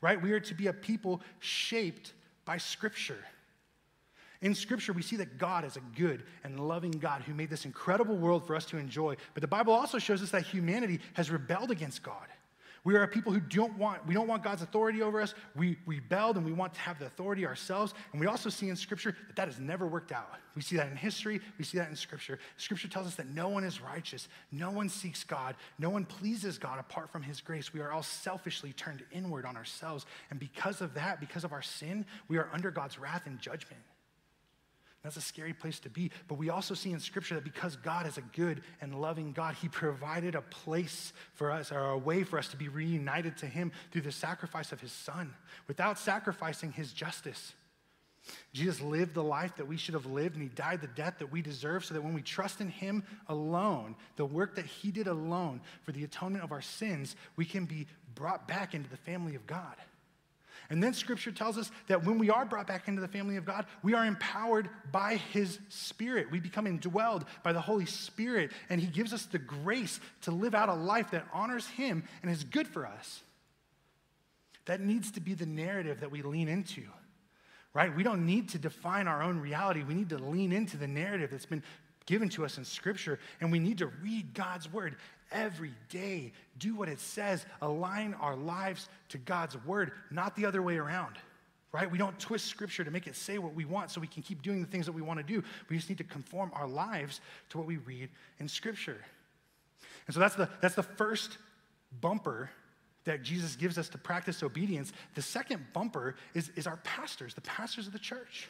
right? 0.00 0.20
We 0.20 0.32
are 0.32 0.40
to 0.40 0.54
be 0.54 0.66
a 0.66 0.72
people 0.72 1.22
shaped 1.38 2.12
by 2.44 2.58
scripture. 2.58 3.24
In 4.42 4.54
Scripture, 4.54 4.92
we 4.92 5.00
see 5.00 5.16
that 5.16 5.38
God 5.38 5.64
is 5.64 5.76
a 5.76 5.80
good 5.96 6.22
and 6.44 6.60
loving 6.60 6.90
God 6.90 7.22
who 7.22 7.32
made 7.32 7.48
this 7.48 7.64
incredible 7.64 8.16
world 8.16 8.46
for 8.46 8.54
us 8.54 8.66
to 8.66 8.76
enjoy. 8.76 9.16
But 9.32 9.40
the 9.40 9.48
Bible 9.48 9.72
also 9.72 9.98
shows 9.98 10.22
us 10.22 10.30
that 10.30 10.42
humanity 10.42 11.00
has 11.14 11.30
rebelled 11.30 11.70
against 11.70 12.02
God. 12.02 12.26
We 12.86 12.94
are 12.94 13.02
a 13.02 13.08
people 13.08 13.32
who 13.32 13.40
don't 13.40 13.76
want, 13.76 14.06
we 14.06 14.14
don't 14.14 14.28
want 14.28 14.44
God's 14.44 14.62
authority 14.62 15.02
over 15.02 15.20
us. 15.20 15.34
We 15.56 15.76
rebelled 15.86 16.36
and 16.36 16.46
we 16.46 16.52
want 16.52 16.72
to 16.74 16.78
have 16.78 17.00
the 17.00 17.06
authority 17.06 17.44
ourselves. 17.44 17.94
And 18.12 18.20
we 18.20 18.28
also 18.28 18.48
see 18.48 18.68
in 18.68 18.76
Scripture 18.76 19.16
that 19.26 19.34
that 19.34 19.48
has 19.48 19.58
never 19.58 19.88
worked 19.88 20.12
out. 20.12 20.30
We 20.54 20.62
see 20.62 20.76
that 20.76 20.88
in 20.88 20.96
history. 20.96 21.40
We 21.58 21.64
see 21.64 21.78
that 21.78 21.88
in 21.88 21.96
Scripture. 21.96 22.38
Scripture 22.58 22.86
tells 22.86 23.08
us 23.08 23.16
that 23.16 23.26
no 23.26 23.48
one 23.48 23.64
is 23.64 23.80
righteous. 23.80 24.28
No 24.52 24.70
one 24.70 24.88
seeks 24.88 25.24
God. 25.24 25.56
No 25.80 25.90
one 25.90 26.04
pleases 26.04 26.58
God 26.58 26.78
apart 26.78 27.10
from 27.10 27.24
His 27.24 27.40
grace. 27.40 27.74
We 27.74 27.80
are 27.80 27.90
all 27.90 28.04
selfishly 28.04 28.72
turned 28.72 29.02
inward 29.10 29.46
on 29.46 29.56
ourselves. 29.56 30.06
And 30.30 30.38
because 30.38 30.80
of 30.80 30.94
that, 30.94 31.18
because 31.18 31.42
of 31.42 31.52
our 31.52 31.62
sin, 31.62 32.06
we 32.28 32.38
are 32.38 32.48
under 32.52 32.70
God's 32.70 33.00
wrath 33.00 33.26
and 33.26 33.40
judgment. 33.40 33.82
That's 35.06 35.16
a 35.16 35.20
scary 35.20 35.52
place 35.52 35.78
to 35.80 35.88
be. 35.88 36.10
But 36.26 36.34
we 36.34 36.50
also 36.50 36.74
see 36.74 36.90
in 36.90 36.98
Scripture 36.98 37.36
that 37.36 37.44
because 37.44 37.76
God 37.76 38.08
is 38.08 38.18
a 38.18 38.22
good 38.22 38.62
and 38.80 39.00
loving 39.00 39.30
God, 39.30 39.54
He 39.54 39.68
provided 39.68 40.34
a 40.34 40.42
place 40.42 41.12
for 41.34 41.52
us, 41.52 41.70
or 41.70 41.78
a 41.78 41.96
way 41.96 42.24
for 42.24 42.40
us 42.40 42.48
to 42.48 42.56
be 42.56 42.66
reunited 42.66 43.36
to 43.36 43.46
Him 43.46 43.70
through 43.92 44.00
the 44.00 44.10
sacrifice 44.10 44.72
of 44.72 44.80
His 44.80 44.90
Son, 44.90 45.32
without 45.68 45.96
sacrificing 46.00 46.72
His 46.72 46.92
justice. 46.92 47.52
Jesus 48.52 48.80
lived 48.80 49.14
the 49.14 49.22
life 49.22 49.54
that 49.58 49.68
we 49.68 49.76
should 49.76 49.94
have 49.94 50.06
lived, 50.06 50.34
and 50.34 50.42
He 50.42 50.48
died 50.48 50.80
the 50.80 50.88
death 50.88 51.20
that 51.20 51.30
we 51.30 51.40
deserve, 51.40 51.84
so 51.84 51.94
that 51.94 52.02
when 52.02 52.12
we 52.12 52.20
trust 52.20 52.60
in 52.60 52.68
Him 52.68 53.04
alone, 53.28 53.94
the 54.16 54.26
work 54.26 54.56
that 54.56 54.66
He 54.66 54.90
did 54.90 55.06
alone 55.06 55.60
for 55.84 55.92
the 55.92 56.02
atonement 56.02 56.42
of 56.42 56.50
our 56.50 56.60
sins, 56.60 57.14
we 57.36 57.44
can 57.44 57.64
be 57.64 57.86
brought 58.16 58.48
back 58.48 58.74
into 58.74 58.90
the 58.90 58.96
family 58.96 59.36
of 59.36 59.46
God. 59.46 59.76
And 60.68 60.82
then 60.82 60.94
scripture 60.94 61.30
tells 61.30 61.58
us 61.58 61.70
that 61.86 62.04
when 62.04 62.18
we 62.18 62.30
are 62.30 62.44
brought 62.44 62.66
back 62.66 62.88
into 62.88 63.00
the 63.00 63.08
family 63.08 63.36
of 63.36 63.44
God, 63.44 63.66
we 63.82 63.94
are 63.94 64.04
empowered 64.04 64.68
by 64.90 65.16
his 65.16 65.58
spirit. 65.68 66.30
We 66.30 66.40
become 66.40 66.66
indwelled 66.66 67.22
by 67.44 67.52
the 67.52 67.60
Holy 67.60 67.86
Spirit, 67.86 68.52
and 68.68 68.80
he 68.80 68.86
gives 68.86 69.12
us 69.12 69.26
the 69.26 69.38
grace 69.38 70.00
to 70.22 70.30
live 70.32 70.54
out 70.54 70.68
a 70.68 70.74
life 70.74 71.12
that 71.12 71.26
honors 71.32 71.66
him 71.68 72.04
and 72.22 72.30
is 72.30 72.42
good 72.44 72.66
for 72.66 72.86
us. 72.86 73.22
That 74.64 74.80
needs 74.80 75.12
to 75.12 75.20
be 75.20 75.34
the 75.34 75.46
narrative 75.46 76.00
that 76.00 76.10
we 76.10 76.22
lean 76.22 76.48
into, 76.48 76.82
right? 77.72 77.94
We 77.94 78.02
don't 78.02 78.26
need 78.26 78.48
to 78.50 78.58
define 78.58 79.06
our 79.06 79.22
own 79.22 79.38
reality. 79.38 79.84
We 79.84 79.94
need 79.94 80.08
to 80.08 80.18
lean 80.18 80.52
into 80.52 80.76
the 80.76 80.88
narrative 80.88 81.30
that's 81.30 81.46
been 81.46 81.62
given 82.06 82.28
to 82.30 82.44
us 82.44 82.58
in 82.58 82.64
Scripture, 82.64 83.18
and 83.40 83.52
we 83.52 83.58
need 83.58 83.78
to 83.78 83.86
read 84.02 84.34
God's 84.34 84.72
Word 84.72 84.96
every 85.32 85.72
day. 85.88 86.32
Do 86.58 86.74
what 86.74 86.88
it 86.88 87.00
says, 87.00 87.44
align 87.60 88.14
our 88.14 88.36
lives 88.36 88.88
to 89.10 89.18
God's 89.18 89.56
Word, 89.64 89.92
not 90.10 90.36
the 90.36 90.46
other 90.46 90.62
way 90.62 90.76
around. 90.76 91.16
Right? 91.72 91.90
We 91.90 91.98
don't 91.98 92.18
twist 92.18 92.46
scripture 92.46 92.84
to 92.84 92.90
make 92.90 93.06
it 93.06 93.16
say 93.16 93.38
what 93.38 93.54
we 93.54 93.64
want 93.64 93.90
so 93.90 94.00
we 94.00 94.06
can 94.06 94.22
keep 94.22 94.40
doing 94.40 94.62
the 94.62 94.66
things 94.66 94.86
that 94.86 94.92
we 94.92 95.02
want 95.02 95.18
to 95.18 95.24
do. 95.24 95.42
We 95.68 95.76
just 95.76 95.88
need 95.88 95.98
to 95.98 96.04
conform 96.04 96.50
our 96.54 96.66
lives 96.66 97.20
to 97.50 97.58
what 97.58 97.66
we 97.66 97.76
read 97.76 98.08
in 98.38 98.48
scripture. 98.48 99.04
And 100.06 100.14
so 100.14 100.20
that's 100.20 100.36
the, 100.36 100.48
that's 100.62 100.74
the 100.74 100.82
first 100.82 101.36
bumper 102.00 102.50
that 103.04 103.22
Jesus 103.22 103.56
gives 103.56 103.78
us 103.78 103.88
to 103.90 103.98
practice 103.98 104.42
obedience. 104.42 104.92
The 105.14 105.22
second 105.22 105.64
bumper 105.72 106.16
is, 106.34 106.50
is 106.56 106.66
our 106.66 106.78
pastors, 106.78 107.34
the 107.34 107.40
pastors 107.42 107.86
of 107.86 107.92
the 107.92 107.98
church. 107.98 108.48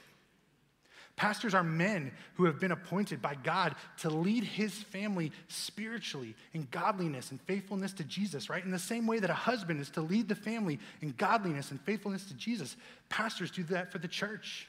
Pastors 1.16 1.54
are 1.54 1.62
men 1.62 2.12
who 2.34 2.44
have 2.44 2.60
been 2.60 2.72
appointed 2.72 3.22
by 3.22 3.34
God 3.42 3.74
to 3.98 4.10
lead 4.10 4.44
his 4.44 4.74
family 4.74 5.32
spiritually 5.48 6.34
in 6.52 6.68
godliness 6.70 7.30
and 7.30 7.40
faithfulness 7.40 7.94
to 7.94 8.04
Jesus, 8.04 8.50
right? 8.50 8.62
In 8.62 8.70
the 8.70 8.78
same 8.78 9.06
way 9.06 9.18
that 9.18 9.30
a 9.30 9.34
husband 9.34 9.80
is 9.80 9.88
to 9.90 10.02
lead 10.02 10.28
the 10.28 10.34
family 10.34 10.78
in 11.00 11.14
godliness 11.16 11.70
and 11.70 11.80
faithfulness 11.80 12.26
to 12.26 12.34
Jesus, 12.34 12.76
pastors 13.08 13.50
do 13.50 13.62
that 13.64 13.90
for 13.90 13.98
the 13.98 14.08
church. 14.08 14.68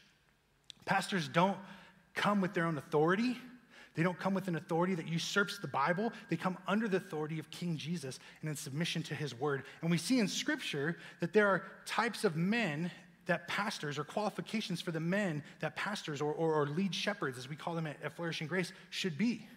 Pastors 0.86 1.28
don't 1.28 1.58
come 2.16 2.40
with 2.40 2.54
their 2.54 2.66
own 2.66 2.78
authority. 2.78 3.38
They 3.96 4.04
don't 4.04 4.18
come 4.18 4.34
with 4.34 4.48
an 4.48 4.56
authority 4.56 4.96
that 4.96 5.08
usurps 5.08 5.60
the 5.60 5.68
Bible. 5.68 6.14
They 6.30 6.38
come 6.38 6.58
under 6.66 6.88
the 6.88 6.98
authority 6.98 7.40
of 7.40 7.52
King 7.52 7.76
Jesus 7.76 8.20
and 8.40 8.50
in 8.50 8.56
submission 8.56 9.04
to 9.04 9.16
his 9.16 9.38
word. 9.38 9.64
And 9.82 9.92
we 9.92 9.98
see 9.98 10.20
in 10.20 10.30
Scripture 10.30 10.98
that 11.20 11.34
there 11.34 11.48
are 11.48 11.64
types 11.86 12.24
of 12.24 12.38
men 12.38 12.90
that 13.28 13.48
pastors 13.48 13.98
or 13.98 14.04
qualifications 14.04 14.82
for 14.82 14.92
the 14.92 15.00
men 15.00 15.44
that 15.60 15.76
pastors 15.76 16.22
or, 16.22 16.34
or, 16.34 16.54
or 16.54 16.66
lead 16.68 16.94
shepherds, 16.94 17.38
as 17.38 17.48
we 17.48 17.56
call 17.56 17.76
them 17.76 17.88
at, 17.88 17.98
at 18.04 18.16
Flourishing 18.16 18.48
Grace, 18.48 18.72
should 18.90 19.18
be 19.18 19.48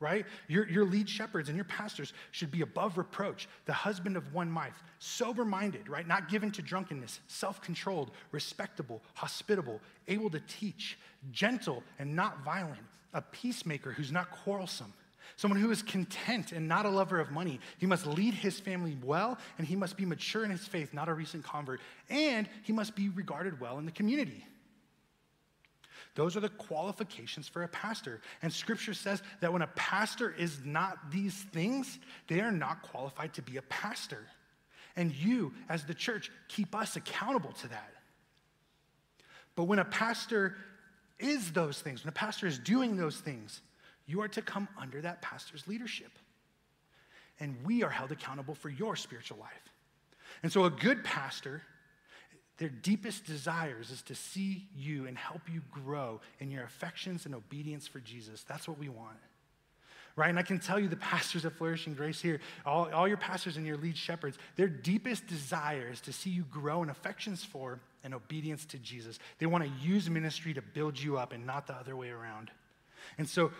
right? 0.00 0.26
Your, 0.48 0.68
your 0.68 0.84
lead 0.84 1.08
shepherds 1.08 1.48
and 1.48 1.56
your 1.56 1.64
pastors 1.64 2.12
should 2.30 2.50
be 2.50 2.60
above 2.60 2.98
reproach, 2.98 3.48
the 3.64 3.72
husband 3.72 4.16
of 4.16 4.34
one 4.34 4.54
wife, 4.54 4.82
sober 4.98 5.44
minded, 5.44 5.88
right? 5.88 6.06
Not 6.06 6.28
given 6.28 6.50
to 6.52 6.62
drunkenness, 6.62 7.20
self 7.28 7.62
controlled, 7.62 8.10
respectable, 8.30 9.00
hospitable, 9.14 9.80
able 10.08 10.30
to 10.30 10.40
teach, 10.40 10.98
gentle 11.32 11.82
and 11.98 12.14
not 12.14 12.44
violent, 12.44 12.78
a 13.14 13.22
peacemaker 13.22 13.92
who's 13.92 14.12
not 14.12 14.30
quarrelsome 14.30 14.92
someone 15.34 15.60
who 15.60 15.70
is 15.70 15.82
content 15.82 16.52
and 16.52 16.68
not 16.68 16.86
a 16.86 16.90
lover 16.90 17.18
of 17.18 17.30
money. 17.30 17.60
He 17.78 17.86
must 17.86 18.06
lead 18.06 18.34
his 18.34 18.60
family 18.60 18.96
well, 19.02 19.38
and 19.58 19.66
he 19.66 19.76
must 19.76 19.96
be 19.96 20.04
mature 20.04 20.44
in 20.44 20.50
his 20.50 20.66
faith, 20.66 20.94
not 20.94 21.08
a 21.08 21.14
recent 21.14 21.44
convert, 21.44 21.80
and 22.08 22.48
he 22.62 22.72
must 22.72 22.94
be 22.94 23.08
regarded 23.08 23.60
well 23.60 23.78
in 23.78 23.84
the 23.84 23.92
community. 23.92 24.44
Those 26.14 26.34
are 26.34 26.40
the 26.40 26.48
qualifications 26.48 27.46
for 27.46 27.62
a 27.62 27.68
pastor. 27.68 28.22
And 28.42 28.50
scripture 28.50 28.94
says 28.94 29.22
that 29.40 29.52
when 29.52 29.60
a 29.60 29.66
pastor 29.68 30.34
is 30.36 30.58
not 30.64 31.10
these 31.10 31.34
things, 31.34 31.98
they 32.26 32.40
are 32.40 32.50
not 32.50 32.82
qualified 32.82 33.34
to 33.34 33.42
be 33.42 33.58
a 33.58 33.62
pastor. 33.62 34.26
And 34.96 35.14
you, 35.14 35.52
as 35.68 35.84
the 35.84 35.92
church, 35.92 36.30
keep 36.48 36.74
us 36.74 36.96
accountable 36.96 37.52
to 37.52 37.68
that. 37.68 37.92
But 39.56 39.64
when 39.64 39.78
a 39.78 39.84
pastor 39.84 40.56
is 41.18 41.52
those 41.52 41.80
things, 41.80 42.02
when 42.02 42.08
a 42.08 42.12
pastor 42.12 42.46
is 42.46 42.58
doing 42.58 42.96
those 42.96 43.18
things, 43.18 43.60
you 44.06 44.20
are 44.22 44.28
to 44.28 44.42
come 44.42 44.68
under 44.80 45.00
that 45.00 45.22
pastor's 45.22 45.66
leadership. 45.66 46.12
And 47.38 47.56
we 47.64 47.82
are 47.82 47.90
held 47.90 48.12
accountable 48.12 48.54
for 48.54 48.70
your 48.70 48.96
spiritual 48.96 49.38
life. 49.38 49.72
And 50.42 50.50
so, 50.50 50.64
a 50.64 50.70
good 50.70 51.04
pastor 51.04 51.62
their 52.58 52.68
deepest 52.70 53.26
desires 53.26 53.90
is 53.90 54.02
to 54.02 54.14
see 54.14 54.66
you 54.74 55.06
and 55.06 55.16
help 55.16 55.42
you 55.52 55.60
grow 55.70 56.20
in 56.40 56.50
your 56.50 56.64
affections 56.64 57.26
and 57.26 57.34
obedience 57.34 57.86
for 57.86 58.00
Jesus. 58.00 58.44
That's 58.44 58.66
what 58.66 58.78
we 58.78 58.88
want. 58.88 59.18
Right? 60.14 60.30
And 60.30 60.38
I 60.38 60.42
can 60.42 60.58
tell 60.58 60.80
you, 60.80 60.88
the 60.88 60.96
pastors 60.96 61.44
at 61.44 61.52
Flourishing 61.52 61.92
Grace 61.92 62.20
here, 62.20 62.40
all, 62.64 62.90
all 62.92 63.06
your 63.06 63.18
pastors 63.18 63.58
and 63.58 63.66
your 63.66 63.76
lead 63.76 63.96
shepherds, 63.96 64.38
their 64.56 64.68
deepest 64.68 65.26
desire 65.26 65.90
is 65.92 66.00
to 66.02 66.12
see 66.12 66.30
you 66.30 66.44
grow 66.44 66.82
in 66.82 66.88
affections 66.88 67.44
for 67.44 67.78
and 68.02 68.14
obedience 68.14 68.64
to 68.66 68.78
Jesus. 68.78 69.18
They 69.38 69.46
want 69.46 69.64
to 69.64 69.70
use 69.86 70.08
ministry 70.08 70.54
to 70.54 70.62
build 70.62 70.98
you 70.98 71.18
up 71.18 71.32
and 71.34 71.44
not 71.44 71.66
the 71.66 71.74
other 71.74 71.94
way 71.94 72.08
around. 72.08 72.50
And 73.18 73.28
so 73.28 73.52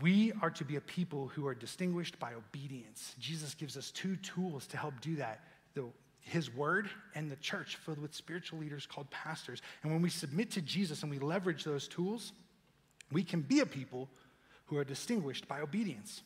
we 0.00 0.32
are 0.42 0.50
to 0.50 0.64
be 0.64 0.76
a 0.76 0.80
people 0.80 1.28
who 1.28 1.46
are 1.46 1.54
distinguished 1.54 2.18
by 2.18 2.34
obedience. 2.34 3.14
Jesus 3.18 3.54
gives 3.54 3.76
us 3.76 3.90
two 3.90 4.16
tools 4.16 4.66
to 4.68 4.76
help 4.76 5.00
do 5.00 5.16
that 5.16 5.40
the, 5.74 5.84
his 6.20 6.52
word 6.52 6.88
and 7.14 7.30
the 7.30 7.36
church 7.36 7.76
filled 7.76 7.98
with 7.98 8.14
spiritual 8.14 8.58
leaders 8.58 8.86
called 8.86 9.08
pastors. 9.10 9.62
And 9.82 9.92
when 9.92 10.02
we 10.02 10.10
submit 10.10 10.50
to 10.52 10.60
Jesus 10.60 11.02
and 11.02 11.10
we 11.10 11.18
leverage 11.18 11.64
those 11.64 11.86
tools, 11.86 12.32
we 13.12 13.22
can 13.22 13.42
be 13.42 13.60
a 13.60 13.66
people 13.66 14.08
who 14.66 14.76
are 14.76 14.84
distinguished 14.84 15.46
by 15.46 15.60
obedience. 15.60 16.22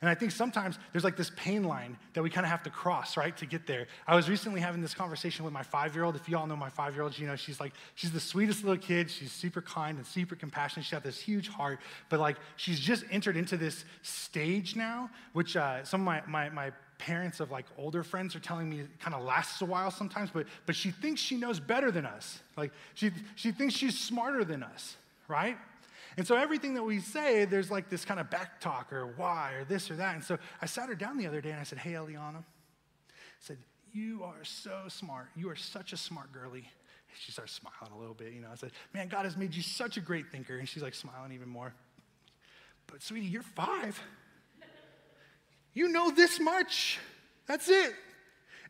And 0.00 0.10
I 0.10 0.14
think 0.14 0.32
sometimes 0.32 0.78
there's 0.92 1.04
like 1.04 1.16
this 1.16 1.30
pain 1.36 1.64
line 1.64 1.96
that 2.14 2.22
we 2.22 2.30
kind 2.30 2.44
of 2.44 2.50
have 2.50 2.62
to 2.64 2.70
cross, 2.70 3.16
right, 3.16 3.36
to 3.36 3.46
get 3.46 3.66
there. 3.66 3.86
I 4.06 4.16
was 4.16 4.28
recently 4.28 4.60
having 4.60 4.82
this 4.82 4.94
conversation 4.94 5.44
with 5.44 5.54
my 5.54 5.62
five 5.62 5.94
year 5.94 6.04
old. 6.04 6.16
If 6.16 6.28
you 6.28 6.36
all 6.36 6.46
know 6.46 6.56
my 6.56 6.70
five 6.70 6.94
year 6.94 7.02
old, 7.02 7.18
you 7.18 7.26
know, 7.26 7.36
she's 7.36 7.60
like, 7.60 7.72
she's 7.94 8.12
the 8.12 8.20
sweetest 8.20 8.64
little 8.64 8.82
kid. 8.82 9.10
She's 9.10 9.32
super 9.32 9.62
kind 9.62 9.98
and 9.98 10.06
super 10.06 10.34
compassionate. 10.34 10.86
She's 10.86 10.98
this 11.00 11.20
huge 11.20 11.48
heart, 11.48 11.80
but 12.08 12.20
like, 12.20 12.36
she's 12.56 12.80
just 12.80 13.04
entered 13.10 13.36
into 13.36 13.56
this 13.56 13.84
stage 14.02 14.76
now, 14.76 15.10
which 15.32 15.56
uh, 15.56 15.84
some 15.84 16.00
of 16.00 16.04
my, 16.04 16.22
my, 16.26 16.48
my 16.50 16.72
parents 16.98 17.40
of 17.40 17.50
like 17.50 17.66
older 17.76 18.04
friends 18.04 18.36
are 18.36 18.40
telling 18.40 18.70
me 18.70 18.80
it 18.80 19.00
kind 19.00 19.14
of 19.14 19.22
lasts 19.22 19.60
a 19.60 19.64
while 19.64 19.90
sometimes, 19.90 20.30
but, 20.30 20.46
but 20.66 20.76
she 20.76 20.90
thinks 20.90 21.20
she 21.20 21.36
knows 21.36 21.58
better 21.58 21.90
than 21.90 22.06
us. 22.06 22.40
Like 22.56 22.72
she, 22.94 23.10
she 23.34 23.50
thinks 23.50 23.74
she's 23.74 23.98
smarter 23.98 24.44
than 24.44 24.62
us, 24.62 24.96
right? 25.26 25.56
And 26.16 26.26
so 26.26 26.36
everything 26.36 26.74
that 26.74 26.82
we 26.82 27.00
say, 27.00 27.44
there's 27.44 27.70
like 27.70 27.88
this 27.88 28.04
kind 28.04 28.20
of 28.20 28.30
back 28.30 28.60
talk 28.60 28.92
or 28.92 29.06
why 29.16 29.52
or 29.52 29.64
this 29.64 29.90
or 29.90 29.96
that. 29.96 30.14
And 30.14 30.24
so 30.24 30.38
I 30.60 30.66
sat 30.66 30.88
her 30.88 30.94
down 30.94 31.16
the 31.16 31.26
other 31.26 31.40
day 31.40 31.50
and 31.50 31.60
I 31.60 31.64
said, 31.64 31.78
Hey, 31.78 31.92
Eliana, 31.92 32.38
I 32.38 33.40
said, 33.40 33.58
You 33.92 34.22
are 34.24 34.44
so 34.44 34.84
smart. 34.88 35.28
You 35.34 35.48
are 35.50 35.56
such 35.56 35.92
a 35.92 35.96
smart 35.96 36.32
girly. 36.32 36.64
She 37.18 37.32
starts 37.32 37.52
smiling 37.52 37.94
a 37.94 37.98
little 37.98 38.14
bit, 38.14 38.32
you 38.32 38.40
know. 38.40 38.48
I 38.50 38.56
said, 38.56 38.72
Man, 38.94 39.08
God 39.08 39.24
has 39.24 39.36
made 39.36 39.54
you 39.54 39.62
such 39.62 39.96
a 39.96 40.00
great 40.00 40.30
thinker. 40.30 40.58
And 40.58 40.68
she's 40.68 40.82
like 40.82 40.94
smiling 40.94 41.32
even 41.32 41.48
more. 41.48 41.74
But 42.86 43.02
sweetie, 43.02 43.26
you're 43.26 43.42
five. 43.42 44.00
You 45.74 45.88
know 45.88 46.10
this 46.10 46.38
much. 46.38 46.98
That's 47.46 47.68
it. 47.68 47.94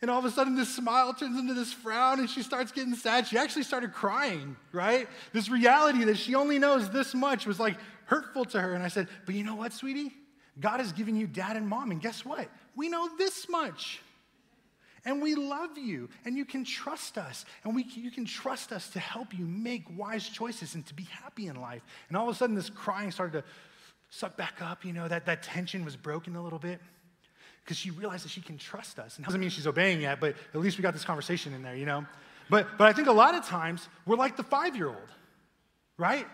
And 0.02 0.10
all 0.10 0.18
of 0.18 0.24
a 0.24 0.32
sudden, 0.32 0.56
this 0.56 0.74
smile 0.74 1.14
turns 1.14 1.38
into 1.38 1.54
this 1.54 1.72
frown 1.72 2.18
and 2.18 2.28
she 2.28 2.42
starts 2.42 2.72
getting 2.72 2.94
sad. 2.96 3.28
She 3.28 3.38
actually 3.38 3.62
started 3.62 3.92
crying, 3.92 4.56
right? 4.72 5.08
This 5.32 5.48
reality 5.48 6.02
that 6.04 6.18
she 6.18 6.34
only 6.34 6.58
knows 6.58 6.90
this 6.90 7.14
much 7.14 7.46
was 7.46 7.60
like 7.60 7.76
hurtful 8.06 8.44
to 8.46 8.60
her. 8.60 8.74
And 8.74 8.82
I 8.82 8.88
said, 8.88 9.06
But 9.26 9.36
you 9.36 9.44
know 9.44 9.54
what, 9.54 9.72
sweetie? 9.72 10.12
God 10.58 10.80
has 10.80 10.92
given 10.92 11.14
you 11.14 11.28
dad 11.28 11.56
and 11.56 11.68
mom. 11.68 11.92
And 11.92 12.00
guess 12.00 12.24
what? 12.24 12.48
We 12.74 12.88
know 12.88 13.08
this 13.16 13.48
much. 13.48 14.00
And 15.04 15.22
we 15.22 15.34
love 15.34 15.76
you, 15.76 16.08
and 16.24 16.36
you 16.36 16.44
can 16.44 16.64
trust 16.64 17.18
us, 17.18 17.44
and 17.64 17.74
we, 17.74 17.82
you 17.82 18.12
can 18.12 18.24
trust 18.24 18.70
us 18.70 18.88
to 18.90 19.00
help 19.00 19.36
you 19.36 19.44
make 19.44 19.84
wise 19.98 20.28
choices 20.28 20.76
and 20.76 20.86
to 20.86 20.94
be 20.94 21.02
happy 21.02 21.48
in 21.48 21.60
life. 21.60 21.82
And 22.06 22.16
all 22.16 22.28
of 22.28 22.32
a 22.32 22.38
sudden, 22.38 22.54
this 22.54 22.70
crying 22.70 23.10
started 23.10 23.42
to 23.42 23.44
suck 24.10 24.36
back 24.36 24.62
up, 24.62 24.84
you 24.84 24.92
know, 24.92 25.08
that, 25.08 25.26
that 25.26 25.42
tension 25.42 25.84
was 25.84 25.96
broken 25.96 26.36
a 26.36 26.42
little 26.42 26.60
bit 26.60 26.80
because 27.64 27.76
she 27.76 27.90
realized 27.90 28.24
that 28.24 28.30
she 28.30 28.40
can 28.40 28.58
trust 28.58 28.98
us. 28.98 29.16
And 29.16 29.24
doesn't 29.24 29.40
mean 29.40 29.50
she's 29.50 29.66
obeying 29.66 30.00
yet, 30.00 30.20
but 30.20 30.34
at 30.52 30.60
least 30.60 30.78
we 30.78 30.82
got 30.82 30.92
this 30.92 31.04
conversation 31.04 31.54
in 31.54 31.62
there, 31.62 31.76
you 31.76 31.86
know? 31.86 32.04
But, 32.50 32.66
but 32.76 32.88
I 32.88 32.92
think 32.92 33.08
a 33.08 33.12
lot 33.12 33.34
of 33.34 33.44
times 33.44 33.88
we're 34.06 34.16
like 34.16 34.36
the 34.36 34.42
five 34.42 34.76
year 34.76 34.88
old, 34.88 34.96
right? 35.96 36.26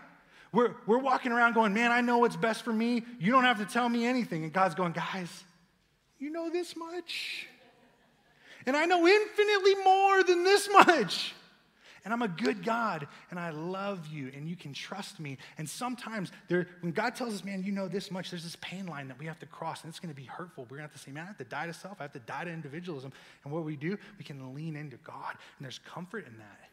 We're, 0.51 0.73
we're 0.87 0.97
walking 0.97 1.31
around 1.31 1.53
going, 1.53 1.73
man, 1.73 1.91
I 1.91 2.01
know 2.01 2.17
what's 2.17 2.35
best 2.35 2.63
for 2.63 2.73
me. 2.73 3.03
You 3.19 3.31
don't 3.31 3.43
have 3.43 3.59
to 3.59 3.65
tell 3.65 3.87
me 3.87 4.05
anything. 4.05 4.43
And 4.43 4.51
God's 4.51 4.73
going, 4.73 4.93
guys, 4.93 5.43
you 6.17 6.31
know 6.31 6.49
this 6.49 6.75
much? 6.75 7.47
And 8.65 8.75
I 8.75 8.85
know 8.85 9.07
infinitely 9.07 9.75
more 9.83 10.23
than 10.23 10.43
this 10.43 10.67
much 10.71 11.35
and 12.03 12.13
I'm 12.13 12.21
a 12.21 12.27
good 12.27 12.63
God, 12.63 13.07
and 13.29 13.39
I 13.39 13.49
love 13.49 14.07
you, 14.07 14.31
and 14.35 14.47
you 14.47 14.55
can 14.55 14.73
trust 14.73 15.19
me. 15.19 15.37
And 15.57 15.69
sometimes 15.69 16.31
there, 16.47 16.67
when 16.81 16.91
God 16.91 17.15
tells 17.15 17.33
us, 17.33 17.43
man, 17.43 17.63
you 17.63 17.71
know 17.71 17.87
this 17.87 18.11
much, 18.11 18.29
there's 18.29 18.43
this 18.43 18.57
pain 18.61 18.85
line 18.85 19.07
that 19.07 19.19
we 19.19 19.25
have 19.25 19.39
to 19.39 19.45
cross, 19.45 19.83
and 19.83 19.89
it's 19.89 19.99
going 19.99 20.13
to 20.13 20.19
be 20.19 20.27
hurtful. 20.27 20.63
We're 20.65 20.77
going 20.77 20.89
to 20.89 20.93
have 20.93 20.93
to 20.93 20.99
say, 20.99 21.11
man, 21.11 21.23
I 21.23 21.27
have 21.27 21.37
to 21.37 21.43
die 21.43 21.65
to 21.65 21.73
self, 21.73 21.97
I 21.99 22.03
have 22.03 22.13
to 22.13 22.19
die 22.19 22.45
to 22.45 22.51
individualism. 22.51 23.11
And 23.43 23.53
what 23.53 23.63
we 23.65 23.75
do, 23.75 23.97
we 24.17 24.23
can 24.23 24.53
lean 24.53 24.75
into 24.75 24.97
God, 24.97 25.31
and 25.57 25.65
there's 25.65 25.79
comfort 25.79 26.27
in 26.27 26.37
that. 26.37 26.69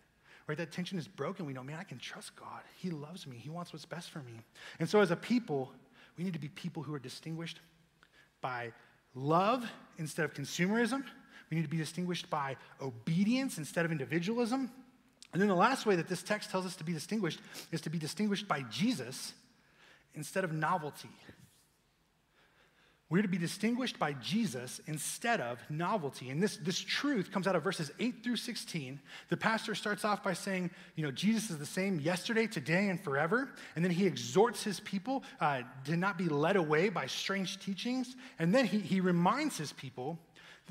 Right? 0.47 0.57
That 0.59 0.71
tension 0.71 0.97
is 0.97 1.09
broken. 1.09 1.45
We 1.45 1.53
know, 1.53 1.65
man, 1.65 1.79
I 1.81 1.83
can 1.83 1.99
trust 1.99 2.37
God. 2.37 2.63
He 2.77 2.91
loves 2.91 3.27
me. 3.27 3.37
He 3.37 3.51
wants 3.51 3.73
what's 3.73 3.85
best 3.85 4.11
for 4.11 4.21
me. 4.21 4.41
And 4.79 4.89
so 4.89 5.01
as 5.01 5.11
a 5.11 5.17
people, 5.17 5.73
we 6.17 6.23
need 6.23 6.35
to 6.35 6.39
be 6.39 6.49
people 6.49 6.85
who 6.85 6.95
are 6.95 7.01
distinguished 7.01 7.59
by 8.41 8.73
love 9.15 9.69
instead 9.99 10.25
of 10.25 10.35
consumerism. 10.35 11.03
We 11.51 11.57
need 11.57 11.65
to 11.65 11.69
be 11.69 11.77
distinguished 11.77 12.31
by 12.31 12.57
obedience 12.81 13.59
instead 13.59 13.85
of 13.85 13.93
individualism. 13.93 14.71
And 15.37 15.43
then 15.43 15.51
the 15.51 15.55
last 15.55 15.85
way 15.85 15.97
that 15.97 16.09
this 16.09 16.23
text 16.23 16.51
tells 16.51 16.65
us 16.65 16.77
to 16.77 16.85
be 16.85 16.95
distinguished 16.95 17.41
is 17.71 17.83
to 17.83 17.91
be 17.91 17.99
distinguished 17.99 18.49
by 18.49 18.63
Jesus 18.71 19.35
instead 20.15 20.45
of 20.45 20.53
novelty. 20.55 21.11
We're 23.11 23.21
to 23.21 23.29
be 23.29 23.37
distinguished 23.37 23.99
by 23.99 24.15
Jesus 24.15 24.81
instead 24.87 25.43
of 25.43 25.59
novelty. 25.69 26.31
And 26.31 26.43
this, 26.43 26.57
this 26.57 26.79
truth 26.81 27.31
comes 27.31 27.47
out 27.47 27.55
of 27.55 27.63
verses 27.63 27.91
8 28.01 28.25
through 28.25 28.37
16. 28.37 28.99
The 29.29 29.37
pastor 29.37 29.75
starts 29.75 30.07
off 30.07 30.25
by 30.25 30.33
saying, 30.33 30.71
you 30.95 31.05
know, 31.05 31.11
Jesus 31.11 31.51
is 31.51 31.59
the 31.59 31.67
same 31.67 32.01
yesterday, 32.01 32.47
today, 32.47 32.89
and 32.89 32.99
forever. 32.99 33.51
And 33.75 33.85
then 33.85 33.93
he 33.93 34.07
exhorts 34.07 34.63
his 34.63 34.81
people 34.81 35.23
uh, 35.39 35.65
to 35.85 35.99
not 35.99 36.17
be 36.17 36.31
led 36.31 36.57
away 36.57 36.89
by 36.89 37.09
strange 37.09 37.61
teachings. 37.61 38.17
And 38.39 38.55
then 38.55 38.65
he, 38.65 38.79
he 38.79 39.03
reminds 39.03 39.59
his 39.59 39.75
people 39.75 40.19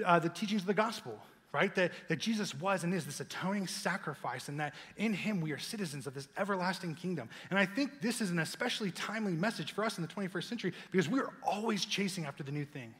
uh, 0.03 0.17
the 0.17 0.29
teachings 0.29 0.61
of 0.61 0.67
the 0.67 0.73
gospel 0.73 1.21
right? 1.55 1.73
That, 1.75 1.93
that 2.09 2.17
Jesus 2.17 2.53
was 2.53 2.83
and 2.83 2.93
is 2.93 3.05
this 3.05 3.21
atoning 3.21 3.67
sacrifice, 3.67 4.49
and 4.49 4.59
that 4.59 4.73
in 4.97 5.13
him 5.13 5.39
we 5.39 5.53
are 5.53 5.57
citizens 5.57 6.05
of 6.05 6.13
this 6.13 6.27
everlasting 6.37 6.95
kingdom. 6.95 7.29
And 7.49 7.57
I 7.57 7.65
think 7.65 8.01
this 8.01 8.19
is 8.19 8.29
an 8.29 8.39
especially 8.39 8.91
timely 8.91 9.31
message 9.31 9.71
for 9.71 9.85
us 9.85 9.97
in 9.97 10.01
the 10.01 10.09
21st 10.09 10.43
century 10.43 10.73
because 10.91 11.07
we're 11.07 11.29
always 11.41 11.85
chasing 11.85 12.25
after 12.25 12.43
the 12.43 12.51
new 12.51 12.65
thing. 12.65 12.93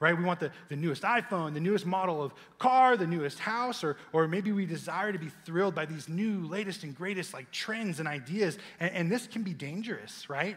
Right? 0.00 0.16
We 0.16 0.24
want 0.24 0.40
the, 0.40 0.50
the 0.68 0.74
newest 0.74 1.02
iPhone, 1.02 1.54
the 1.54 1.60
newest 1.60 1.86
model 1.86 2.20
of 2.20 2.32
car, 2.58 2.96
the 2.96 3.06
newest 3.06 3.38
house, 3.38 3.84
or, 3.84 3.96
or 4.12 4.26
maybe 4.26 4.50
we 4.50 4.66
desire 4.66 5.12
to 5.12 5.18
be 5.18 5.30
thrilled 5.44 5.76
by 5.76 5.86
these 5.86 6.08
new, 6.08 6.46
latest, 6.48 6.82
and 6.82 6.96
greatest 6.96 7.32
like 7.32 7.48
trends 7.52 8.00
and 8.00 8.08
ideas. 8.08 8.58
And, 8.80 8.92
and 8.92 9.12
this 9.12 9.28
can 9.28 9.44
be 9.44 9.54
dangerous, 9.54 10.28
right? 10.28 10.56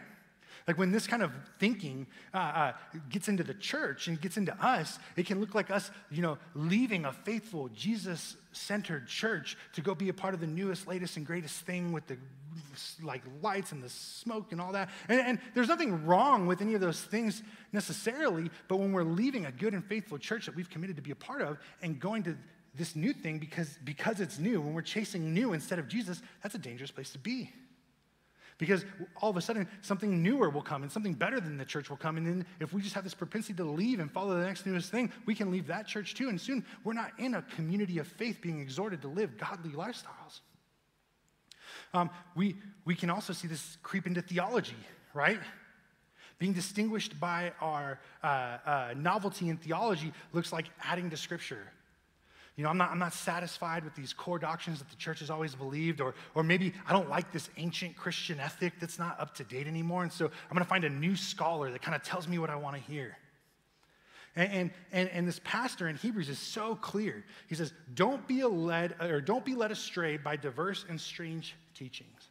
Like 0.66 0.78
when 0.78 0.92
this 0.92 1.06
kind 1.06 1.22
of 1.22 1.32
thinking 1.58 2.06
uh, 2.32 2.36
uh, 2.36 2.72
gets 3.08 3.28
into 3.28 3.42
the 3.42 3.54
church 3.54 4.08
and 4.08 4.20
gets 4.20 4.36
into 4.36 4.54
us, 4.64 4.98
it 5.16 5.26
can 5.26 5.40
look 5.40 5.54
like 5.54 5.70
us, 5.70 5.90
you 6.10 6.22
know, 6.22 6.38
leaving 6.54 7.04
a 7.04 7.12
faithful, 7.12 7.68
Jesus 7.68 8.36
centered 8.52 9.08
church 9.08 9.56
to 9.74 9.80
go 9.80 9.94
be 9.94 10.08
a 10.08 10.14
part 10.14 10.34
of 10.34 10.40
the 10.40 10.46
newest, 10.46 10.86
latest, 10.86 11.16
and 11.16 11.26
greatest 11.26 11.64
thing 11.66 11.92
with 11.92 12.06
the 12.06 12.16
like 13.02 13.22
lights 13.40 13.72
and 13.72 13.82
the 13.82 13.88
smoke 13.88 14.52
and 14.52 14.60
all 14.60 14.72
that. 14.72 14.90
And, 15.08 15.20
and 15.20 15.38
there's 15.54 15.68
nothing 15.68 16.06
wrong 16.06 16.46
with 16.46 16.60
any 16.60 16.74
of 16.74 16.80
those 16.80 17.00
things 17.00 17.42
necessarily, 17.72 18.50
but 18.68 18.76
when 18.76 18.92
we're 18.92 19.02
leaving 19.02 19.46
a 19.46 19.52
good 19.52 19.74
and 19.74 19.84
faithful 19.84 20.18
church 20.18 20.46
that 20.46 20.54
we've 20.54 20.70
committed 20.70 20.96
to 20.96 21.02
be 21.02 21.10
a 21.10 21.16
part 21.16 21.42
of 21.42 21.58
and 21.82 21.98
going 21.98 22.22
to 22.24 22.36
this 22.74 22.96
new 22.96 23.12
thing 23.12 23.38
because, 23.38 23.78
because 23.84 24.20
it's 24.20 24.38
new, 24.38 24.60
when 24.60 24.74
we're 24.74 24.82
chasing 24.82 25.34
new 25.34 25.52
instead 25.52 25.78
of 25.78 25.88
Jesus, 25.88 26.22
that's 26.42 26.54
a 26.54 26.58
dangerous 26.58 26.90
place 26.90 27.10
to 27.10 27.18
be. 27.18 27.50
Because 28.62 28.84
all 29.16 29.28
of 29.28 29.36
a 29.36 29.40
sudden, 29.40 29.66
something 29.80 30.22
newer 30.22 30.48
will 30.48 30.62
come 30.62 30.84
and 30.84 30.92
something 30.92 31.14
better 31.14 31.40
than 31.40 31.58
the 31.58 31.64
church 31.64 31.90
will 31.90 31.96
come. 31.96 32.16
And 32.16 32.24
then, 32.24 32.46
if 32.60 32.72
we 32.72 32.80
just 32.80 32.94
have 32.94 33.02
this 33.02 33.12
propensity 33.12 33.54
to 33.54 33.64
leave 33.64 33.98
and 33.98 34.08
follow 34.08 34.38
the 34.38 34.46
next 34.46 34.66
newest 34.66 34.88
thing, 34.88 35.10
we 35.26 35.34
can 35.34 35.50
leave 35.50 35.66
that 35.66 35.88
church 35.88 36.14
too. 36.14 36.28
And 36.28 36.40
soon, 36.40 36.64
we're 36.84 36.92
not 36.92 37.10
in 37.18 37.34
a 37.34 37.42
community 37.42 37.98
of 37.98 38.06
faith 38.06 38.38
being 38.40 38.60
exhorted 38.60 39.02
to 39.02 39.08
live 39.08 39.36
godly 39.36 39.70
lifestyles. 39.70 40.42
Um, 41.92 42.08
we, 42.36 42.54
we 42.84 42.94
can 42.94 43.10
also 43.10 43.32
see 43.32 43.48
this 43.48 43.78
creep 43.82 44.06
into 44.06 44.22
theology, 44.22 44.76
right? 45.12 45.40
Being 46.38 46.52
distinguished 46.52 47.18
by 47.18 47.50
our 47.60 47.98
uh, 48.22 48.26
uh, 48.26 48.94
novelty 48.96 49.48
in 49.48 49.56
theology 49.56 50.12
looks 50.32 50.52
like 50.52 50.70
adding 50.84 51.10
to 51.10 51.16
Scripture 51.16 51.72
you 52.56 52.64
know, 52.64 52.70
I'm 52.70 52.76
not, 52.76 52.90
I'm 52.90 52.98
not 52.98 53.14
satisfied 53.14 53.82
with 53.82 53.94
these 53.94 54.12
core 54.12 54.38
doctrines 54.38 54.78
that 54.80 54.90
the 54.90 54.96
church 54.96 55.20
has 55.20 55.30
always 55.30 55.54
believed, 55.54 56.00
or, 56.00 56.14
or 56.34 56.42
maybe 56.42 56.74
I 56.86 56.92
don't 56.92 57.08
like 57.08 57.32
this 57.32 57.48
ancient 57.56 57.96
Christian 57.96 58.38
ethic 58.38 58.74
that's 58.78 58.98
not 58.98 59.18
up 59.18 59.34
to 59.36 59.44
date 59.44 59.66
anymore. 59.66 60.02
And 60.02 60.12
so 60.12 60.26
I'm 60.26 60.54
going 60.54 60.64
to 60.64 60.68
find 60.68 60.84
a 60.84 60.90
new 60.90 61.16
scholar 61.16 61.70
that 61.70 61.80
kind 61.80 61.94
of 61.94 62.02
tells 62.02 62.28
me 62.28 62.38
what 62.38 62.50
I 62.50 62.56
want 62.56 62.76
to 62.76 62.82
hear. 62.82 63.16
And, 64.34 64.70
and, 64.92 65.10
and, 65.10 65.28
this 65.28 65.40
pastor 65.44 65.88
in 65.88 65.96
Hebrews 65.96 66.30
is 66.30 66.38
so 66.38 66.74
clear. 66.74 67.22
He 67.48 67.54
says, 67.54 67.74
don't 67.92 68.26
be 68.26 68.42
led 68.44 68.94
or 68.98 69.20
don't 69.20 69.44
be 69.44 69.54
led 69.54 69.70
astray 69.70 70.16
by 70.16 70.36
diverse 70.36 70.86
and 70.88 70.98
strange 70.98 71.54
teachings, 71.74 72.28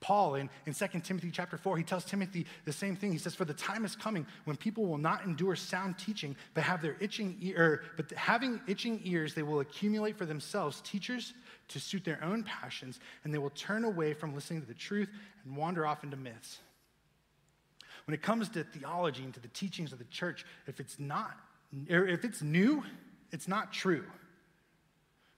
Paul 0.00 0.36
in, 0.36 0.48
in 0.66 0.72
2 0.72 0.86
Timothy 1.00 1.30
chapter 1.30 1.58
4, 1.58 1.76
he 1.76 1.84
tells 1.84 2.04
Timothy 2.04 2.46
the 2.64 2.72
same 2.72 2.96
thing. 2.96 3.12
He 3.12 3.18
says, 3.18 3.34
For 3.34 3.44
the 3.44 3.54
time 3.54 3.84
is 3.84 3.94
coming 3.94 4.26
when 4.44 4.56
people 4.56 4.86
will 4.86 4.98
not 4.98 5.24
endure 5.24 5.54
sound 5.54 5.98
teaching, 5.98 6.34
but 6.54 6.64
have 6.64 6.80
their 6.80 6.96
itching 7.00 7.36
ear, 7.40 7.82
but 7.96 8.10
having 8.12 8.60
itching 8.66 9.00
ears, 9.04 9.34
they 9.34 9.42
will 9.42 9.60
accumulate 9.60 10.16
for 10.16 10.24
themselves 10.24 10.80
teachers 10.80 11.34
to 11.68 11.78
suit 11.78 12.04
their 12.04 12.18
own 12.24 12.42
passions, 12.42 12.98
and 13.24 13.32
they 13.32 13.38
will 13.38 13.50
turn 13.50 13.84
away 13.84 14.14
from 14.14 14.34
listening 14.34 14.62
to 14.62 14.66
the 14.66 14.74
truth 14.74 15.10
and 15.44 15.54
wander 15.54 15.86
off 15.86 16.02
into 16.02 16.16
myths. 16.16 16.58
When 18.06 18.14
it 18.14 18.22
comes 18.22 18.48
to 18.50 18.64
theology 18.64 19.22
and 19.22 19.34
to 19.34 19.40
the 19.40 19.48
teachings 19.48 19.92
of 19.92 19.98
the 19.98 20.04
church, 20.06 20.46
if 20.66 20.80
it's 20.80 20.98
not, 20.98 21.36
if 21.86 22.24
it's 22.24 22.40
new, 22.40 22.82
it's 23.32 23.46
not 23.46 23.72
true 23.72 24.04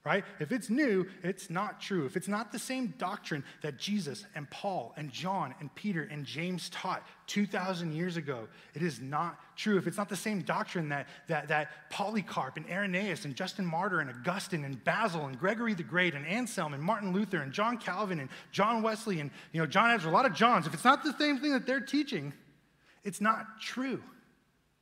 right? 0.05 0.25
If 0.39 0.51
it's 0.51 0.69
new, 0.69 1.07
it's 1.23 1.49
not 1.49 1.79
true. 1.79 2.05
If 2.05 2.17
it's 2.17 2.27
not 2.27 2.51
the 2.51 2.59
same 2.59 2.93
doctrine 2.97 3.41
that 3.61 3.77
Jesus 3.77 4.25
and 4.35 4.49
Paul 4.49 4.93
and 4.97 5.09
John 5.09 5.55
and 5.61 5.73
Peter 5.75 6.09
and 6.11 6.25
James 6.25 6.69
taught 6.69 7.07
2,000 7.27 7.93
years 7.93 8.17
ago, 8.17 8.49
it 8.73 8.81
is 8.81 8.99
not 8.99 9.39
true. 9.55 9.77
If 9.77 9.87
it's 9.87 9.95
not 9.95 10.09
the 10.09 10.17
same 10.17 10.41
doctrine 10.41 10.89
that, 10.89 11.07
that, 11.29 11.47
that 11.47 11.89
Polycarp 11.89 12.57
and 12.57 12.69
Irenaeus 12.69 13.23
and 13.23 13.33
Justin 13.33 13.65
Martyr 13.65 14.01
and 14.01 14.09
Augustine 14.09 14.65
and 14.65 14.83
Basil 14.83 15.25
and 15.25 15.39
Gregory 15.39 15.73
the 15.73 15.83
Great 15.83 16.15
and 16.15 16.27
Anselm 16.27 16.73
and 16.73 16.83
Martin 16.83 17.13
Luther 17.13 17.37
and 17.37 17.53
John 17.53 17.77
Calvin 17.77 18.19
and 18.19 18.29
John 18.51 18.81
Wesley 18.81 19.21
and 19.21 19.31
you 19.53 19.61
know, 19.61 19.65
John 19.65 19.89
Ezra, 19.91 20.11
a 20.11 20.13
lot 20.13 20.25
of 20.25 20.33
Johns, 20.33 20.67
if 20.67 20.73
it's 20.73 20.83
not 20.83 21.03
the 21.03 21.13
same 21.17 21.39
thing 21.39 21.53
that 21.53 21.65
they're 21.65 21.79
teaching, 21.79 22.33
it's 23.05 23.21
not 23.21 23.61
true 23.61 24.03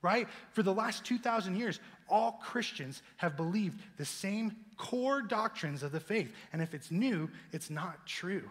right? 0.01 0.27
For 0.51 0.63
the 0.63 0.73
last 0.73 1.05
2,000 1.05 1.55
years, 1.55 1.79
all 2.09 2.39
Christians 2.43 3.01
have 3.17 3.37
believed 3.37 3.81
the 3.97 4.05
same 4.05 4.55
core 4.81 5.21
doctrines 5.21 5.83
of 5.83 5.91
the 5.91 5.99
faith. 5.99 6.33
And 6.51 6.59
if 6.59 6.73
it's 6.73 6.89
new, 6.89 7.29
it's 7.51 7.69
not 7.69 8.07
true. 8.07 8.49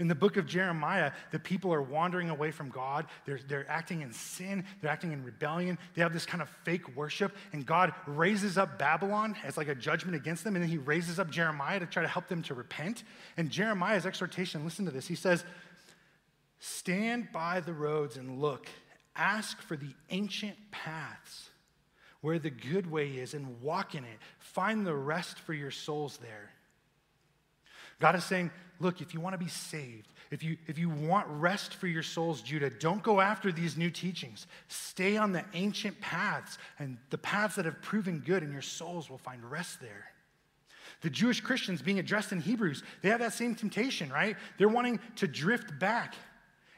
In 0.00 0.08
the 0.08 0.16
book 0.16 0.36
of 0.36 0.46
Jeremiah, 0.46 1.12
the 1.30 1.38
people 1.38 1.72
are 1.72 1.80
wandering 1.80 2.28
away 2.28 2.50
from 2.50 2.70
God. 2.70 3.06
They're, 3.24 3.38
they're 3.46 3.70
acting 3.70 4.00
in 4.00 4.12
sin. 4.12 4.64
They're 4.80 4.90
acting 4.90 5.12
in 5.12 5.22
rebellion. 5.22 5.78
They 5.94 6.02
have 6.02 6.12
this 6.12 6.26
kind 6.26 6.42
of 6.42 6.48
fake 6.64 6.96
worship. 6.96 7.36
And 7.52 7.64
God 7.64 7.92
raises 8.06 8.58
up 8.58 8.78
Babylon 8.78 9.36
as 9.44 9.56
like 9.56 9.68
a 9.68 9.76
judgment 9.76 10.16
against 10.16 10.42
them. 10.42 10.56
And 10.56 10.64
then 10.64 10.70
he 10.70 10.78
raises 10.78 11.20
up 11.20 11.30
Jeremiah 11.30 11.78
to 11.78 11.86
try 11.86 12.02
to 12.02 12.08
help 12.08 12.26
them 12.26 12.42
to 12.42 12.54
repent. 12.54 13.04
And 13.36 13.50
Jeremiah's 13.50 14.06
exhortation, 14.06 14.64
listen 14.64 14.86
to 14.86 14.90
this. 14.90 15.06
He 15.06 15.14
says, 15.14 15.44
Stand 16.58 17.28
by 17.30 17.60
the 17.60 17.74
roads 17.74 18.16
and 18.16 18.40
look. 18.40 18.66
Ask 19.14 19.62
for 19.62 19.76
the 19.76 19.94
ancient 20.10 20.56
paths 20.72 21.50
where 22.24 22.38
the 22.38 22.48
good 22.48 22.90
way 22.90 23.08
is 23.08 23.34
and 23.34 23.60
walk 23.60 23.94
in 23.94 24.02
it. 24.02 24.18
Find 24.54 24.86
the 24.86 24.94
rest 24.94 25.40
for 25.40 25.52
your 25.52 25.72
souls 25.72 26.18
there. 26.22 26.50
God 27.98 28.14
is 28.14 28.22
saying, 28.22 28.52
look, 28.78 29.00
if 29.00 29.12
you 29.12 29.18
want 29.18 29.34
to 29.34 29.38
be 29.38 29.50
saved, 29.50 30.12
if 30.30 30.44
you, 30.44 30.56
if 30.68 30.78
you 30.78 30.88
want 30.88 31.26
rest 31.28 31.74
for 31.74 31.88
your 31.88 32.04
souls, 32.04 32.40
Judah, 32.40 32.70
don't 32.70 33.02
go 33.02 33.20
after 33.20 33.50
these 33.50 33.76
new 33.76 33.90
teachings. 33.90 34.46
Stay 34.68 35.16
on 35.16 35.32
the 35.32 35.44
ancient 35.54 36.00
paths 36.00 36.58
and 36.78 36.98
the 37.10 37.18
paths 37.18 37.56
that 37.56 37.64
have 37.64 37.82
proven 37.82 38.22
good, 38.24 38.44
and 38.44 38.52
your 38.52 38.62
souls 38.62 39.10
will 39.10 39.18
find 39.18 39.44
rest 39.50 39.80
there. 39.80 40.06
The 41.00 41.10
Jewish 41.10 41.40
Christians 41.40 41.82
being 41.82 41.98
addressed 41.98 42.30
in 42.30 42.40
Hebrews, 42.40 42.84
they 43.02 43.08
have 43.08 43.18
that 43.20 43.32
same 43.32 43.56
temptation, 43.56 44.08
right? 44.08 44.36
They're 44.56 44.68
wanting 44.68 45.00
to 45.16 45.26
drift 45.26 45.80
back 45.80 46.14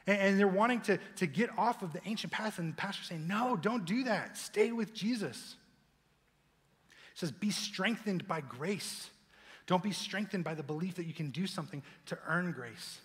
and, 0.07 0.39
they're 0.39 0.47
wanting 0.47 0.81
to, 0.81 0.97
to 1.17 1.27
get 1.27 1.49
off 1.59 1.83
of 1.83 1.93
the 1.93 2.01
ancient 2.05 2.33
path. 2.33 2.57
And 2.57 2.71
the 2.71 2.75
pastor's 2.75 3.07
saying, 3.07 3.27
No, 3.27 3.55
don't 3.55 3.85
do 3.85 4.05
that. 4.05 4.37
Stay 4.37 4.71
with 4.71 4.93
Jesus. 4.93 5.55
He 7.17 7.21
says, 7.21 7.31
Be 7.31 7.49
strengthened 7.49 8.27
by 8.27 8.41
grace. 8.41 9.09
Don't 9.65 9.81
be 9.81 9.91
strengthened 9.91 10.43
by 10.43 10.53
the 10.53 10.61
belief 10.61 10.95
that 10.95 11.07
you 11.07 11.13
can 11.13 11.31
do 11.31 11.47
something 11.47 11.81
to 12.05 12.17
earn 12.27 12.51
grace. 12.51 12.99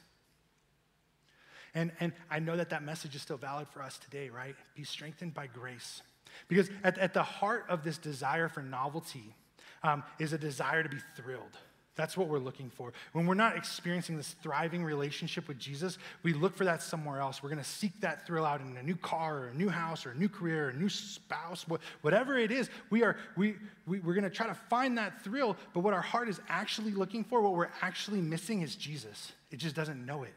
And, 1.75 1.93
and 1.99 2.13
I 2.31 2.39
know 2.39 2.55
that 2.55 2.69
that 2.71 2.83
message 2.83 3.17
is 3.17 3.23
still 3.23 3.39
valid 3.39 3.69
for 3.69 3.83
us 3.83 3.97
today, 3.97 4.29
right? 4.29 4.55
Be 4.75 4.85
strengthened 4.85 5.33
by 5.33 5.47
grace. 5.47 6.03
Because 6.47 6.69
at, 6.85 6.99
at 6.99 7.15
the 7.15 7.23
heart 7.23 7.65
of 7.71 7.85
this 7.85 7.97
desire 7.97 8.51
for 8.51 8.63
novelty 8.63 9.35
um, 9.83 10.03
is 10.19 10.35
a 10.35 10.39
desire 10.39 10.83
to 10.83 10.91
be 10.91 10.99
thrilled. 11.17 11.57
That's 11.95 12.17
what 12.17 12.29
we're 12.29 12.39
looking 12.39 12.71
for. 12.71 12.93
When 13.13 13.27
we're 13.27 13.35
not 13.35 13.55
experiencing 13.55 14.17
this 14.17 14.35
thriving 14.43 14.83
relationship 14.83 15.47
with 15.47 15.59
Jesus, 15.59 15.99
we 16.23 16.33
look 16.33 16.57
for 16.57 16.65
that 16.65 16.81
somewhere 16.81 17.21
else. 17.21 17.43
We're 17.43 17.51
going 17.51 17.63
to 17.63 17.69
seek 17.69 18.01
that 18.01 18.27
thrill 18.27 18.47
out 18.47 18.63
in 18.63 18.77
a 18.79 18.83
new 18.83 18.97
car 18.97 19.41
or 19.41 19.47
a 19.49 19.55
new 19.55 19.69
house 19.69 20.07
or 20.07 20.13
a 20.13 20.15
new 20.15 20.29
career 20.29 20.67
or 20.67 20.69
a 20.71 20.75
new 20.75 20.89
spouse, 20.89 21.67
whatever 22.01 22.39
it 22.39 22.51
is. 22.51 22.71
We 22.89 23.03
are, 23.03 23.17
we, 23.37 23.57
we, 23.87 24.01
we're 24.01 24.15
going 24.15 24.25
to 24.25 24.31
try 24.31 24.47
to 24.47 24.55
find 24.55 24.97
that 24.97 25.23
thrill, 25.23 25.57
but 25.75 25.81
what 25.81 25.93
our 25.93 26.01
heart 26.01 26.31
is 26.31 26.41
actually 26.49 26.93
looking 26.93 27.25
for, 27.25 27.43
what 27.43 27.55
we're 27.55 27.69
actually 27.83 28.23
missing 28.23 28.63
is 28.63 28.75
Jesus. 28.75 29.33
It 29.51 29.59
just 29.59 29.77
doesn't 29.77 30.05
know 30.07 30.23
it. 30.23 30.35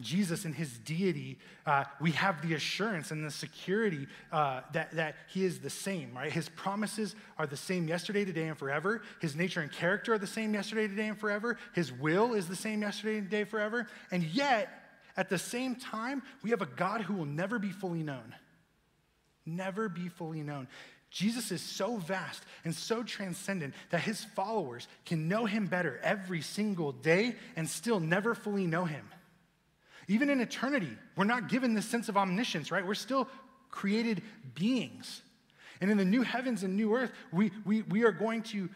Jesus 0.00 0.44
in 0.44 0.52
his 0.52 0.78
deity, 0.78 1.38
uh, 1.66 1.84
we 2.00 2.12
have 2.12 2.46
the 2.46 2.54
assurance 2.54 3.10
and 3.10 3.24
the 3.24 3.30
security 3.30 4.06
uh, 4.32 4.62
that, 4.72 4.92
that 4.92 5.16
he 5.28 5.44
is 5.44 5.60
the 5.60 5.70
same, 5.70 6.12
right? 6.16 6.32
His 6.32 6.48
promises 6.50 7.14
are 7.38 7.46
the 7.46 7.56
same 7.56 7.88
yesterday, 7.88 8.24
today, 8.24 8.48
and 8.48 8.58
forever. 8.58 9.02
His 9.20 9.36
nature 9.36 9.60
and 9.60 9.70
character 9.70 10.14
are 10.14 10.18
the 10.18 10.26
same 10.26 10.54
yesterday, 10.54 10.88
today, 10.88 11.08
and 11.08 11.18
forever. 11.18 11.58
His 11.74 11.92
will 11.92 12.34
is 12.34 12.48
the 12.48 12.56
same 12.56 12.82
yesterday, 12.82 13.20
today, 13.20 13.44
forever. 13.44 13.86
And 14.10 14.22
yet, 14.24 14.68
at 15.16 15.28
the 15.28 15.38
same 15.38 15.74
time, 15.74 16.22
we 16.42 16.50
have 16.50 16.62
a 16.62 16.66
God 16.66 17.02
who 17.02 17.14
will 17.14 17.26
never 17.26 17.58
be 17.58 17.70
fully 17.70 18.02
known. 18.02 18.34
Never 19.44 19.88
be 19.88 20.08
fully 20.08 20.42
known. 20.42 20.68
Jesus 21.10 21.50
is 21.50 21.60
so 21.60 21.96
vast 21.96 22.44
and 22.64 22.74
so 22.74 23.02
transcendent 23.02 23.74
that 23.90 24.00
his 24.00 24.24
followers 24.24 24.86
can 25.04 25.28
know 25.28 25.44
him 25.44 25.66
better 25.66 25.98
every 26.02 26.40
single 26.40 26.92
day 26.92 27.34
and 27.56 27.68
still 27.68 27.98
never 27.98 28.34
fully 28.34 28.66
know 28.66 28.84
him. 28.84 29.08
Even 30.10 30.28
in 30.28 30.40
eternity, 30.40 30.90
we're 31.14 31.22
not 31.22 31.48
given 31.48 31.72
this 31.72 31.86
sense 31.86 32.08
of 32.08 32.16
omniscience, 32.16 32.72
right? 32.72 32.84
We're 32.84 32.94
still 32.94 33.28
created 33.70 34.22
beings. 34.56 35.22
And 35.80 35.88
in 35.88 35.96
the 35.96 36.04
new 36.04 36.22
heavens 36.22 36.64
and 36.64 36.76
new 36.76 36.96
earth, 36.96 37.12
we, 37.32 37.52
we, 37.64 37.82
we 37.82 38.02
are 38.02 38.10
going 38.10 38.42
to 38.42 38.68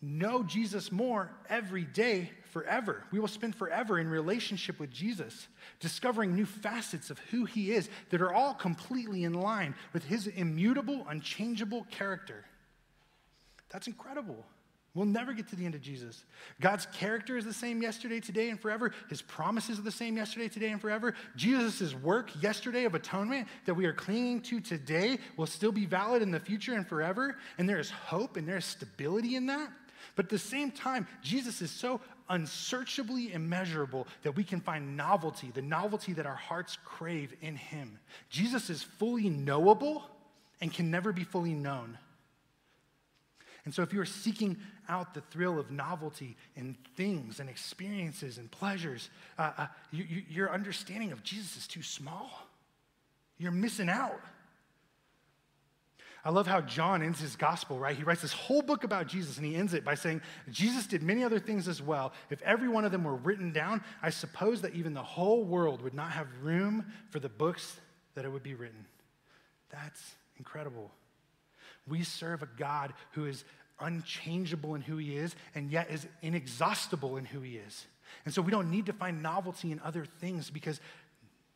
know 0.00 0.44
Jesus 0.44 0.92
more 0.92 1.32
every 1.48 1.82
day 1.82 2.30
forever. 2.52 3.02
We 3.10 3.18
will 3.18 3.26
spend 3.26 3.56
forever 3.56 3.98
in 3.98 4.08
relationship 4.08 4.78
with 4.78 4.92
Jesus, 4.92 5.48
discovering 5.80 6.36
new 6.36 6.46
facets 6.46 7.10
of 7.10 7.18
who 7.30 7.44
he 7.44 7.72
is 7.72 7.90
that 8.10 8.22
are 8.22 8.32
all 8.32 8.54
completely 8.54 9.24
in 9.24 9.34
line 9.34 9.74
with 9.92 10.04
his 10.04 10.28
immutable, 10.28 11.04
unchangeable 11.08 11.88
character. 11.90 12.44
That's 13.70 13.88
incredible. 13.88 14.46
We'll 14.96 15.04
never 15.04 15.34
get 15.34 15.46
to 15.48 15.56
the 15.56 15.66
end 15.66 15.74
of 15.74 15.82
Jesus. 15.82 16.24
God's 16.58 16.86
character 16.86 17.36
is 17.36 17.44
the 17.44 17.52
same 17.52 17.82
yesterday, 17.82 18.18
today, 18.18 18.48
and 18.48 18.58
forever. 18.58 18.92
His 19.10 19.20
promises 19.20 19.78
are 19.78 19.82
the 19.82 19.90
same 19.90 20.16
yesterday, 20.16 20.48
today, 20.48 20.70
and 20.70 20.80
forever. 20.80 21.12
Jesus' 21.36 21.94
work 21.94 22.30
yesterday 22.42 22.84
of 22.84 22.94
atonement 22.94 23.46
that 23.66 23.74
we 23.74 23.84
are 23.84 23.92
clinging 23.92 24.40
to 24.42 24.58
today 24.58 25.18
will 25.36 25.46
still 25.46 25.70
be 25.70 25.84
valid 25.84 26.22
in 26.22 26.30
the 26.30 26.40
future 26.40 26.72
and 26.72 26.88
forever. 26.88 27.36
And 27.58 27.68
there 27.68 27.78
is 27.78 27.90
hope 27.90 28.38
and 28.38 28.48
there 28.48 28.56
is 28.56 28.64
stability 28.64 29.36
in 29.36 29.44
that. 29.46 29.68
But 30.14 30.26
at 30.26 30.30
the 30.30 30.38
same 30.38 30.70
time, 30.70 31.06
Jesus 31.20 31.60
is 31.60 31.70
so 31.70 32.00
unsearchably 32.30 33.34
immeasurable 33.34 34.06
that 34.22 34.34
we 34.34 34.44
can 34.44 34.60
find 34.60 34.96
novelty, 34.96 35.50
the 35.52 35.60
novelty 35.60 36.14
that 36.14 36.24
our 36.24 36.34
hearts 36.34 36.78
crave 36.86 37.34
in 37.42 37.54
him. 37.54 37.98
Jesus 38.30 38.70
is 38.70 38.82
fully 38.82 39.28
knowable 39.28 40.04
and 40.62 40.72
can 40.72 40.90
never 40.90 41.12
be 41.12 41.22
fully 41.22 41.52
known. 41.52 41.98
And 43.66 43.74
so, 43.74 43.82
if 43.82 43.92
you 43.92 44.00
are 44.00 44.06
seeking 44.06 44.56
out 44.88 45.14
the 45.14 45.20
thrill 45.20 45.58
of 45.58 45.70
novelty 45.70 46.36
and 46.56 46.76
things 46.96 47.40
and 47.40 47.48
experiences 47.48 48.38
and 48.38 48.50
pleasures, 48.50 49.10
uh, 49.38 49.52
uh, 49.58 49.66
you, 49.90 50.04
you, 50.08 50.22
your 50.28 50.52
understanding 50.52 51.12
of 51.12 51.22
Jesus 51.22 51.56
is 51.56 51.66
too 51.66 51.82
small. 51.82 52.30
You're 53.38 53.52
missing 53.52 53.88
out. 53.88 54.20
I 56.24 56.30
love 56.30 56.48
how 56.48 56.60
John 56.60 57.02
ends 57.02 57.20
his 57.20 57.36
gospel, 57.36 57.78
right? 57.78 57.96
He 57.96 58.02
writes 58.02 58.22
this 58.22 58.32
whole 58.32 58.60
book 58.60 58.82
about 58.82 59.06
Jesus 59.06 59.36
and 59.36 59.46
he 59.46 59.54
ends 59.54 59.74
it 59.74 59.84
by 59.84 59.94
saying, 59.94 60.22
Jesus 60.50 60.86
did 60.86 61.00
many 61.00 61.22
other 61.22 61.38
things 61.38 61.68
as 61.68 61.80
well. 61.80 62.12
If 62.30 62.42
every 62.42 62.68
one 62.68 62.84
of 62.84 62.90
them 62.90 63.04
were 63.04 63.14
written 63.14 63.52
down, 63.52 63.84
I 64.02 64.10
suppose 64.10 64.62
that 64.62 64.74
even 64.74 64.92
the 64.92 65.04
whole 65.04 65.44
world 65.44 65.82
would 65.82 65.94
not 65.94 66.10
have 66.10 66.26
room 66.42 66.84
for 67.10 67.20
the 67.20 67.28
books 67.28 67.78
that 68.16 68.24
it 68.24 68.32
would 68.32 68.42
be 68.42 68.54
written. 68.54 68.86
That's 69.70 70.16
incredible. 70.38 70.90
We 71.86 72.02
serve 72.02 72.42
a 72.42 72.48
God 72.58 72.92
who 73.12 73.26
is 73.26 73.44
unchangeable 73.80 74.74
in 74.74 74.82
who 74.82 74.96
he 74.96 75.16
is 75.16 75.34
and 75.54 75.70
yet 75.70 75.90
is 75.90 76.06
inexhaustible 76.22 77.16
in 77.16 77.24
who 77.24 77.40
he 77.40 77.56
is. 77.56 77.86
And 78.24 78.32
so 78.32 78.42
we 78.42 78.50
don't 78.50 78.70
need 78.70 78.86
to 78.86 78.92
find 78.92 79.22
novelty 79.22 79.72
in 79.72 79.80
other 79.80 80.04
things 80.04 80.50
because 80.50 80.80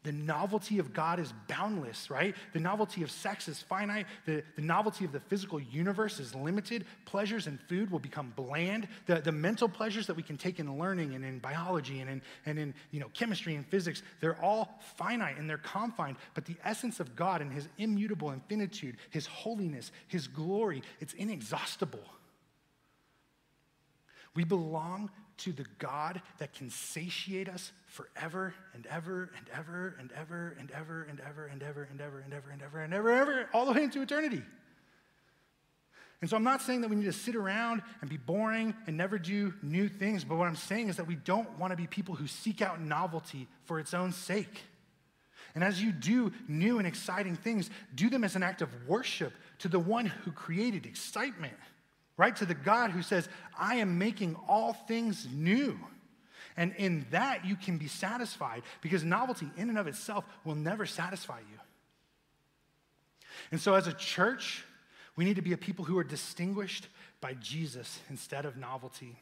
the 0.02 0.12
novelty 0.12 0.78
of 0.78 0.94
God 0.94 1.20
is 1.20 1.34
boundless, 1.46 2.08
right? 2.08 2.34
The 2.54 2.60
novelty 2.60 3.02
of 3.02 3.10
sex 3.10 3.48
is 3.48 3.60
finite. 3.60 4.06
The, 4.24 4.42
the 4.56 4.62
novelty 4.62 5.04
of 5.04 5.12
the 5.12 5.20
physical 5.20 5.60
universe 5.60 6.18
is 6.18 6.34
limited. 6.34 6.86
Pleasures 7.04 7.46
and 7.46 7.60
food 7.68 7.90
will 7.90 7.98
become 7.98 8.32
bland. 8.34 8.88
The, 9.04 9.20
the 9.20 9.32
mental 9.32 9.68
pleasures 9.68 10.06
that 10.06 10.16
we 10.16 10.22
can 10.22 10.38
take 10.38 10.58
in 10.58 10.78
learning 10.78 11.14
and 11.14 11.22
in 11.22 11.38
biology 11.38 12.00
and 12.00 12.08
in, 12.08 12.22
and 12.46 12.58
in 12.58 12.74
you 12.92 13.00
know, 13.00 13.10
chemistry 13.12 13.56
and 13.56 13.66
physics, 13.66 14.02
they're 14.20 14.42
all 14.42 14.80
finite 14.96 15.36
and 15.36 15.50
they're 15.50 15.58
confined. 15.58 16.16
But 16.32 16.46
the 16.46 16.56
essence 16.64 16.98
of 16.98 17.14
God 17.14 17.42
and 17.42 17.52
his 17.52 17.68
immutable 17.76 18.30
infinitude, 18.30 18.96
his 19.10 19.26
holiness, 19.26 19.92
his 20.08 20.28
glory, 20.28 20.82
it's 21.00 21.12
inexhaustible. 21.12 22.04
We 24.34 24.44
belong 24.44 25.10
to 25.40 25.52
the 25.52 25.66
God 25.78 26.20
that 26.38 26.52
can 26.52 26.70
satiate 26.70 27.48
us 27.48 27.72
forever 27.86 28.54
and 28.74 28.86
ever 28.86 29.30
and 29.36 29.48
ever 29.52 29.96
and 29.98 30.12
ever 30.12 30.56
and 30.58 30.70
ever 30.70 31.02
and 31.08 31.20
ever 31.20 31.44
and 31.44 31.62
ever 31.62 31.82
and 31.90 32.00
ever 32.00 32.20
and 32.22 32.32
ever 32.32 32.50
and 32.50 32.62
ever 32.62 32.80
and 32.80 32.94
ever 32.94 33.10
and 33.10 33.20
ever 33.20 33.48
all 33.52 33.66
the 33.66 33.72
way 33.72 33.82
into 33.82 34.02
eternity. 34.02 34.42
And 36.20 36.28
so 36.28 36.36
I'm 36.36 36.44
not 36.44 36.60
saying 36.60 36.82
that 36.82 36.88
we 36.88 36.96
need 36.96 37.06
to 37.06 37.12
sit 37.12 37.34
around 37.34 37.80
and 38.02 38.10
be 38.10 38.18
boring 38.18 38.74
and 38.86 38.96
never 38.96 39.18
do 39.18 39.54
new 39.62 39.88
things, 39.88 40.22
but 40.22 40.36
what 40.36 40.46
I'm 40.46 40.56
saying 40.56 40.88
is 40.88 40.96
that 40.96 41.06
we 41.06 41.14
don't 41.14 41.58
want 41.58 41.70
to 41.70 41.76
be 41.76 41.86
people 41.86 42.14
who 42.14 42.26
seek 42.26 42.60
out 42.60 42.80
novelty 42.80 43.48
for 43.64 43.80
its 43.80 43.94
own 43.94 44.12
sake. 44.12 44.62
And 45.54 45.64
as 45.64 45.82
you 45.82 45.92
do 45.92 46.32
new 46.46 46.78
and 46.78 46.86
exciting 46.86 47.36
things, 47.36 47.70
do 47.94 48.10
them 48.10 48.22
as 48.22 48.36
an 48.36 48.42
act 48.42 48.60
of 48.60 48.68
worship 48.86 49.32
to 49.60 49.68
the 49.68 49.78
one 49.78 50.06
who 50.06 50.30
created 50.30 50.84
excitement, 50.84 51.54
right? 52.20 52.36
To 52.36 52.44
the 52.44 52.52
God 52.52 52.90
who 52.90 53.00
says, 53.00 53.30
I 53.58 53.76
am 53.76 53.96
making 53.96 54.36
all 54.46 54.74
things 54.74 55.26
new. 55.32 55.80
And 56.54 56.74
in 56.76 57.06
that, 57.12 57.46
you 57.46 57.56
can 57.56 57.78
be 57.78 57.88
satisfied 57.88 58.62
because 58.82 59.02
novelty, 59.02 59.50
in 59.56 59.70
and 59.70 59.78
of 59.78 59.86
itself, 59.86 60.26
will 60.44 60.54
never 60.54 60.84
satisfy 60.84 61.38
you. 61.38 61.58
And 63.50 63.58
so, 63.58 63.72
as 63.72 63.86
a 63.86 63.94
church, 63.94 64.66
we 65.16 65.24
need 65.24 65.36
to 65.36 65.42
be 65.42 65.54
a 65.54 65.56
people 65.56 65.86
who 65.86 65.96
are 65.96 66.04
distinguished 66.04 66.88
by 67.22 67.32
Jesus 67.40 68.00
instead 68.10 68.44
of 68.44 68.58
novelty. 68.58 69.16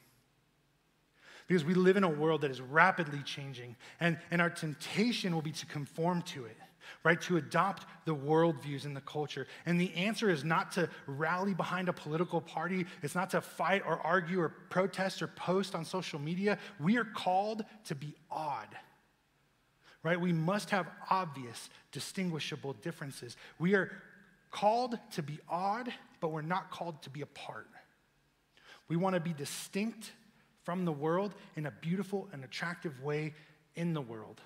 Because 1.47 1.65
we 1.65 1.75
live 1.75 1.97
in 1.97 2.03
a 2.03 2.11
world 2.11 2.41
that 2.41 2.51
is 2.51 2.61
rapidly 2.61 3.23
changing, 3.23 3.77
and, 4.01 4.19
and 4.33 4.43
our 4.43 4.51
temptation 4.51 5.33
will 5.33 5.43
be 5.43 5.53
to 5.53 5.67
conform 5.67 6.23
to 6.23 6.47
it, 6.47 6.57
right? 7.05 7.21
To 7.23 7.37
adopt 7.37 7.87
the 8.05 8.15
worldviews 8.15 8.85
and 8.85 8.97
the 8.97 9.01
culture. 9.01 9.47
And 9.67 9.81
the 9.81 9.95
answer 9.95 10.31
is 10.31 10.45
not 10.45 10.73
to 10.73 10.89
rally 11.07 11.55
behind 11.55 11.89
a 11.89 11.93
political 11.93 12.41
party, 12.41 12.87
it's 13.03 13.15
not 13.15 13.31
to 13.31 13.41
fight 13.41 13.83
or 13.87 13.99
argue 14.01 14.41
or 14.41 14.49
protest 14.49 15.23
or 15.23 15.29
post 15.29 15.75
on 15.75 15.85
social 15.85 16.19
media. 16.19 16.59
We 16.81 16.97
are 16.99 17.05
called 17.05 17.65
to 17.85 17.95
be 17.95 18.15
odd 18.31 18.69
right? 20.03 20.21
We 20.21 20.33
must 20.33 20.71
have 20.71 20.87
obvious, 21.11 21.71
distinguishable 21.93 22.75
differences. 22.75 23.37
We 23.59 23.75
are 23.75 23.91
called 24.51 24.99
to 25.13 25.23
be 25.23 25.39
odd, 25.49 25.93
but 26.21 26.29
we're 26.29 26.43
not 26.43 26.71
called 26.71 27.03
to 27.03 27.11
be 27.11 27.21
apart. 27.21 27.67
We 28.89 28.97
want 28.97 29.15
to 29.15 29.21
be 29.21 29.33
distinct 29.33 30.13
from 30.63 30.85
the 30.85 30.93
world 30.93 31.35
in 31.57 31.67
a 31.67 31.71
beautiful 31.71 32.29
and 32.33 32.45
attractive 32.45 33.03
way 33.03 33.35
in 33.75 33.93
the 33.93 34.01
world. 34.01 34.41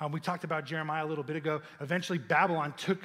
Um, 0.00 0.12
we 0.12 0.20
talked 0.20 0.44
about 0.44 0.64
Jeremiah 0.64 1.04
a 1.04 1.08
little 1.08 1.24
bit 1.24 1.36
ago. 1.36 1.62
Eventually, 1.80 2.18
Babylon 2.18 2.74
took 2.76 2.98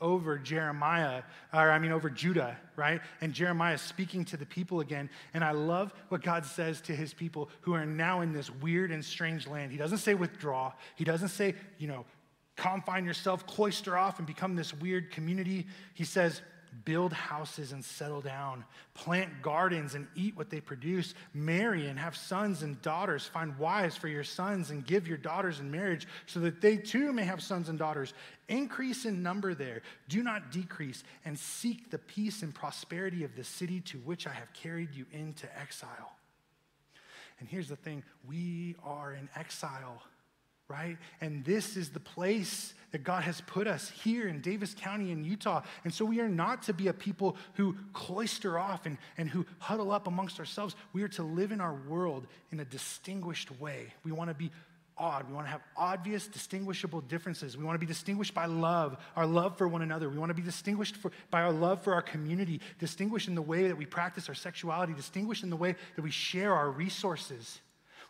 over 0.00 0.36
Jeremiah, 0.38 1.22
or 1.52 1.70
I 1.70 1.78
mean, 1.78 1.92
over 1.92 2.10
Judah, 2.10 2.56
right? 2.76 3.00
And 3.20 3.32
Jeremiah 3.32 3.74
is 3.74 3.80
speaking 3.80 4.24
to 4.26 4.36
the 4.36 4.44
people 4.44 4.80
again. 4.80 5.08
And 5.32 5.42
I 5.42 5.52
love 5.52 5.94
what 6.08 6.22
God 6.22 6.44
says 6.44 6.80
to 6.82 6.94
his 6.94 7.14
people 7.14 7.48
who 7.62 7.72
are 7.72 7.86
now 7.86 8.20
in 8.20 8.32
this 8.32 8.50
weird 8.50 8.90
and 8.90 9.04
strange 9.04 9.46
land. 9.46 9.72
He 9.72 9.78
doesn't 9.78 9.98
say 9.98 10.14
withdraw, 10.14 10.72
he 10.96 11.04
doesn't 11.04 11.28
say, 11.28 11.54
you 11.78 11.88
know, 11.88 12.04
confine 12.56 13.04
yourself, 13.04 13.46
cloister 13.46 13.96
off, 13.96 14.18
and 14.18 14.26
become 14.26 14.54
this 14.54 14.74
weird 14.74 15.10
community. 15.10 15.66
He 15.94 16.04
says, 16.04 16.42
build 16.84 17.12
houses 17.12 17.72
and 17.72 17.84
settle 17.84 18.20
down, 18.20 18.64
plant 18.94 19.30
gardens 19.42 19.94
and 19.94 20.06
eat 20.14 20.36
what 20.36 20.50
they 20.50 20.60
produce, 20.60 21.14
marry 21.32 21.86
and 21.86 21.98
have 21.98 22.16
sons 22.16 22.62
and 22.62 22.80
daughters, 22.82 23.26
find 23.26 23.56
wives 23.58 23.96
for 23.96 24.08
your 24.08 24.24
sons 24.24 24.70
and 24.70 24.86
give 24.86 25.06
your 25.06 25.16
daughters 25.16 25.60
in 25.60 25.70
marriage 25.70 26.06
so 26.26 26.40
that 26.40 26.60
they 26.60 26.76
too 26.76 27.12
may 27.12 27.24
have 27.24 27.42
sons 27.42 27.68
and 27.68 27.78
daughters. 27.78 28.14
Increase 28.48 29.04
in 29.04 29.22
number 29.22 29.54
there, 29.54 29.82
do 30.08 30.22
not 30.22 30.50
decrease, 30.50 31.04
and 31.24 31.38
seek 31.38 31.90
the 31.90 31.98
peace 31.98 32.42
and 32.42 32.54
prosperity 32.54 33.24
of 33.24 33.34
the 33.36 33.44
city 33.44 33.80
to 33.80 33.98
which 33.98 34.26
I 34.26 34.32
have 34.32 34.52
carried 34.52 34.94
you 34.94 35.06
into 35.12 35.46
exile. 35.58 36.12
And 37.40 37.48
here's 37.48 37.68
the 37.68 37.76
thing 37.76 38.02
we 38.26 38.76
are 38.84 39.12
in 39.12 39.28
exile 39.36 40.02
right? 40.74 40.96
And 41.20 41.44
this 41.44 41.76
is 41.76 41.90
the 41.90 42.00
place 42.00 42.74
that 42.90 43.04
God 43.04 43.22
has 43.24 43.40
put 43.42 43.66
us 43.66 43.90
here 43.90 44.28
in 44.28 44.40
Davis 44.40 44.74
County 44.78 45.10
in 45.10 45.24
Utah. 45.24 45.62
And 45.84 45.92
so 45.92 46.04
we 46.04 46.20
are 46.20 46.28
not 46.28 46.62
to 46.64 46.72
be 46.72 46.88
a 46.88 46.92
people 46.92 47.36
who 47.54 47.76
cloister 47.92 48.58
off 48.58 48.86
and, 48.86 48.98
and 49.16 49.28
who 49.28 49.46
huddle 49.58 49.92
up 49.92 50.06
amongst 50.06 50.38
ourselves. 50.38 50.74
We 50.92 51.02
are 51.02 51.08
to 51.08 51.22
live 51.22 51.52
in 51.52 51.60
our 51.60 51.74
world 51.88 52.26
in 52.50 52.60
a 52.60 52.64
distinguished 52.64 53.50
way. 53.60 53.92
We 54.04 54.12
want 54.12 54.30
to 54.30 54.34
be 54.34 54.50
odd. 54.96 55.28
We 55.28 55.34
want 55.34 55.46
to 55.46 55.50
have 55.50 55.62
obvious, 55.76 56.26
distinguishable 56.26 57.00
differences. 57.02 57.56
We 57.56 57.64
want 57.64 57.76
to 57.76 57.80
be 57.80 57.86
distinguished 57.86 58.34
by 58.34 58.46
love, 58.46 58.96
our 59.16 59.26
love 59.26 59.58
for 59.58 59.66
one 59.66 59.82
another. 59.82 60.08
We 60.08 60.18
want 60.18 60.30
to 60.30 60.34
be 60.34 60.42
distinguished 60.42 60.96
for, 60.96 61.10
by 61.30 61.42
our 61.42 61.52
love 61.52 61.82
for 61.82 61.94
our 61.94 62.02
community, 62.02 62.60
distinguished 62.78 63.28
in 63.28 63.34
the 63.34 63.42
way 63.42 63.68
that 63.68 63.76
we 63.76 63.86
practice 63.86 64.28
our 64.28 64.34
sexuality, 64.34 64.92
distinguished 64.92 65.42
in 65.42 65.50
the 65.50 65.56
way 65.56 65.74
that 65.96 66.02
we 66.02 66.10
share 66.10 66.54
our 66.54 66.70
resources. 66.70 67.60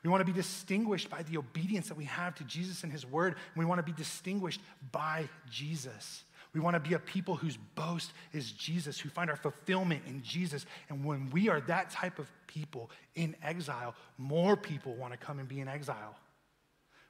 We 0.05 0.11
want 0.11 0.21
to 0.21 0.31
be 0.31 0.37
distinguished 0.37 1.09
by 1.09 1.23
the 1.23 1.39
obedience 1.39 1.89
that 1.89 1.97
we 1.97 2.05
have 2.05 2.35
to 2.37 2.45
Jesus 2.45 2.85
and 2.85 2.93
his 2.93 3.07
word. 3.07 3.37
We 3.57 3.65
want 3.65 3.79
to 3.79 3.83
be 3.83 3.97
distinguished 3.97 4.61
by 4.93 5.29
Jesus. 5.51 6.25
We 6.53 6.61
want 6.61 6.75
to 6.75 6.81
be 6.81 6.95
a 6.95 6.99
people 6.99 7.37
whose 7.37 7.57
boast 7.75 8.13
is 8.33 8.53
Jesus, 8.53 9.01
who 9.01 9.09
find 9.09 9.31
our 9.31 9.37
fulfillment 9.37 10.03
in 10.07 10.23
Jesus. 10.23 10.67
And 10.91 11.05
when 11.05 11.31
we 11.31 11.49
are 11.49 11.61
that 11.63 11.91
type 11.91 12.19
of 12.19 12.31
people 12.47 12.91
in 13.15 13.35
exile, 13.43 13.95
more 14.19 14.57
people 14.57 14.95
want 14.95 15.13
to 15.13 15.19
come 15.19 15.39
and 15.39 15.49
be 15.49 15.61
in 15.61 15.69
exile, 15.69 16.15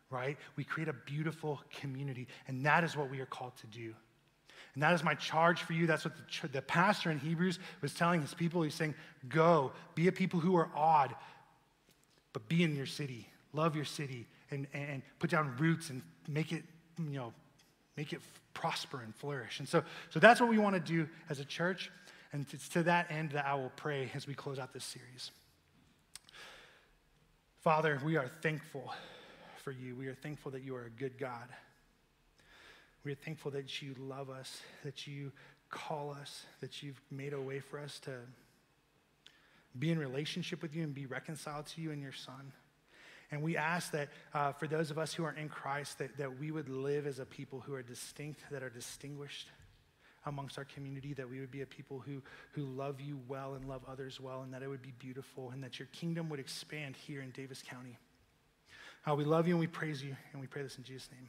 right? 0.08 0.38
We 0.56 0.62
create 0.62 0.88
a 0.88 0.94
beautiful 0.94 1.60
community, 1.80 2.28
and 2.46 2.64
that 2.64 2.84
is 2.84 2.96
what 2.96 3.10
we 3.10 3.20
are 3.20 3.26
called 3.26 3.56
to 3.56 3.66
do. 3.66 3.92
And 4.74 4.82
that 4.82 4.92
is 4.92 5.04
my 5.04 5.14
charge 5.14 5.62
for 5.62 5.72
you. 5.72 5.86
That's 5.86 6.04
what 6.04 6.14
the, 6.16 6.48
the 6.48 6.62
pastor 6.62 7.10
in 7.10 7.18
Hebrews 7.18 7.58
was 7.80 7.94
telling 7.94 8.20
his 8.20 8.34
people. 8.34 8.62
He's 8.62 8.74
saying, 8.74 8.94
Go, 9.28 9.72
be 9.94 10.08
a 10.08 10.12
people 10.12 10.40
who 10.40 10.56
are 10.56 10.68
odd, 10.74 11.14
but 12.34 12.46
be 12.48 12.62
in 12.62 12.76
your 12.76 12.84
city, 12.84 13.26
love 13.54 13.74
your 13.74 13.86
city, 13.86 14.26
and, 14.50 14.66
and 14.74 15.00
put 15.18 15.30
down 15.30 15.56
roots 15.56 15.88
and 15.88 16.02
make 16.28 16.52
it, 16.52 16.64
you 16.98 17.16
know, 17.16 17.32
make 17.96 18.12
it 18.12 18.20
prosper 18.52 19.00
and 19.00 19.14
flourish. 19.14 19.60
And 19.60 19.68
so, 19.68 19.82
so 20.10 20.20
that's 20.20 20.40
what 20.40 20.50
we 20.50 20.58
want 20.58 20.74
to 20.74 20.80
do 20.80 21.08
as 21.30 21.40
a 21.40 21.44
church. 21.44 21.90
And 22.32 22.44
it's 22.52 22.68
to 22.70 22.82
that 22.82 23.10
end 23.10 23.30
that 23.30 23.46
I 23.46 23.54
will 23.54 23.72
pray 23.76 24.10
as 24.14 24.26
we 24.26 24.34
close 24.34 24.58
out 24.58 24.74
this 24.74 24.84
series. 24.84 25.30
Father, 27.60 28.00
we 28.04 28.16
are 28.16 28.28
thankful 28.42 28.92
for 29.62 29.70
you. 29.70 29.96
We 29.96 30.08
are 30.08 30.14
thankful 30.14 30.50
that 30.50 30.62
you 30.62 30.76
are 30.76 30.84
a 30.84 30.90
good 30.90 31.16
God. 31.16 31.48
We 33.04 33.12
are 33.12 33.16
thankful 33.16 33.52
that 33.52 33.80
you 33.80 33.94
love 33.98 34.28
us, 34.28 34.60
that 34.82 35.06
you 35.06 35.32
call 35.70 36.10
us, 36.10 36.44
that 36.60 36.82
you've 36.82 37.00
made 37.10 37.32
a 37.32 37.40
way 37.40 37.60
for 37.60 37.78
us 37.78 37.98
to 38.00 38.12
be 39.78 39.90
in 39.90 39.98
relationship 39.98 40.62
with 40.62 40.74
you 40.74 40.82
and 40.82 40.94
be 40.94 41.06
reconciled 41.06 41.66
to 41.66 41.80
you 41.80 41.90
and 41.90 42.00
your 42.00 42.12
Son. 42.12 42.52
And 43.30 43.42
we 43.42 43.56
ask 43.56 43.90
that 43.92 44.10
uh, 44.32 44.52
for 44.52 44.68
those 44.68 44.90
of 44.90 44.98
us 44.98 45.12
who 45.12 45.24
are 45.24 45.32
in 45.32 45.48
Christ, 45.48 45.98
that, 45.98 46.16
that 46.18 46.38
we 46.38 46.50
would 46.50 46.68
live 46.68 47.06
as 47.06 47.18
a 47.18 47.24
people 47.24 47.60
who 47.60 47.74
are 47.74 47.82
distinct, 47.82 48.42
that 48.50 48.62
are 48.62 48.70
distinguished 48.70 49.48
amongst 50.26 50.56
our 50.56 50.64
community, 50.64 51.12
that 51.14 51.28
we 51.28 51.40
would 51.40 51.50
be 51.50 51.62
a 51.62 51.66
people 51.66 51.98
who, 51.98 52.22
who 52.52 52.64
love 52.64 53.00
you 53.00 53.20
well 53.28 53.54
and 53.54 53.66
love 53.66 53.82
others 53.88 54.20
well, 54.20 54.42
and 54.42 54.54
that 54.54 54.62
it 54.62 54.68
would 54.68 54.82
be 54.82 54.92
beautiful, 54.98 55.50
and 55.50 55.62
that 55.62 55.78
your 55.78 55.88
kingdom 55.88 56.28
would 56.28 56.40
expand 56.40 56.96
here 56.96 57.20
in 57.20 57.30
Davis 57.30 57.62
County. 57.62 57.98
Uh, 59.06 59.14
we 59.14 59.24
love 59.24 59.46
you 59.46 59.54
and 59.54 59.60
we 59.60 59.66
praise 59.66 60.02
you, 60.02 60.16
and 60.32 60.40
we 60.40 60.46
pray 60.46 60.62
this 60.62 60.78
in 60.78 60.84
Jesus' 60.84 61.10
name. 61.10 61.28